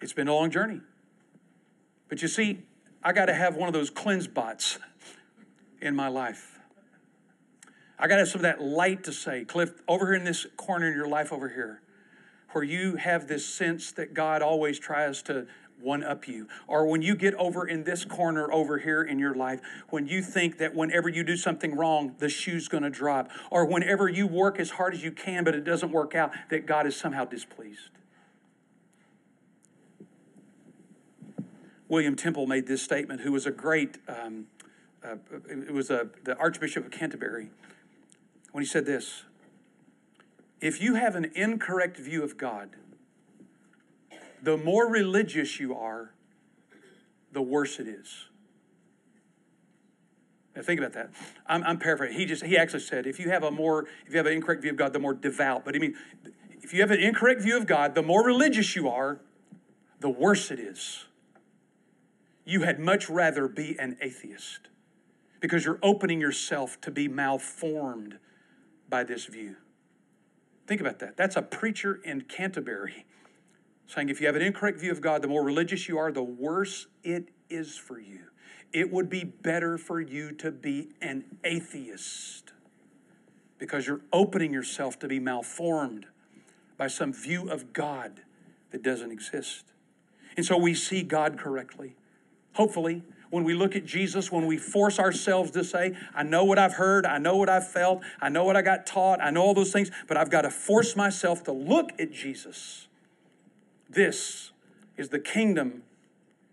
It's 0.00 0.12
been 0.12 0.28
a 0.28 0.34
long 0.34 0.50
journey. 0.50 0.80
But 2.08 2.22
you 2.22 2.28
see, 2.28 2.60
I 3.02 3.12
got 3.12 3.26
to 3.26 3.34
have 3.34 3.56
one 3.56 3.68
of 3.68 3.72
those 3.72 3.90
cleanse 3.90 4.26
bots 4.26 4.78
in 5.80 5.96
my 5.96 6.08
life. 6.08 6.58
I 7.98 8.06
got 8.06 8.16
to 8.16 8.20
have 8.20 8.28
some 8.28 8.40
of 8.40 8.42
that 8.42 8.60
light 8.60 9.04
to 9.04 9.12
say, 9.12 9.44
Cliff, 9.44 9.72
over 9.88 10.06
here 10.06 10.14
in 10.14 10.24
this 10.24 10.46
corner 10.56 10.88
in 10.88 10.94
your 10.94 11.08
life 11.08 11.32
over 11.32 11.48
here, 11.48 11.80
where 12.52 12.64
you 12.64 12.96
have 12.96 13.28
this 13.28 13.46
sense 13.46 13.92
that 13.92 14.14
God 14.14 14.42
always 14.42 14.78
tries 14.78 15.22
to 15.22 15.46
one 15.84 16.02
up 16.02 16.26
you. 16.26 16.48
Or 16.66 16.86
when 16.86 17.02
you 17.02 17.14
get 17.14 17.34
over 17.34 17.66
in 17.66 17.84
this 17.84 18.04
corner 18.04 18.52
over 18.52 18.78
here 18.78 19.02
in 19.02 19.18
your 19.18 19.34
life, 19.34 19.60
when 19.90 20.06
you 20.06 20.22
think 20.22 20.58
that 20.58 20.74
whenever 20.74 21.08
you 21.08 21.22
do 21.22 21.36
something 21.36 21.76
wrong, 21.76 22.16
the 22.18 22.28
shoe's 22.28 22.66
going 22.66 22.82
to 22.82 22.90
drop. 22.90 23.30
Or 23.50 23.66
whenever 23.66 24.08
you 24.08 24.26
work 24.26 24.58
as 24.58 24.70
hard 24.70 24.94
as 24.94 25.04
you 25.04 25.12
can, 25.12 25.44
but 25.44 25.54
it 25.54 25.64
doesn't 25.64 25.92
work 25.92 26.14
out, 26.14 26.32
that 26.50 26.66
God 26.66 26.86
is 26.86 26.96
somehow 26.96 27.24
displeased. 27.24 27.90
William 31.88 32.16
Temple 32.16 32.46
made 32.46 32.66
this 32.66 32.82
statement, 32.82 33.20
who 33.20 33.30
was 33.30 33.46
a 33.46 33.50
great, 33.50 33.98
um, 34.08 34.46
uh, 35.04 35.16
it 35.48 35.72
was 35.72 35.90
a, 35.90 36.08
the 36.24 36.36
Archbishop 36.38 36.86
of 36.86 36.90
Canterbury, 36.90 37.50
when 38.52 38.62
he 38.62 38.66
said 38.66 38.86
this 38.86 39.24
If 40.60 40.80
you 40.80 40.94
have 40.94 41.14
an 41.14 41.30
incorrect 41.34 41.98
view 41.98 42.22
of 42.22 42.38
God, 42.38 42.70
the 44.44 44.56
more 44.56 44.90
religious 44.90 45.58
you 45.58 45.74
are, 45.74 46.10
the 47.32 47.42
worse 47.42 47.78
it 47.80 47.88
is. 47.88 48.26
Now 50.54 50.62
think 50.62 50.78
about 50.78 50.92
that. 50.92 51.10
I'm, 51.46 51.64
I'm, 51.64 51.78
paraphrasing. 51.78 52.16
He 52.16 52.26
just 52.26 52.44
he 52.44 52.56
actually 52.56 52.80
said, 52.80 53.06
if 53.06 53.18
you 53.18 53.30
have 53.30 53.42
a 53.42 53.50
more 53.50 53.86
if 54.06 54.12
you 54.12 54.18
have 54.18 54.26
an 54.26 54.32
incorrect 54.32 54.62
view 54.62 54.70
of 54.70 54.76
God, 54.76 54.92
the 54.92 55.00
more 55.00 55.14
devout. 55.14 55.64
But 55.64 55.74
I 55.74 55.78
mean, 55.78 55.94
if 56.62 56.72
you 56.72 56.80
have 56.80 56.90
an 56.90 57.00
incorrect 57.00 57.40
view 57.40 57.56
of 57.56 57.66
God, 57.66 57.94
the 57.94 58.02
more 58.02 58.24
religious 58.24 58.76
you 58.76 58.88
are, 58.88 59.20
the 60.00 60.10
worse 60.10 60.50
it 60.50 60.60
is. 60.60 61.06
You 62.44 62.62
had 62.62 62.78
much 62.78 63.08
rather 63.08 63.48
be 63.48 63.76
an 63.78 63.96
atheist 64.00 64.68
because 65.40 65.64
you're 65.64 65.80
opening 65.82 66.20
yourself 66.20 66.80
to 66.82 66.90
be 66.90 67.08
malformed 67.08 68.18
by 68.88 69.02
this 69.02 69.24
view. 69.24 69.56
Think 70.66 70.80
about 70.80 70.98
that. 71.00 71.16
That's 71.16 71.36
a 71.36 71.42
preacher 71.42 72.00
in 72.04 72.22
Canterbury 72.22 73.06
saying 73.86 74.08
if 74.08 74.20
you 74.20 74.26
have 74.26 74.36
an 74.36 74.42
incorrect 74.42 74.80
view 74.80 74.90
of 74.90 75.00
God, 75.00 75.22
the 75.22 75.28
more 75.28 75.42
religious 75.42 75.88
you 75.88 75.98
are, 75.98 76.10
the 76.10 76.22
worse 76.22 76.86
it 77.02 77.28
is 77.48 77.76
for 77.76 77.98
you. 77.98 78.20
It 78.72 78.90
would 78.92 79.08
be 79.08 79.24
better 79.24 79.78
for 79.78 80.00
you 80.00 80.32
to 80.32 80.50
be 80.50 80.88
an 81.00 81.24
atheist 81.44 82.52
because 83.58 83.86
you're 83.86 84.00
opening 84.12 84.52
yourself 84.52 84.98
to 84.98 85.08
be 85.08 85.20
malformed 85.20 86.06
by 86.76 86.88
some 86.88 87.12
view 87.12 87.48
of 87.48 87.72
God 87.72 88.22
that 88.72 88.82
doesn't 88.82 89.12
exist. 89.12 89.64
And 90.36 90.44
so 90.44 90.56
we 90.56 90.74
see 90.74 91.02
God 91.02 91.38
correctly. 91.38 91.94
Hopefully, 92.54 93.04
when 93.30 93.44
we 93.44 93.54
look 93.54 93.76
at 93.76 93.84
Jesus, 93.84 94.30
when 94.32 94.46
we 94.46 94.56
force 94.56 94.98
ourselves 94.98 95.52
to 95.52 95.64
say, 95.64 95.96
I 96.14 96.24
know 96.24 96.44
what 96.44 96.58
I've 96.58 96.74
heard, 96.74 97.06
I 97.06 97.18
know 97.18 97.36
what 97.36 97.48
I've 97.48 97.68
felt, 97.68 98.02
I 98.20 98.28
know 98.28 98.44
what 98.44 98.56
I 98.56 98.62
got 98.62 98.86
taught, 98.86 99.20
I 99.20 99.30
know 99.30 99.42
all 99.42 99.54
those 99.54 99.72
things, 99.72 99.90
but 100.08 100.16
I've 100.16 100.30
got 100.30 100.42
to 100.42 100.50
force 100.50 100.96
myself 100.96 101.44
to 101.44 101.52
look 101.52 101.90
at 102.00 102.12
Jesus 102.12 102.88
this 103.94 104.50
is 104.96 105.08
the 105.08 105.18
kingdom 105.18 105.82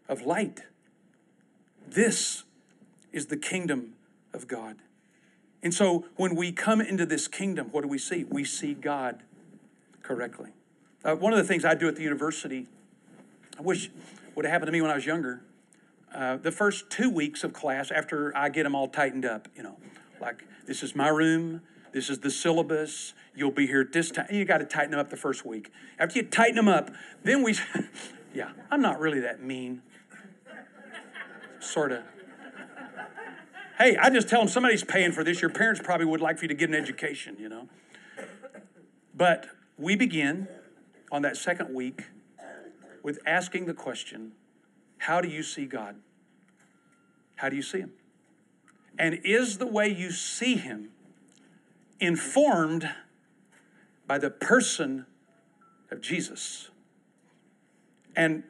of 0.07 0.21
light. 0.21 0.61
This 1.87 2.43
is 3.11 3.27
the 3.27 3.37
kingdom 3.37 3.93
of 4.33 4.47
God. 4.47 4.77
And 5.63 5.73
so 5.73 6.05
when 6.15 6.35
we 6.35 6.51
come 6.51 6.81
into 6.81 7.05
this 7.05 7.27
kingdom, 7.27 7.67
what 7.71 7.81
do 7.81 7.87
we 7.87 7.97
see? 7.97 8.23
We 8.23 8.43
see 8.43 8.73
God 8.73 9.23
correctly. 10.01 10.51
Uh, 11.03 11.15
one 11.15 11.33
of 11.33 11.37
the 11.37 11.45
things 11.45 11.65
I 11.65 11.75
do 11.75 11.87
at 11.87 11.95
the 11.95 12.03
university, 12.03 12.67
I 13.57 13.61
wish 13.61 13.89
would 14.35 14.45
have 14.45 14.51
happened 14.51 14.67
to 14.67 14.71
me 14.71 14.81
when 14.81 14.91
I 14.91 14.95
was 14.95 15.05
younger. 15.05 15.41
Uh, 16.13 16.37
the 16.37 16.51
first 16.51 16.89
two 16.89 17.09
weeks 17.09 17.43
of 17.43 17.53
class, 17.53 17.91
after 17.91 18.35
I 18.35 18.49
get 18.49 18.63
them 18.63 18.75
all 18.75 18.87
tightened 18.87 19.25
up, 19.25 19.47
you 19.55 19.63
know, 19.63 19.77
like 20.19 20.43
this 20.65 20.83
is 20.83 20.95
my 20.95 21.07
room, 21.07 21.61
this 21.91 22.09
is 22.09 22.19
the 22.19 22.31
syllabus. 22.31 23.13
You'll 23.35 23.51
be 23.51 23.67
here 23.67 23.87
this 23.89 24.11
time. 24.11 24.27
You 24.29 24.45
got 24.45 24.59
to 24.59 24.65
tighten 24.65 24.91
them 24.91 24.99
up 24.99 25.09
the 25.09 25.17
first 25.17 25.45
week. 25.45 25.71
After 25.99 26.19
you 26.19 26.25
tighten 26.25 26.55
them 26.55 26.67
up, 26.67 26.91
then 27.23 27.43
we, 27.43 27.55
yeah, 28.33 28.51
I'm 28.69 28.81
not 28.81 28.99
really 28.99 29.19
that 29.21 29.41
mean. 29.41 29.81
Sort 31.59 31.91
of. 31.91 32.03
Hey, 33.77 33.97
I 33.97 34.09
just 34.09 34.29
tell 34.29 34.39
them 34.39 34.47
somebody's 34.47 34.83
paying 34.83 35.11
for 35.11 35.23
this. 35.23 35.41
Your 35.41 35.49
parents 35.49 35.81
probably 35.83 36.05
would 36.05 36.21
like 36.21 36.37
for 36.37 36.45
you 36.45 36.49
to 36.49 36.53
get 36.53 36.69
an 36.69 36.75
education, 36.75 37.35
you 37.39 37.49
know. 37.49 37.67
But 39.15 39.47
we 39.77 39.95
begin 39.95 40.47
on 41.11 41.23
that 41.23 41.35
second 41.35 41.73
week 41.73 42.05
with 43.03 43.19
asking 43.25 43.65
the 43.65 43.73
question 43.73 44.33
How 44.99 45.21
do 45.21 45.27
you 45.27 45.43
see 45.43 45.65
God? 45.65 45.95
How 47.35 47.49
do 47.49 47.55
you 47.55 47.61
see 47.61 47.79
Him? 47.79 47.93
And 48.99 49.19
is 49.23 49.57
the 49.57 49.65
way 49.65 49.87
you 49.87 50.11
see 50.11 50.55
Him 50.55 50.91
informed 52.01 52.89
by 54.07 54.17
the 54.17 54.29
person 54.29 55.05
of 55.91 56.01
Jesus. 56.01 56.69
And 58.15 58.43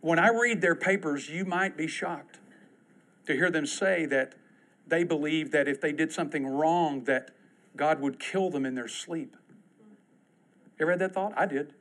when 0.00 0.18
I 0.18 0.28
read 0.28 0.60
their 0.60 0.76
papers, 0.76 1.28
you 1.28 1.44
might 1.44 1.76
be 1.76 1.88
shocked 1.88 2.38
to 3.26 3.32
hear 3.32 3.50
them 3.50 3.66
say 3.66 4.04
that 4.06 4.34
they 4.86 5.02
believe 5.02 5.50
that 5.52 5.66
if 5.66 5.80
they 5.80 5.92
did 5.92 6.12
something 6.12 6.46
wrong 6.46 7.04
that 7.04 7.30
God 7.76 8.00
would 8.00 8.20
kill 8.20 8.50
them 8.50 8.66
in 8.66 8.74
their 8.74 8.88
sleep. 8.88 9.36
Ever 10.78 10.90
had 10.90 11.00
that 11.00 11.14
thought? 11.14 11.32
I 11.36 11.46
did. 11.46 11.72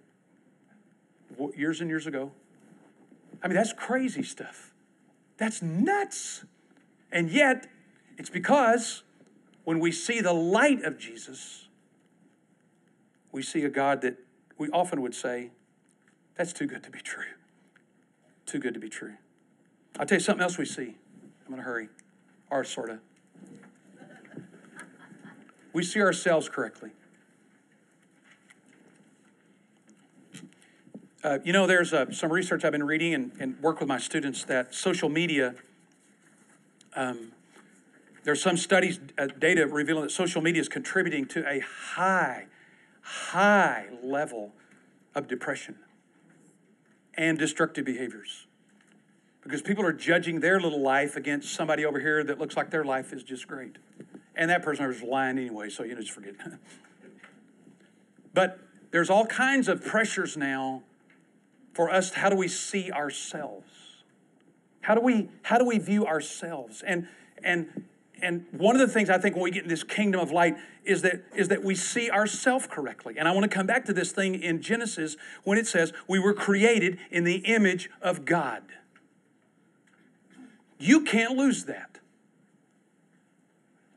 Years 1.56 1.82
and 1.82 1.90
years 1.90 2.08
ago. 2.08 2.32
I 3.44 3.48
mean, 3.48 3.56
that's 3.56 3.74
crazy 3.74 4.24
stuff. 4.24 4.74
That's 5.38 5.62
nuts. 5.62 6.46
And 7.12 7.30
yet, 7.30 7.68
it's 8.18 8.30
because 8.30 9.04
when 9.64 9.80
we 9.80 9.92
see 9.92 10.22
the 10.22 10.34
light 10.34 10.84
of 10.84 10.98
Jesus, 10.98 11.68
we 13.32 13.42
see 13.42 13.64
a 13.64 13.70
God 13.70 14.02
that 14.02 14.18
we 14.58 14.70
often 14.70 15.02
would 15.02 15.16
say, 15.16 15.52
that's 16.36 16.54
too 16.54 16.66
good 16.66 16.84
to 16.84 16.90
be 16.90 17.00
true. 17.00 17.24
Too 18.46 18.60
good 18.60 18.74
to 18.74 18.80
be 18.80 18.90
true. 18.90 19.14
I'll 20.00 20.06
tell 20.06 20.18
you 20.18 20.24
something 20.24 20.44
else 20.44 20.58
we 20.58 20.66
see. 20.66 20.96
I'm 21.46 21.48
going 21.48 21.58
to 21.58 21.64
hurry. 21.64 21.90
Or 22.50 22.64
sort 22.64 22.90
of. 22.90 23.00
We 25.74 25.84
see 25.84 26.02
ourselves 26.02 26.50
correctly. 26.50 26.92
Uh, 31.24 31.38
you 31.44 31.54
know, 31.54 31.68
there's 31.68 31.94
uh, 31.94 32.12
some 32.12 32.32
research 32.34 32.66
I've 32.66 32.72
been 32.72 32.84
reading 32.84 33.14
and, 33.14 33.32
and 33.40 33.62
work 33.62 33.80
with 33.80 33.88
my 33.88 34.00
students 34.00 34.44
that 34.46 34.74
social 34.74 35.08
media, 35.08 35.54
um, 36.96 37.32
there's 38.24 38.42
some 38.42 38.58
studies, 38.58 39.00
uh, 39.18 39.28
data 39.28 39.66
revealing 39.68 40.04
that 40.04 40.12
social 40.12 40.42
media 40.42 40.62
is 40.62 40.70
contributing 40.70 41.26
to 41.28 41.48
a 41.48 41.60
high, 41.60 42.48
high 43.02 43.88
level 44.04 44.54
of 45.16 45.28
depression 45.28 45.76
and 47.16 47.38
destructive 47.38 47.86
behaviors. 47.86 48.48
Because 49.42 49.62
people 49.62 49.84
are 49.84 49.94
judging 49.94 50.40
their 50.40 50.60
little 50.60 50.82
life 50.82 51.16
against 51.16 51.54
somebody 51.54 51.84
over 51.84 52.00
here 52.00 52.24
that 52.24 52.38
looks 52.38 52.56
like 52.56 52.70
their 52.70 52.86
life 52.86 53.12
is 53.12 53.24
just 53.24 53.48
great. 53.48 53.78
And 54.36 54.50
that 54.52 54.62
person 54.62 54.86
is 54.86 55.02
lying 55.02 55.40
anyway, 55.40 55.70
so 55.70 55.84
you 55.84 55.96
know, 55.96 56.02
just 56.02 56.12
forget. 56.12 56.36
but 58.34 58.60
there's 58.92 59.10
all 59.10 59.26
kinds 59.26 59.68
of 59.68 59.84
pressures 59.84 60.38
now 60.38 60.84
for 61.74 61.90
us 61.90 62.14
how 62.14 62.30
do 62.30 62.36
we 62.36 62.48
see 62.48 62.92
ourselves 62.92 64.04
how 64.82 64.96
do 64.96 65.02
we 65.02 65.30
how 65.44 65.58
do 65.58 65.66
we 65.66 65.78
view 65.78 66.06
ourselves 66.06 66.84
and 66.86 67.08
and 67.44 67.86
and 68.22 68.46
one 68.52 68.76
of 68.76 68.82
the 68.82 68.94
things 68.94 69.10
i 69.10 69.18
think 69.18 69.36
when 69.36 69.44
we 69.44 69.52
get 69.52 69.64
in 69.64 69.70
this 69.70 69.84
kingdom 69.84 70.22
of 70.22 70.32
light 70.32 70.56
is 70.84 71.02
that 71.02 71.24
is 71.36 71.48
that 71.50 71.64
we 71.64 71.76
see 71.76 72.10
ourselves 72.10 72.68
correctly. 72.70 73.16
And 73.18 73.28
i 73.28 73.32
want 73.32 73.50
to 73.50 73.56
come 73.56 73.68
back 73.68 73.86
to 73.86 73.94
this 73.94 74.12
thing 74.12 74.42
in 74.42 74.62
genesis 74.62 75.16
when 75.44 75.58
it 75.58 75.68
says 75.68 75.94
we 76.08 76.20
were 76.20 76.34
created 76.34 76.98
in 77.10 77.24
the 77.24 77.38
image 77.38 77.90
of 78.02 78.26
god. 78.26 78.64
You 80.80 81.02
can't 81.02 81.38
lose 81.38 81.66
that. 81.66 82.00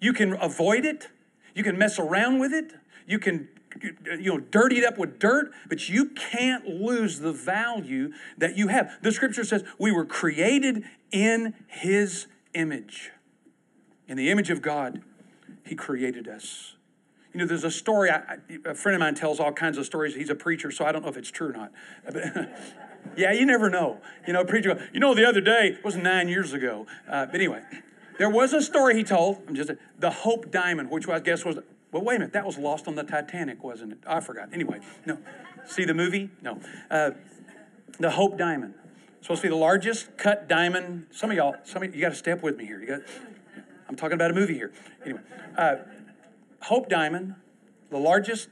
You 0.00 0.12
can 0.12 0.34
avoid 0.34 0.84
it. 0.84 1.08
You 1.54 1.62
can 1.62 1.78
mess 1.78 1.98
around 1.98 2.40
with 2.40 2.52
it. 2.52 2.74
You 3.06 3.18
can 3.18 3.48
you 3.82 4.32
know, 4.32 4.38
dirtied 4.38 4.84
up 4.84 4.98
with 4.98 5.18
dirt, 5.18 5.50
but 5.68 5.88
you 5.88 6.10
can't 6.10 6.66
lose 6.66 7.20
the 7.20 7.32
value 7.32 8.12
that 8.38 8.56
you 8.56 8.68
have. 8.68 8.92
The 9.02 9.10
scripture 9.10 9.44
says 9.44 9.64
we 9.78 9.90
were 9.90 10.04
created 10.04 10.84
in 11.10 11.54
his 11.66 12.26
image. 12.52 13.10
In 14.08 14.16
the 14.16 14.30
image 14.30 14.50
of 14.50 14.62
God, 14.62 15.02
he 15.64 15.74
created 15.74 16.28
us. 16.28 16.74
You 17.32 17.40
know, 17.40 17.46
there's 17.46 17.64
a 17.64 17.70
story, 17.70 18.10
I, 18.10 18.36
a 18.64 18.74
friend 18.74 18.94
of 18.94 19.00
mine 19.00 19.14
tells 19.14 19.40
all 19.40 19.52
kinds 19.52 19.76
of 19.76 19.84
stories. 19.86 20.14
He's 20.14 20.30
a 20.30 20.34
preacher, 20.34 20.70
so 20.70 20.84
I 20.84 20.92
don't 20.92 21.02
know 21.02 21.08
if 21.08 21.16
it's 21.16 21.30
true 21.30 21.48
or 21.48 21.52
not. 21.52 21.72
yeah, 23.16 23.32
you 23.32 23.44
never 23.44 23.68
know. 23.68 24.00
You 24.26 24.34
know, 24.34 24.44
preacher, 24.44 24.88
you 24.92 25.00
know, 25.00 25.14
the 25.14 25.26
other 25.26 25.40
day, 25.40 25.76
it 25.78 25.84
was 25.84 25.96
nine 25.96 26.28
years 26.28 26.52
ago. 26.52 26.86
Uh, 27.08 27.26
but 27.26 27.34
anyway, 27.36 27.62
there 28.18 28.30
was 28.30 28.52
a 28.52 28.62
story 28.62 28.94
he 28.94 29.02
told, 29.02 29.42
I'm 29.48 29.56
just, 29.56 29.72
the 29.98 30.10
Hope 30.10 30.52
Diamond, 30.52 30.90
which 30.90 31.08
I 31.08 31.18
guess 31.18 31.44
was 31.44 31.58
well, 31.94 32.02
wait 32.02 32.16
a 32.16 32.18
minute, 32.18 32.32
that 32.32 32.44
was 32.44 32.58
lost 32.58 32.88
on 32.88 32.96
the 32.96 33.04
Titanic, 33.04 33.62
wasn't 33.62 33.92
it? 33.92 33.98
I 34.04 34.18
forgot. 34.18 34.48
Anyway, 34.52 34.80
no. 35.06 35.16
See 35.64 35.84
the 35.84 35.94
movie? 35.94 36.28
No. 36.42 36.58
Uh, 36.90 37.12
the 38.00 38.10
Hope 38.10 38.36
Diamond. 38.36 38.74
Supposed 39.20 39.42
to 39.42 39.46
be 39.46 39.50
the 39.50 39.60
largest 39.60 40.16
cut 40.18 40.48
diamond. 40.48 41.06
Some 41.12 41.30
of 41.30 41.36
y'all, 41.36 41.54
some 41.62 41.84
of 41.84 41.90
you, 41.90 41.94
you 41.94 42.00
got 42.00 42.08
to 42.08 42.16
step 42.16 42.42
with 42.42 42.56
me 42.56 42.66
here. 42.66 42.80
You 42.80 42.86
got. 42.88 43.00
I'm 43.94 43.98
talking 43.98 44.14
about 44.14 44.32
a 44.32 44.34
movie 44.34 44.54
here. 44.54 44.72
Anyway, 45.04 45.20
uh, 45.56 45.76
Hope 46.62 46.88
Diamond, 46.88 47.36
the 47.90 47.96
largest 47.96 48.48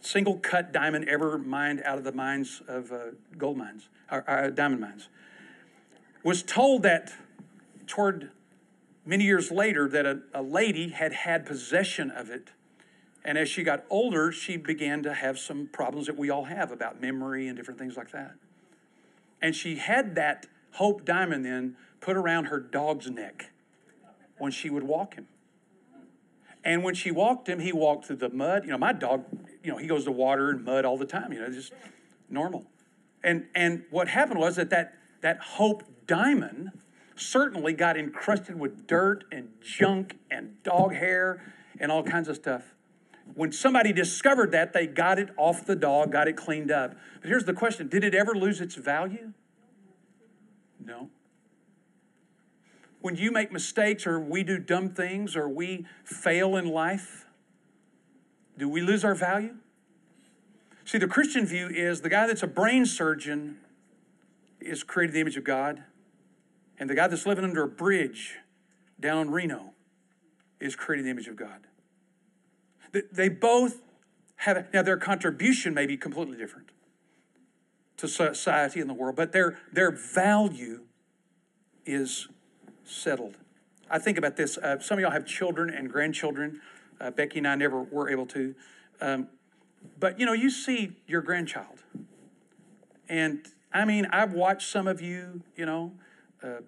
single 0.00 0.36
cut 0.38 0.72
diamond 0.72 1.08
ever 1.08 1.38
mined 1.38 1.80
out 1.84 1.96
of 1.96 2.02
the 2.02 2.10
mines 2.10 2.60
of 2.66 2.90
uh, 2.90 2.98
gold 3.38 3.56
mines, 3.56 3.88
or, 4.10 4.28
uh, 4.28 4.50
diamond 4.50 4.80
mines, 4.80 5.08
was 6.24 6.42
told 6.42 6.82
that 6.82 7.12
toward 7.86 8.32
many 9.06 9.22
years 9.22 9.52
later 9.52 9.88
that 9.88 10.06
a, 10.06 10.22
a 10.34 10.42
lady 10.42 10.88
had 10.88 11.12
had 11.12 11.46
possession 11.46 12.10
of 12.10 12.28
it 12.28 12.50
and 13.24 13.38
as 13.38 13.48
she 13.48 13.62
got 13.62 13.84
older, 13.88 14.32
she 14.32 14.56
began 14.56 15.04
to 15.04 15.14
have 15.14 15.38
some 15.38 15.68
problems 15.72 16.08
that 16.08 16.16
we 16.18 16.30
all 16.30 16.44
have 16.44 16.72
about 16.72 17.00
memory 17.00 17.46
and 17.46 17.56
different 17.56 17.78
things 17.78 17.96
like 17.96 18.10
that. 18.10 18.34
And 19.40 19.54
she 19.54 19.76
had 19.76 20.16
that 20.16 20.46
Hope 20.72 21.04
Diamond 21.04 21.44
then 21.44 21.76
put 22.00 22.16
around 22.16 22.46
her 22.46 22.58
dog's 22.58 23.08
neck 23.08 23.50
when 24.44 24.52
she 24.52 24.68
would 24.68 24.82
walk 24.82 25.14
him. 25.14 25.26
And 26.62 26.84
when 26.84 26.94
she 26.94 27.10
walked 27.10 27.48
him, 27.48 27.60
he 27.60 27.72
walked 27.72 28.04
through 28.04 28.16
the 28.16 28.28
mud. 28.28 28.64
You 28.64 28.72
know, 28.72 28.78
my 28.78 28.92
dog, 28.92 29.24
you 29.62 29.72
know, 29.72 29.78
he 29.78 29.86
goes 29.86 30.04
to 30.04 30.12
water 30.12 30.50
and 30.50 30.62
mud 30.62 30.84
all 30.84 30.98
the 30.98 31.06
time, 31.06 31.32
you 31.32 31.40
know, 31.40 31.48
just 31.48 31.72
normal. 32.28 32.66
And 33.22 33.46
and 33.54 33.84
what 33.88 34.08
happened 34.08 34.38
was 34.38 34.56
that 34.56 34.68
that, 34.68 34.98
that 35.22 35.38
Hope 35.40 35.82
Diamond 36.06 36.72
certainly 37.16 37.72
got 37.72 37.96
encrusted 37.96 38.60
with 38.60 38.86
dirt 38.86 39.24
and 39.32 39.48
junk 39.62 40.18
and 40.30 40.62
dog 40.62 40.92
hair 40.92 41.42
and 41.80 41.90
all 41.90 42.02
kinds 42.02 42.28
of 42.28 42.36
stuff. 42.36 42.74
When 43.34 43.50
somebody 43.50 43.94
discovered 43.94 44.52
that, 44.52 44.74
they 44.74 44.86
got 44.86 45.18
it 45.18 45.30
off 45.38 45.64
the 45.64 45.76
dog, 45.76 46.12
got 46.12 46.28
it 46.28 46.36
cleaned 46.36 46.70
up. 46.70 46.94
But 47.22 47.30
here's 47.30 47.44
the 47.44 47.54
question 47.54 47.88
Did 47.88 48.04
it 48.04 48.14
ever 48.14 48.34
lose 48.34 48.60
its 48.60 48.74
value? 48.74 49.32
No. 50.84 51.08
When 53.04 53.16
you 53.16 53.30
make 53.30 53.52
mistakes 53.52 54.06
or 54.06 54.18
we 54.18 54.42
do 54.44 54.56
dumb 54.56 54.88
things 54.88 55.36
or 55.36 55.46
we 55.46 55.84
fail 56.04 56.56
in 56.56 56.66
life, 56.66 57.26
do 58.56 58.66
we 58.66 58.80
lose 58.80 59.04
our 59.04 59.14
value? 59.14 59.56
See, 60.86 60.96
the 60.96 61.06
Christian 61.06 61.44
view 61.44 61.68
is 61.68 62.00
the 62.00 62.08
guy 62.08 62.26
that's 62.26 62.42
a 62.42 62.46
brain 62.46 62.86
surgeon 62.86 63.58
is 64.58 64.82
created 64.82 65.10
in 65.10 65.14
the 65.16 65.20
image 65.20 65.36
of 65.36 65.44
God, 65.44 65.84
and 66.78 66.88
the 66.88 66.94
guy 66.94 67.06
that's 67.06 67.26
living 67.26 67.44
under 67.44 67.64
a 67.64 67.68
bridge 67.68 68.36
down 68.98 69.26
in 69.26 69.30
Reno 69.32 69.74
is 70.58 70.74
created 70.74 71.00
in 71.00 71.04
the 71.04 71.10
image 71.10 71.28
of 71.28 71.36
God. 71.36 71.66
They 73.12 73.28
both 73.28 73.82
have, 74.36 74.72
now 74.72 74.80
their 74.80 74.96
contribution 74.96 75.74
may 75.74 75.84
be 75.84 75.98
completely 75.98 76.38
different 76.38 76.70
to 77.98 78.08
society 78.08 78.80
and 78.80 78.88
the 78.88 78.94
world, 78.94 79.14
but 79.14 79.32
their, 79.32 79.58
their 79.70 79.90
value 79.90 80.84
is 81.84 82.28
settled. 82.84 83.36
I 83.90 83.98
think 83.98 84.18
about 84.18 84.36
this. 84.36 84.58
Uh, 84.58 84.78
some 84.78 84.98
of 84.98 85.02
y'all 85.02 85.10
have 85.10 85.26
children 85.26 85.70
and 85.70 85.90
grandchildren. 85.90 86.60
Uh, 87.00 87.10
Becky 87.10 87.38
and 87.38 87.48
I 87.48 87.54
never 87.54 87.82
were 87.82 88.08
able 88.10 88.26
to. 88.26 88.54
Um, 89.00 89.28
but 89.98 90.18
you 90.18 90.26
know, 90.26 90.32
you 90.32 90.50
see 90.50 90.96
your 91.06 91.20
grandchild. 91.20 91.82
And 93.08 93.46
I 93.72 93.84
mean, 93.84 94.06
I've 94.06 94.32
watched 94.32 94.70
some 94.70 94.86
of 94.86 95.00
you, 95.00 95.42
you 95.56 95.66
know, 95.66 95.92
uh, 96.42 96.60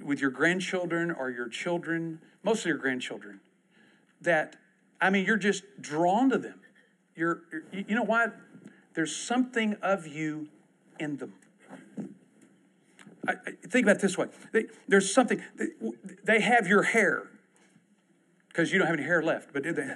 with 0.00 0.20
your 0.20 0.30
grandchildren 0.30 1.10
or 1.10 1.30
your 1.30 1.48
children, 1.48 2.20
mostly 2.42 2.70
your 2.70 2.78
grandchildren, 2.78 3.40
that 4.20 4.56
I 5.00 5.10
mean, 5.10 5.24
you're 5.24 5.36
just 5.36 5.64
drawn 5.80 6.30
to 6.30 6.38
them. 6.38 6.60
You're, 7.14 7.42
you 7.72 7.94
know 7.94 8.02
why? 8.02 8.28
There's 8.94 9.14
something 9.14 9.76
of 9.82 10.06
you 10.06 10.48
in 10.98 11.16
them. 11.16 11.34
I, 13.28 13.32
I, 13.32 13.50
think 13.68 13.86
about 13.86 14.00
this 14.00 14.16
way 14.16 14.26
they, 14.52 14.64
there's 14.88 15.12
something, 15.12 15.42
they, 15.56 15.66
they 16.24 16.40
have 16.40 16.66
your 16.66 16.82
hair, 16.82 17.28
because 18.48 18.72
you 18.72 18.78
don't 18.78 18.88
have 18.88 18.96
any 18.96 19.04
hair 19.04 19.22
left, 19.22 19.52
but 19.52 19.62
did 19.62 19.76
they? 19.76 19.86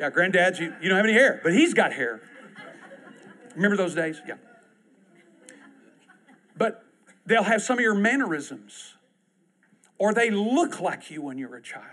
yeah, 0.00 0.08
granddad's, 0.10 0.58
you, 0.58 0.74
you 0.80 0.88
don't 0.88 0.96
have 0.96 1.04
any 1.04 1.14
hair, 1.14 1.40
but 1.44 1.52
he's 1.52 1.74
got 1.74 1.92
hair. 1.92 2.22
Remember 3.54 3.76
those 3.76 3.94
days? 3.94 4.22
Yeah. 4.26 4.36
But 6.56 6.84
they'll 7.26 7.42
have 7.42 7.60
some 7.60 7.78
of 7.78 7.82
your 7.82 7.94
mannerisms, 7.94 8.94
or 9.98 10.14
they 10.14 10.30
look 10.30 10.80
like 10.80 11.10
you 11.10 11.20
when 11.22 11.36
you're 11.36 11.54
a 11.56 11.62
child. 11.62 11.84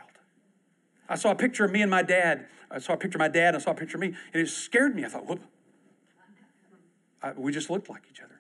I 1.10 1.16
saw 1.16 1.32
a 1.32 1.36
picture 1.36 1.66
of 1.66 1.72
me 1.72 1.82
and 1.82 1.92
my 1.92 2.02
dad. 2.02 2.48
I 2.72 2.80
saw 2.80 2.94
a 2.94 2.98
picture 2.98 3.18
of 3.18 3.20
my 3.20 3.28
dad, 3.28 3.50
and 3.50 3.58
I 3.58 3.60
saw 3.60 3.72
a 3.72 3.76
picture 3.76 3.98
of 3.98 4.02
me, 4.02 4.14
and 4.34 4.42
it 4.42 4.48
scared 4.48 4.96
me. 4.96 5.04
I 5.04 5.10
thought, 5.10 5.28
whoop. 5.28 5.42
I, 7.22 7.34
we 7.34 7.52
just 7.52 7.70
looked 7.70 7.90
like 7.90 8.04
each 8.10 8.22
other. 8.22 8.35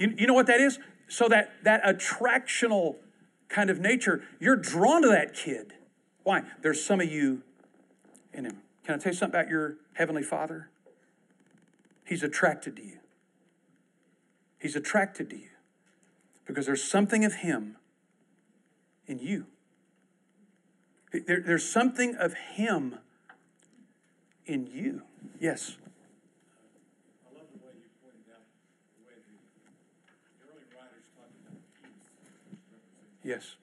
You, 0.00 0.14
you 0.16 0.26
know 0.26 0.32
what 0.32 0.46
that 0.46 0.62
is? 0.62 0.78
So 1.08 1.28
that, 1.28 1.52
that 1.62 1.84
attractional 1.84 2.96
kind 3.50 3.68
of 3.68 3.78
nature, 3.78 4.22
you're 4.40 4.56
drawn 4.56 5.02
to 5.02 5.08
that 5.08 5.34
kid. 5.34 5.74
Why? 6.22 6.42
There's 6.62 6.82
some 6.82 7.02
of 7.02 7.12
you 7.12 7.42
in 8.32 8.46
him. 8.46 8.62
Can 8.82 8.94
I 8.94 8.98
tell 8.98 9.12
you 9.12 9.18
something 9.18 9.38
about 9.38 9.50
your 9.50 9.76
Heavenly 9.92 10.22
Father? 10.22 10.70
He's 12.06 12.22
attracted 12.22 12.76
to 12.76 12.82
you. 12.82 12.98
He's 14.58 14.74
attracted 14.74 15.28
to 15.30 15.36
you 15.36 15.50
because 16.46 16.64
there's 16.64 16.82
something 16.82 17.24
of 17.24 17.34
Him 17.36 17.76
in 19.06 19.18
you. 19.18 19.46
There, 21.12 21.42
there's 21.44 21.68
something 21.68 22.16
of 22.16 22.34
Him 22.54 22.96
in 24.46 24.66
you. 24.66 25.02
Yes. 25.38 25.76
Yes. 33.30 33.54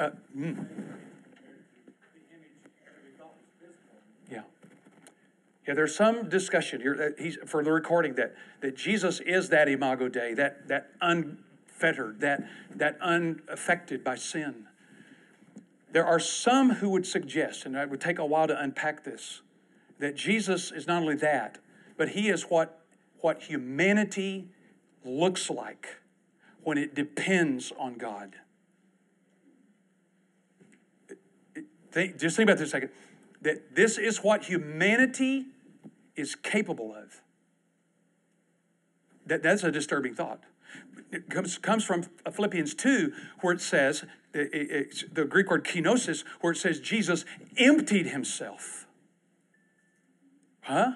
Uh, 0.00 0.10
mm. 0.36 0.66
Yeah. 4.28 4.40
Yeah, 5.68 5.74
there's 5.74 5.94
some 5.94 6.28
discussion 6.28 6.80
here 6.80 7.14
for 7.46 7.62
the 7.62 7.70
recording 7.70 8.16
that, 8.16 8.34
that 8.62 8.76
Jesus 8.76 9.20
is 9.20 9.50
that 9.50 9.68
imago 9.68 10.08
Dei, 10.08 10.34
that, 10.34 10.66
that 10.66 10.90
unfettered, 11.00 12.18
that, 12.18 12.42
that 12.74 12.98
unaffected 13.00 14.02
by 14.02 14.16
sin. 14.16 14.66
There 15.92 16.04
are 16.04 16.18
some 16.18 16.70
who 16.70 16.88
would 16.88 17.06
suggest, 17.06 17.64
and 17.64 17.76
it 17.76 17.88
would 17.88 18.00
take 18.00 18.18
a 18.18 18.26
while 18.26 18.48
to 18.48 18.60
unpack 18.60 19.04
this, 19.04 19.42
that 20.00 20.16
Jesus 20.16 20.72
is 20.72 20.88
not 20.88 21.02
only 21.02 21.14
that, 21.14 21.58
but 21.96 22.08
he 22.08 22.28
is 22.28 22.42
what, 22.42 22.80
what 23.20 23.44
humanity 23.44 24.48
looks 25.04 25.48
like 25.48 26.00
when 26.66 26.78
it 26.78 26.96
depends 26.96 27.72
on 27.78 27.94
God. 27.94 28.34
Think, 31.92 32.18
just 32.18 32.36
think 32.36 32.48
about 32.48 32.58
this 32.58 32.66
a 32.66 32.70
second. 32.72 32.90
That 33.42 33.76
this 33.76 33.98
is 33.98 34.18
what 34.18 34.46
humanity 34.46 35.46
is 36.16 36.34
capable 36.34 36.92
of. 36.92 37.22
That, 39.26 39.44
that's 39.44 39.62
a 39.62 39.70
disturbing 39.70 40.16
thought. 40.16 40.42
It 41.12 41.30
comes, 41.30 41.56
comes 41.56 41.84
from 41.84 42.02
Philippians 42.28 42.74
2, 42.74 43.12
where 43.42 43.54
it 43.54 43.60
says, 43.60 44.04
the 44.32 45.24
Greek 45.30 45.48
word 45.48 45.64
kenosis, 45.64 46.24
where 46.40 46.52
it 46.52 46.56
says 46.56 46.80
Jesus 46.80 47.24
emptied 47.56 48.06
himself. 48.06 48.88
Huh? 50.62 50.94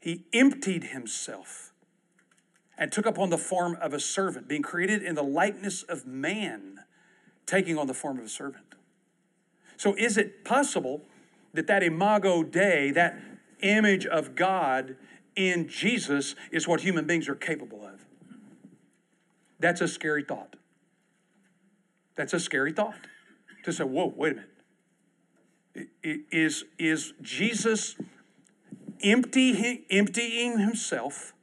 He 0.00 0.22
emptied 0.32 0.84
himself 0.84 1.72
and 2.78 2.92
took 2.92 3.06
upon 3.06 3.30
the 3.30 3.38
form 3.38 3.76
of 3.80 3.94
a 3.94 4.00
servant, 4.00 4.48
being 4.48 4.62
created 4.62 5.02
in 5.02 5.14
the 5.14 5.22
likeness 5.22 5.82
of 5.82 6.06
man, 6.06 6.80
taking 7.46 7.78
on 7.78 7.86
the 7.86 7.94
form 7.94 8.18
of 8.18 8.24
a 8.24 8.28
servant. 8.28 8.74
So, 9.76 9.94
is 9.94 10.16
it 10.16 10.44
possible 10.44 11.02
that 11.54 11.66
that 11.66 11.82
imago 11.82 12.42
Dei, 12.42 12.90
that 12.92 13.18
image 13.60 14.06
of 14.06 14.34
God 14.34 14.96
in 15.34 15.68
Jesus, 15.68 16.34
is 16.50 16.66
what 16.66 16.80
human 16.80 17.06
beings 17.06 17.28
are 17.28 17.34
capable 17.34 17.84
of? 17.84 18.04
That's 19.58 19.80
a 19.80 19.88
scary 19.88 20.22
thought. 20.22 20.56
That's 22.14 22.32
a 22.32 22.40
scary 22.40 22.72
thought 22.72 22.96
to 23.64 23.72
say, 23.72 23.84
whoa, 23.84 24.12
wait 24.16 24.32
a 24.32 24.34
minute. 24.36 24.50
Is, 26.02 26.64
is 26.78 27.12
Jesus 27.20 27.96
empty, 29.02 29.84
emptying 29.90 30.58
himself? 30.58 31.34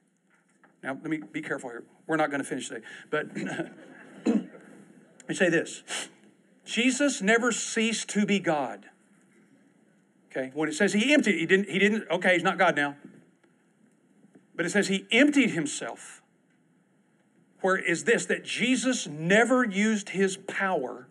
Now, 0.83 0.97
let 1.01 1.09
me 1.09 1.21
be 1.31 1.41
careful 1.41 1.69
here. 1.69 1.83
We're 2.07 2.17
not 2.17 2.29
going 2.29 2.41
to 2.43 2.47
finish 2.47 2.67
today. 2.67 2.85
But 3.09 3.27
let 4.25 5.29
me 5.29 5.35
say 5.35 5.49
this 5.49 5.83
Jesus 6.65 7.21
never 7.21 7.51
ceased 7.51 8.09
to 8.09 8.25
be 8.25 8.39
God. 8.39 8.85
Okay, 10.29 10.51
when 10.53 10.67
it 10.67 10.73
says 10.73 10.93
he 10.93 11.13
emptied, 11.13 11.39
he 11.39 11.45
didn't, 11.45 11.69
he 11.69 11.77
didn't, 11.77 12.09
okay, 12.09 12.33
he's 12.33 12.43
not 12.43 12.57
God 12.57 12.75
now. 12.75 12.95
But 14.55 14.65
it 14.65 14.71
says 14.71 14.87
he 14.87 15.05
emptied 15.11 15.51
himself. 15.51 16.21
Where 17.61 17.77
is 17.77 18.03
this? 18.03 18.25
That 18.25 18.43
Jesus 18.43 19.07
never 19.07 19.63
used 19.63 20.09
his 20.09 20.37
power 20.37 21.07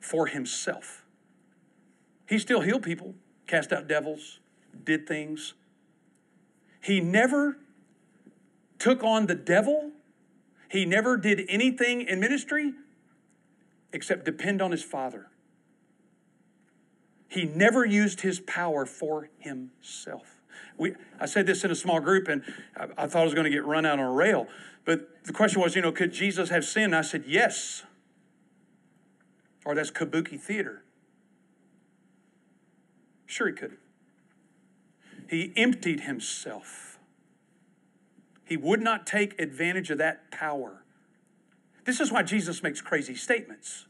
for 0.00 0.26
himself. 0.26 1.04
He 2.28 2.38
still 2.38 2.60
healed 2.60 2.82
people, 2.82 3.14
cast 3.46 3.72
out 3.72 3.88
devils, 3.88 4.38
did 4.84 5.06
things. 5.06 5.54
He 6.80 7.00
never 7.00 7.56
took 8.84 9.02
on 9.02 9.24
the 9.24 9.34
devil. 9.34 9.92
He 10.68 10.84
never 10.84 11.16
did 11.16 11.40
anything 11.48 12.02
in 12.02 12.20
ministry 12.20 12.74
except 13.94 14.26
depend 14.26 14.60
on 14.60 14.72
his 14.72 14.82
Father. 14.82 15.28
He 17.26 17.44
never 17.44 17.86
used 17.86 18.20
his 18.20 18.40
power 18.40 18.84
for 18.84 19.30
himself. 19.38 20.42
We, 20.76 20.96
I 21.18 21.24
said 21.24 21.46
this 21.46 21.64
in 21.64 21.70
a 21.70 21.74
small 21.74 21.98
group, 21.98 22.28
and 22.28 22.42
I, 22.76 23.04
I 23.04 23.06
thought 23.06 23.22
I 23.22 23.24
was 23.24 23.32
going 23.32 23.44
to 23.44 23.50
get 23.50 23.64
run 23.64 23.86
out 23.86 23.98
on 23.98 24.04
a 24.04 24.12
rail. 24.12 24.48
But 24.84 25.24
the 25.24 25.32
question 25.32 25.62
was, 25.62 25.74
you 25.74 25.80
know, 25.80 25.90
could 25.90 26.12
Jesus 26.12 26.50
have 26.50 26.66
sinned? 26.66 26.94
I 26.94 27.00
said, 27.00 27.24
yes. 27.26 27.84
Or 29.64 29.74
that's 29.74 29.90
kabuki 29.90 30.38
theater. 30.38 30.82
Sure, 33.24 33.46
he 33.46 33.54
could. 33.54 33.78
He 35.30 35.54
emptied 35.56 36.00
himself. 36.00 36.93
He 38.44 38.56
would 38.56 38.80
not 38.80 39.06
take 39.06 39.40
advantage 39.40 39.90
of 39.90 39.98
that 39.98 40.30
power 40.30 40.84
this 41.84 42.00
is 42.00 42.10
why 42.10 42.22
Jesus 42.22 42.62
makes 42.62 42.80
crazy 42.80 43.14
statements. 43.14 43.86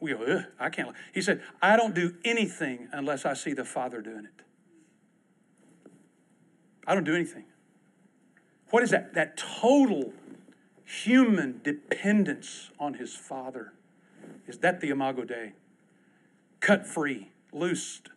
We 0.00 0.12
go, 0.12 0.44
I 0.60 0.68
can't. 0.68 0.94
He 1.12 1.22
said, 1.22 1.40
I 1.62 1.76
don't 1.76 1.94
do 1.94 2.14
anything 2.24 2.88
unless 2.92 3.24
I 3.24 3.32
see 3.34 3.54
the 3.54 3.64
Father 3.64 4.02
doing 4.02 4.26
it. 4.26 4.44
I 6.86 6.94
don't 6.94 7.04
do 7.04 7.14
anything. 7.14 7.44
What 8.70 8.82
is 8.82 8.90
that? 8.90 9.14
That 9.14 9.38
total 9.38 10.12
human 10.84 11.60
dependence 11.64 12.70
on 12.78 12.94
his 12.94 13.14
Father. 13.14 13.72
Is 14.46 14.58
that 14.58 14.80
the 14.80 14.90
Imago 14.90 15.24
Dei? 15.24 15.52
Cut 16.60 16.86
free, 16.86 17.30
loosed, 17.52 18.10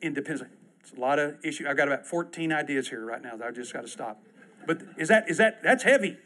independent. 0.00 0.50
It's 0.80 0.92
a 0.96 1.00
lot 1.00 1.18
of 1.18 1.36
issue. 1.44 1.68
I've 1.68 1.76
got 1.76 1.88
about 1.88 2.06
14 2.06 2.52
ideas 2.52 2.88
here 2.88 3.04
right 3.04 3.20
now 3.20 3.36
that 3.36 3.46
I 3.46 3.50
just 3.50 3.74
got 3.74 3.82
to 3.82 3.88
stop. 3.88 4.22
But 4.66 4.82
is 4.96 5.08
that 5.08 5.30
is 5.30 5.38
that 5.38 5.62
that's 5.62 5.84
heavy? 5.84 6.16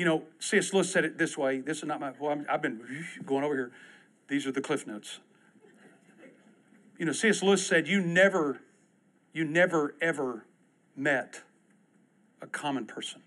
You 0.00 0.06
know, 0.06 0.22
C.S. 0.38 0.72
Lewis 0.72 0.90
said 0.90 1.04
it 1.04 1.18
this 1.18 1.36
way. 1.36 1.60
This 1.60 1.78
is 1.78 1.84
not 1.84 2.00
my, 2.00 2.12
well, 2.18 2.42
i 2.48 2.52
have 2.52 2.62
been 2.62 2.80
going 3.26 3.44
over 3.44 3.54
here. 3.54 3.70
These 4.28 4.46
are 4.46 4.52
the 4.52 4.62
cliff 4.62 4.86
notes. 4.86 5.20
You 6.98 7.04
know, 7.04 7.12
C.S. 7.12 7.42
Lewis 7.42 7.66
said, 7.66 7.86
you 7.86 8.00
never, 8.00 8.62
you 9.34 9.44
never 9.44 9.94
ever 10.00 10.46
met 10.96 11.42
a 12.40 12.46
common 12.46 12.86
person. 12.86 13.20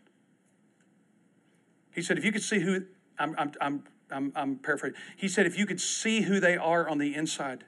He 1.91 2.01
said, 2.01 2.18
if 2.18 2.26
you 2.26 2.32
could 2.32 2.41
see 2.41 2.59
who, 2.59 2.86
I'm, 3.20 3.36
I'm, 3.38 3.51
I'm, 3.61 3.84
I'm, 4.09 4.34
I'm 4.36 4.55
paraphrasing. 4.55 4.97
He 5.16 5.28
said, 5.28 5.45
if 5.45 5.57
you 5.57 5.68
could 5.68 5.80
see 5.80 6.22
who 6.22 6.39
they 6.39 6.57
are 6.57 6.89
on 6.89 6.97
the 6.97 7.14
inside, 7.14 7.66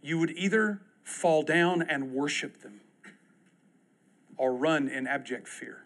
you 0.00 0.18
would 0.18 0.30
either 0.30 0.80
fall 1.02 1.42
down 1.42 1.82
and 1.82 2.12
worship 2.12 2.62
them 2.62 2.82
or 4.38 4.54
run 4.54 4.88
in 4.88 5.06
abject 5.06 5.48
fear 5.48 5.84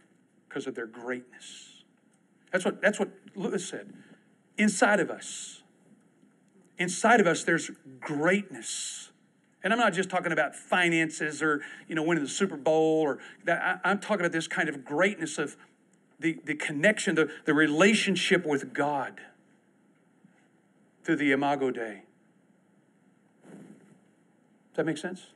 because 0.48 0.66
of 0.66 0.74
their 0.74 0.86
greatness. 0.86 1.82
That's 2.52 2.64
what, 2.64 2.80
that's 2.80 3.00
what 3.00 3.10
Lewis 3.34 3.66
said. 3.66 3.92
Inside 4.58 5.00
of 5.00 5.10
us, 5.10 5.62
inside 6.78 7.20
of 7.20 7.26
us, 7.26 7.42
there's 7.42 7.70
greatness. 7.98 9.10
And 9.64 9.72
I'm 9.72 9.78
not 9.78 9.94
just 9.94 10.10
talking 10.10 10.32
about 10.32 10.54
finances 10.54 11.42
or, 11.42 11.62
you 11.88 11.94
know, 11.94 12.02
winning 12.02 12.22
the 12.24 12.30
Super 12.30 12.56
Bowl 12.56 13.00
or 13.00 13.18
that. 13.44 13.80
I, 13.84 13.90
am 13.90 14.00
talking 14.00 14.20
about 14.20 14.32
this 14.32 14.48
kind 14.48 14.68
of 14.68 14.84
greatness 14.84 15.38
of 15.38 15.56
the, 16.18 16.38
the 16.44 16.54
connection, 16.54 17.14
the, 17.14 17.30
the 17.46 17.54
relationship 17.54 18.44
with 18.44 18.74
God 18.74 19.20
through 21.04 21.16
the 21.16 21.32
Imago 21.32 21.70
Dei. 21.70 22.02
Does 24.72 24.76
that 24.76 24.86
make 24.86 24.98
sense? 24.98 25.26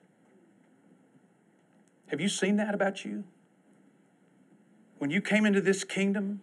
Have 2.09 2.21
you 2.21 2.29
seen 2.29 2.57
that 2.57 2.75
about 2.75 3.05
you? 3.05 3.25
when 4.99 5.11
you 5.11 5.21
came 5.21 5.45
into 5.45 5.61
this 5.61 5.85
kingdom, 5.85 6.41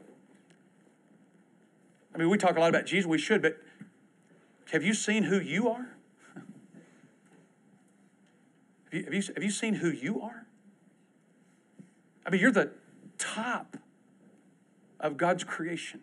I 2.14 2.18
mean, 2.18 2.30
we 2.30 2.38
talk 2.38 2.56
a 2.56 2.60
lot 2.60 2.70
about 2.70 2.86
Jesus, 2.86 3.08
we 3.08 3.18
should, 3.18 3.42
but 3.42 3.58
have 4.72 4.84
you 4.84 4.94
seen 4.94 5.24
who 5.24 5.40
you 5.40 5.70
are? 5.70 5.96
Have 8.86 8.94
you, 8.94 9.04
have 9.06 9.14
you, 9.14 9.22
have 9.34 9.44
you 9.44 9.50
seen 9.50 9.76
who 9.76 9.90
you 9.90 10.22
are? 10.22 10.46
I 12.26 12.30
mean, 12.30 12.40
you're 12.40 12.52
the 12.52 12.72
top 13.18 13.78
of 15.00 15.18
God's 15.18 15.44
creation. 15.44 16.02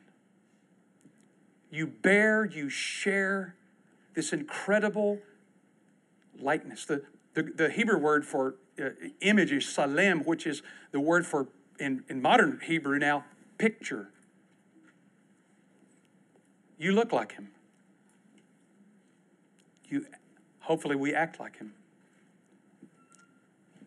You 1.71 1.87
bear, 1.87 2.45
you 2.45 2.69
share 2.69 3.55
this 4.15 4.33
incredible 4.33 5.21
likeness. 6.41 6.85
The, 6.85 7.05
the, 7.35 7.45
the 7.45 7.71
Hebrew 7.71 7.99
word 7.99 8.27
for 8.27 8.57
uh, 8.81 8.91
image 9.21 9.53
is 9.53 9.65
tselem, 9.65 10.25
which 10.25 10.47
is 10.47 10.63
the 10.93 11.01
word 11.01 11.27
for 11.27 11.49
in, 11.79 12.05
in 12.09 12.21
modern 12.21 12.61
Hebrew 12.63 12.99
now, 12.99 13.25
picture. 13.59 14.11
You 16.79 16.93
look 16.93 17.13
like 17.13 17.33
him. 17.33 17.49
You, 19.89 20.07
hopefully, 20.61 20.97
we 20.97 21.15
act 21.15 21.41
like 21.41 21.59
him. 21.59 21.73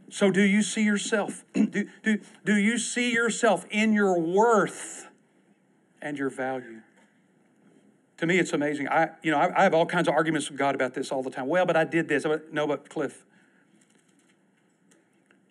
So, 0.09 0.29
do 0.29 0.41
you 0.41 0.61
see 0.61 0.83
yourself? 0.83 1.43
do, 1.53 1.87
do, 2.03 2.19
do 2.45 2.55
you 2.55 2.77
see 2.77 3.11
yourself 3.11 3.65
in 3.71 3.93
your 3.93 4.19
worth 4.19 5.07
and 6.01 6.17
your 6.17 6.29
value? 6.29 6.81
To 8.17 8.27
me, 8.27 8.37
it's 8.37 8.53
amazing. 8.53 8.87
I, 8.89 9.09
you 9.23 9.31
know, 9.31 9.39
I, 9.39 9.61
I 9.61 9.63
have 9.63 9.73
all 9.73 9.85
kinds 9.85 10.07
of 10.07 10.13
arguments 10.13 10.49
with 10.49 10.59
God 10.59 10.75
about 10.75 10.93
this 10.93 11.11
all 11.11 11.23
the 11.23 11.31
time. 11.31 11.47
Well, 11.47 11.65
but 11.65 11.75
I 11.75 11.83
did 11.83 12.07
this. 12.07 12.25
No, 12.51 12.67
but 12.67 12.89
Cliff, 12.89 13.25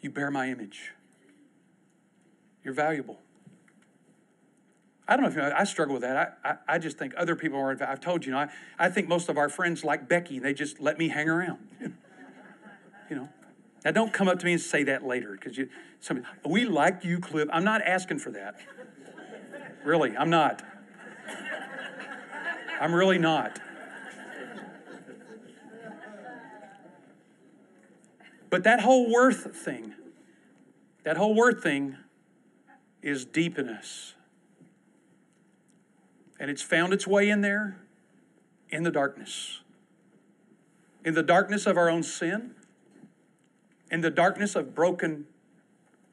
you 0.03 0.11
bear 0.11 0.31
my 0.31 0.51
image. 0.51 0.93
You're 2.63 2.75
valuable. 2.75 3.19
I 5.09 5.17
don't 5.17 5.25
know 5.25 5.29
if 5.31 5.35
you 5.35 5.43
know, 5.43 5.53
I 5.57 5.65
struggle 5.65 5.95
with 5.95 6.03
that. 6.03 6.37
I, 6.45 6.49
I, 6.49 6.57
I 6.69 6.79
just 6.79 6.99
think 6.99 7.15
other 7.17 7.35
people 7.35 7.59
are, 7.59 7.77
I've 7.83 8.01
told 8.01 8.25
you, 8.25 8.33
you 8.33 8.39
know, 8.39 8.45
I, 8.79 8.87
I 8.87 8.89
think 8.89 9.09
most 9.09 9.29
of 9.29 9.37
our 9.37 9.49
friends 9.49 9.83
like 9.83 10.09
Becky, 10.09 10.37
and 10.37 10.45
they 10.45 10.55
just 10.55 10.81
let 10.81 10.99
me 10.99 11.09
hang 11.09 11.29
around. 11.29 11.59
you 11.81 13.17
know. 13.17 13.29
Now, 13.85 13.91
don't 13.91 14.13
come 14.13 14.29
up 14.29 14.39
to 14.39 14.47
me 14.47 14.53
and 14.53 14.61
say 14.61 14.85
that 14.85 15.05
later 15.05 15.33
because 15.33 15.59
you, 15.59 15.69
somebody, 15.99 16.29
we 16.47 16.65
like 16.65 17.05
you, 17.05 17.19
Cliff. 17.19 17.49
I'm 17.53 17.65
not 17.65 17.83
asking 17.83 18.21
for 18.21 18.31
that. 18.31 18.55
Really, 19.85 20.17
I'm 20.17 20.31
not. 20.31 20.63
I'm 22.81 22.95
really 22.95 23.19
not. 23.19 23.61
But 28.53 28.65
that 28.65 28.81
whole 28.81 29.11
worth 29.11 29.57
thing, 29.57 29.95
that 31.05 31.17
whole 31.17 31.35
worth 31.35 31.63
thing 31.63 31.97
is 33.01 33.25
deep 33.25 33.59
in 33.59 33.67
us. 33.67 34.13
And 36.39 36.51
it's 36.51 36.61
found 36.61 36.93
its 36.93 37.07
way 37.07 37.31
in 37.31 37.41
there 37.41 37.79
in 38.69 38.83
the 38.83 38.91
darkness. 38.91 39.63
In 41.03 41.15
the 41.15 41.23
darkness 41.23 41.65
of 41.65 41.79
our 41.79 41.89
own 41.89 42.03
sin, 42.03 42.55
in 43.91 44.03
the 44.03 44.11
darkness 44.11 44.55
of 44.55 44.75
broken 44.75 45.25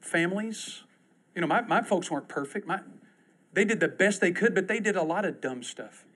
families. 0.00 0.84
You 1.34 1.42
know, 1.42 1.46
my, 1.46 1.60
my 1.60 1.82
folks 1.82 2.10
weren't 2.10 2.28
perfect. 2.28 2.66
My, 2.66 2.80
they 3.52 3.66
did 3.66 3.80
the 3.80 3.88
best 3.88 4.22
they 4.22 4.32
could, 4.32 4.54
but 4.54 4.66
they 4.66 4.80
did 4.80 4.96
a 4.96 5.02
lot 5.02 5.26
of 5.26 5.42
dumb 5.42 5.62
stuff. 5.62 6.06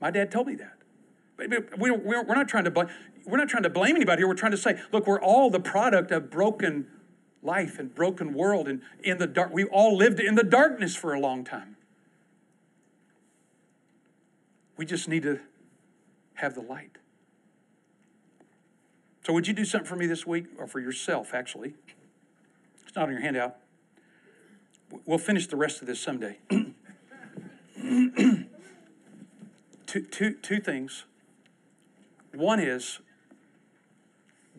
My 0.00 0.10
dad 0.10 0.30
told 0.30 0.46
me 0.46 0.54
that. 0.54 0.78
We, 1.36 1.48
we're, 1.76 2.24
we're 2.24 2.34
not 2.34 2.48
trying 2.48 2.64
to 2.64 2.70
blame, 2.70 2.88
we're 3.28 3.36
not 3.36 3.48
trying 3.48 3.62
to 3.64 3.70
blame 3.70 3.94
anybody 3.94 4.20
here. 4.20 4.28
We're 4.28 4.34
trying 4.34 4.52
to 4.52 4.58
say, 4.58 4.80
look, 4.90 5.06
we're 5.06 5.20
all 5.20 5.50
the 5.50 5.60
product 5.60 6.10
of 6.10 6.30
broken 6.30 6.86
life 7.42 7.78
and 7.78 7.94
broken 7.94 8.32
world 8.34 8.66
and 8.68 8.80
in 9.02 9.18
the 9.18 9.26
dark. 9.26 9.52
We 9.52 9.64
all 9.64 9.96
lived 9.96 10.18
in 10.18 10.34
the 10.34 10.42
darkness 10.42 10.96
for 10.96 11.12
a 11.12 11.20
long 11.20 11.44
time. 11.44 11.76
We 14.76 14.86
just 14.86 15.08
need 15.08 15.24
to 15.24 15.40
have 16.34 16.54
the 16.54 16.62
light. 16.62 16.98
So, 19.26 19.32
would 19.34 19.46
you 19.46 19.52
do 19.52 19.64
something 19.64 19.86
for 19.86 19.96
me 19.96 20.06
this 20.06 20.26
week, 20.26 20.46
or 20.56 20.66
for 20.66 20.80
yourself, 20.80 21.34
actually? 21.34 21.74
It's 22.86 22.96
not 22.96 23.08
on 23.08 23.10
your 23.10 23.20
handout. 23.20 23.56
We'll 25.04 25.18
finish 25.18 25.46
the 25.48 25.56
rest 25.56 25.82
of 25.82 25.86
this 25.86 26.00
someday. 26.00 26.38
two, 26.48 28.46
two, 29.86 30.32
two 30.32 30.60
things. 30.60 31.04
One 32.32 32.58
is 32.58 33.00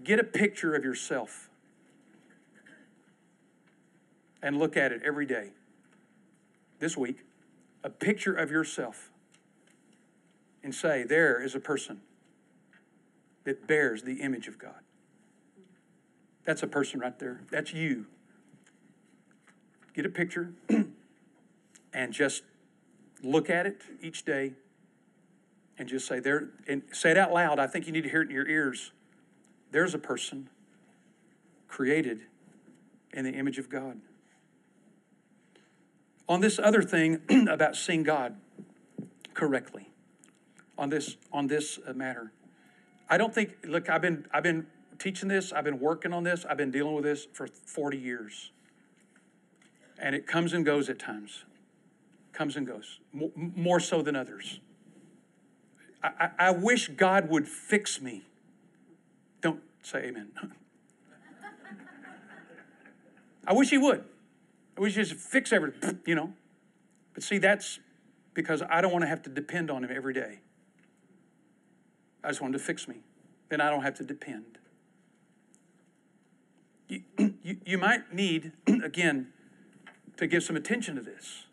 get 0.09 0.19
a 0.19 0.23
picture 0.23 0.73
of 0.73 0.83
yourself 0.83 1.51
and 4.41 4.57
look 4.57 4.75
at 4.75 4.91
it 4.91 5.03
every 5.05 5.27
day. 5.27 5.51
This 6.79 6.97
week, 6.97 7.19
a 7.83 7.91
picture 7.91 8.33
of 8.33 8.49
yourself 8.49 9.11
and 10.63 10.73
say, 10.73 11.03
There 11.03 11.39
is 11.39 11.53
a 11.53 11.59
person 11.59 12.01
that 13.43 13.67
bears 13.67 14.01
the 14.01 14.21
image 14.21 14.47
of 14.47 14.57
God. 14.57 14.79
That's 16.43 16.63
a 16.63 16.67
person 16.67 16.99
right 16.99 17.17
there. 17.19 17.41
That's 17.51 17.71
you. 17.71 18.07
Get 19.93 20.07
a 20.07 20.09
picture 20.09 20.53
and 21.93 22.11
just 22.11 22.41
look 23.21 23.51
at 23.51 23.67
it 23.67 23.83
each 24.01 24.25
day 24.25 24.53
and 25.77 25.87
just 25.87 26.07
say 26.07 26.19
there 26.19 26.49
and 26.67 26.81
say 26.91 27.11
it 27.11 27.17
out 27.17 27.31
loud. 27.31 27.59
I 27.59 27.67
think 27.67 27.85
you 27.85 27.91
need 27.91 28.05
to 28.05 28.09
hear 28.09 28.23
it 28.23 28.29
in 28.29 28.33
your 28.33 28.47
ears. 28.47 28.91
There's 29.71 29.93
a 29.93 29.99
person 29.99 30.49
created 31.67 32.21
in 33.13 33.25
the 33.25 33.31
image 33.31 33.57
of 33.57 33.69
God. 33.69 33.99
On 36.27 36.41
this 36.41 36.59
other 36.59 36.81
thing 36.81 37.21
about 37.49 37.75
seeing 37.75 38.03
God 38.03 38.35
correctly, 39.33 39.89
on 40.77 40.89
this 40.89 41.17
on 41.31 41.47
this 41.47 41.79
uh, 41.87 41.93
matter, 41.93 42.31
I 43.09 43.17
don't 43.17 43.33
think. 43.33 43.57
Look, 43.65 43.89
I've 43.89 44.01
been 44.01 44.27
I've 44.31 44.43
been 44.43 44.67
teaching 44.99 45.29
this. 45.29 45.51
I've 45.51 45.63
been 45.63 45.79
working 45.79 46.13
on 46.13 46.23
this. 46.23 46.45
I've 46.45 46.57
been 46.57 46.71
dealing 46.71 46.93
with 46.93 47.03
this 47.03 47.27
for 47.33 47.47
40 47.47 47.97
years, 47.97 48.51
and 49.97 50.15
it 50.15 50.27
comes 50.27 50.53
and 50.53 50.63
goes 50.63 50.89
at 50.89 50.99
times. 50.99 51.45
Comes 52.31 52.55
and 52.55 52.65
goes 52.65 52.99
more 53.35 53.79
so 53.79 54.01
than 54.01 54.15
others. 54.15 54.59
I, 56.01 56.29
I, 56.39 56.51
wish 56.51 56.87
God 56.87 57.29
would 57.29 57.45
fix 57.45 57.99
me. 57.99 58.23
Say 59.81 59.99
amen. 59.99 60.31
I 63.45 63.53
wish 63.53 63.69
He 63.69 63.77
would. 63.77 64.03
I 64.77 64.81
wish 64.81 64.95
He 64.95 65.03
just 65.03 65.15
fix 65.15 65.51
everything, 65.51 65.99
you 66.05 66.15
know. 66.15 66.33
But 67.13 67.23
see, 67.23 67.37
that's 67.37 67.79
because 68.33 68.61
I 68.69 68.81
don't 68.81 68.91
want 68.91 69.03
to 69.03 69.07
have 69.07 69.21
to 69.23 69.29
depend 69.29 69.71
on 69.71 69.83
Him 69.83 69.91
every 69.93 70.13
day. 70.13 70.39
I 72.23 72.29
just 72.29 72.41
want 72.41 72.53
Him 72.53 72.59
to 72.59 72.65
fix 72.65 72.87
me. 72.87 72.97
Then 73.49 73.61
I 73.61 73.69
don't 73.69 73.81
have 73.81 73.95
to 73.95 74.03
depend. 74.03 74.59
You, 76.87 77.01
you, 77.43 77.57
you 77.65 77.77
might 77.77 78.13
need, 78.13 78.51
again, 78.83 79.29
to 80.17 80.27
give 80.27 80.43
some 80.43 80.55
attention 80.55 80.95
to 80.95 81.01
this. 81.01 81.45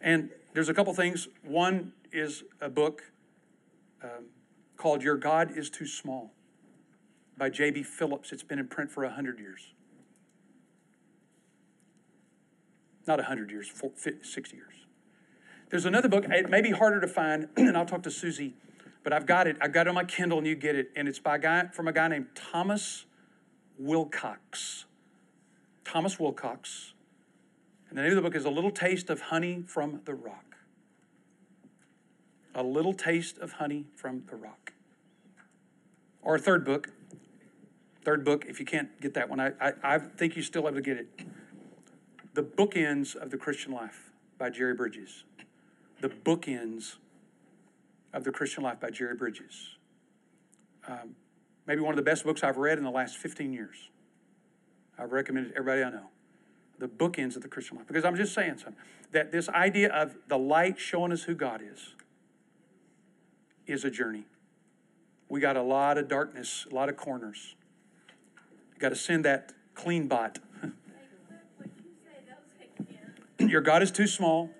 And 0.00 0.30
there's 0.52 0.68
a 0.68 0.74
couple 0.74 0.94
things. 0.94 1.28
One 1.42 1.92
is 2.12 2.44
a 2.60 2.68
book 2.68 3.02
um, 4.02 4.26
called 4.76 5.02
Your 5.02 5.16
God 5.16 5.56
is 5.56 5.68
Too 5.68 5.86
Small 5.86 6.30
by 7.36 7.50
J.B. 7.50 7.82
Phillips. 7.82 8.32
It's 8.32 8.42
been 8.42 8.58
in 8.58 8.68
print 8.68 8.90
for 8.90 9.04
100 9.04 9.38
years. 9.38 9.72
Not 13.06 13.18
100 13.18 13.50
years, 13.50 13.70
60 14.22 14.56
years. 14.56 14.74
There's 15.70 15.84
another 15.84 16.08
book, 16.08 16.24
it 16.28 16.48
may 16.48 16.62
be 16.62 16.70
harder 16.70 17.00
to 17.00 17.08
find, 17.08 17.48
and 17.56 17.76
I'll 17.76 17.86
talk 17.86 18.02
to 18.04 18.10
Susie, 18.10 18.54
but 19.02 19.12
I've 19.12 19.26
got 19.26 19.46
it. 19.46 19.56
I've 19.60 19.72
got 19.72 19.86
it 19.86 19.88
on 19.88 19.94
my 19.94 20.04
Kindle, 20.04 20.38
and 20.38 20.46
you 20.46 20.54
get 20.54 20.76
it. 20.76 20.90
And 20.96 21.08
it's 21.08 21.18
by 21.18 21.36
a 21.36 21.38
guy 21.38 21.66
from 21.72 21.88
a 21.88 21.92
guy 21.92 22.08
named 22.08 22.28
Thomas 22.34 23.04
Wilcox. 23.78 24.86
Thomas 25.84 26.18
Wilcox. 26.18 26.94
And 27.88 27.98
the 27.98 28.02
name 28.02 28.12
of 28.12 28.16
the 28.16 28.22
book 28.22 28.34
is 28.34 28.44
A 28.44 28.50
Little 28.50 28.70
Taste 28.70 29.10
of 29.10 29.20
Honey 29.20 29.62
from 29.66 30.00
the 30.04 30.14
Rock. 30.14 30.56
A 32.54 32.62
Little 32.62 32.94
Taste 32.94 33.38
of 33.38 33.52
Honey 33.52 33.84
from 33.94 34.22
the 34.30 34.36
Rock. 34.36 34.72
A 36.24 36.38
third 36.38 36.64
book. 36.64 36.88
Third 38.04 38.24
book, 38.24 38.44
if 38.46 38.60
you 38.60 38.66
can't 38.66 39.00
get 39.00 39.14
that 39.14 39.28
one, 39.30 39.40
I, 39.40 39.52
I, 39.60 39.72
I 39.82 39.98
think 39.98 40.36
you 40.36 40.42
still 40.42 40.64
have 40.66 40.74
to 40.74 40.82
get 40.82 40.98
it. 40.98 41.08
The 42.34 42.42
Bookends 42.42 43.16
of 43.16 43.30
the 43.30 43.38
Christian 43.38 43.72
Life 43.72 44.10
by 44.38 44.50
Jerry 44.50 44.74
Bridges. 44.74 45.24
The 46.00 46.08
Bookends 46.08 46.96
of 48.12 48.24
the 48.24 48.30
Christian 48.30 48.62
Life 48.62 48.80
by 48.80 48.90
Jerry 48.90 49.14
Bridges. 49.14 49.76
Um, 50.86 51.14
maybe 51.66 51.80
one 51.80 51.92
of 51.92 51.96
the 51.96 52.02
best 52.02 52.24
books 52.24 52.42
I've 52.44 52.58
read 52.58 52.76
in 52.76 52.84
the 52.84 52.90
last 52.90 53.16
15 53.16 53.52
years. 53.52 53.88
I've 54.98 55.12
recommended 55.12 55.52
everybody 55.52 55.82
I 55.82 55.90
know. 55.90 56.10
The 56.78 56.88
bookends 56.88 57.36
of 57.36 57.42
the 57.42 57.48
Christian 57.48 57.78
life. 57.78 57.86
Because 57.86 58.04
I'm 58.04 58.16
just 58.16 58.34
saying 58.34 58.58
something. 58.58 58.76
That 59.12 59.32
this 59.32 59.48
idea 59.48 59.92
of 59.92 60.16
the 60.28 60.38
light 60.38 60.78
showing 60.78 61.12
us 61.12 61.22
who 61.22 61.34
God 61.34 61.62
is 61.62 61.94
is 63.66 63.84
a 63.84 63.90
journey. 63.90 64.24
We 65.28 65.40
got 65.40 65.56
a 65.56 65.62
lot 65.62 65.96
of 65.96 66.08
darkness, 66.08 66.66
a 66.70 66.74
lot 66.74 66.88
of 66.88 66.96
corners. 66.96 67.54
Got 68.78 68.90
to 68.90 68.96
send 68.96 69.24
that 69.24 69.52
clean 69.74 70.08
bot. 70.08 70.38
Your 73.38 73.60
God 73.60 73.82
is 73.82 73.90
too 73.90 74.06
small. 74.06 74.50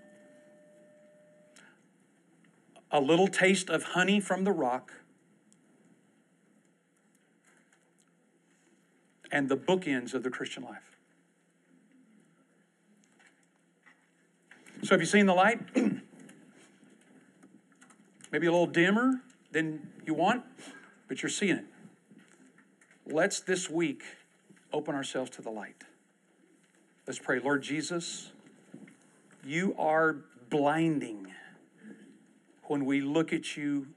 A 2.91 3.01
little 3.01 3.29
taste 3.29 3.71
of 3.71 3.83
honey 3.83 4.21
from 4.21 4.45
the 4.45 4.53
rock. 4.53 4.93
And 9.33 9.49
the 9.49 9.57
bookends 9.57 10.15
of 10.15 10.23
the 10.23 10.31
Christian 10.31 10.63
life. 10.63 10.97
So, 14.83 14.91
have 14.91 15.01
you 15.01 15.07
seen 15.07 15.27
the 15.27 15.35
light? 15.35 15.61
maybe 18.35 18.49
a 18.49 18.51
little 18.51 18.67
dimmer 18.67 19.23
than 19.53 19.89
you 20.05 20.13
want, 20.13 20.43
but 21.07 21.23
you're 21.23 21.31
seeing 21.31 21.59
it. 21.59 21.65
Let's 23.07 23.41
this 23.41 23.69
week 23.69 24.03
open 24.73 24.95
ourselves 24.95 25.31
to 25.33 25.43
the 25.43 25.51
light. 25.51 25.85
Let's 27.07 27.19
pray. 27.19 27.39
Lord 27.39 27.63
Jesus, 27.63 28.33
you 29.45 29.75
are 29.79 30.17
blinding 30.49 31.27
when 32.63 32.87
we 32.87 33.03
look 33.03 33.35
at 33.35 33.59
you 33.59 33.89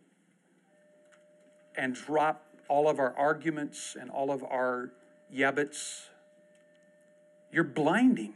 and 1.77 1.95
drop 1.95 2.43
all 2.67 2.89
of 2.89 2.99
our 2.99 3.15
arguments 3.17 3.95
and 3.97 4.09
all 4.09 4.29
of 4.29 4.43
our 4.43 4.91
yabbits. 5.33 6.07
You're 7.49 7.63
blinding. 7.63 8.33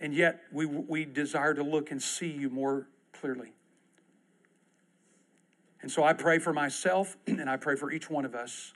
And 0.00 0.12
yet 0.12 0.42
we, 0.50 0.66
we 0.66 1.04
desire 1.04 1.54
to 1.54 1.62
look 1.62 1.92
and 1.92 2.02
see 2.02 2.30
you 2.30 2.50
more 2.50 2.88
clearly. 3.12 3.52
And 5.86 5.92
so 5.92 6.02
I 6.02 6.14
pray 6.14 6.40
for 6.40 6.52
myself 6.52 7.16
and 7.28 7.48
I 7.48 7.56
pray 7.56 7.76
for 7.76 7.92
each 7.92 8.10
one 8.10 8.24
of 8.24 8.34
us 8.34 8.72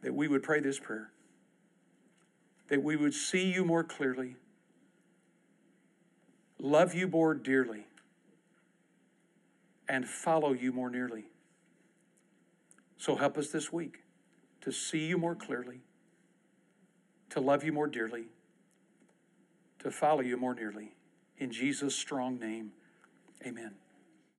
that 0.00 0.14
we 0.14 0.28
would 0.28 0.44
pray 0.44 0.60
this 0.60 0.78
prayer, 0.78 1.10
that 2.68 2.84
we 2.84 2.94
would 2.94 3.12
see 3.12 3.50
you 3.50 3.64
more 3.64 3.82
clearly, 3.82 4.36
love 6.60 6.94
you 6.94 7.08
more 7.08 7.34
dearly, 7.34 7.88
and 9.88 10.08
follow 10.08 10.52
you 10.52 10.70
more 10.70 10.88
nearly. 10.88 11.24
So 12.96 13.16
help 13.16 13.36
us 13.36 13.48
this 13.48 13.72
week 13.72 14.04
to 14.60 14.70
see 14.70 15.06
you 15.06 15.18
more 15.18 15.34
clearly, 15.34 15.80
to 17.30 17.40
love 17.40 17.64
you 17.64 17.72
more 17.72 17.88
dearly, 17.88 18.26
to 19.80 19.90
follow 19.90 20.20
you 20.20 20.36
more 20.36 20.54
nearly. 20.54 20.94
In 21.38 21.50
Jesus' 21.50 21.96
strong 21.96 22.38
name, 22.38 22.70
amen. 23.44 23.74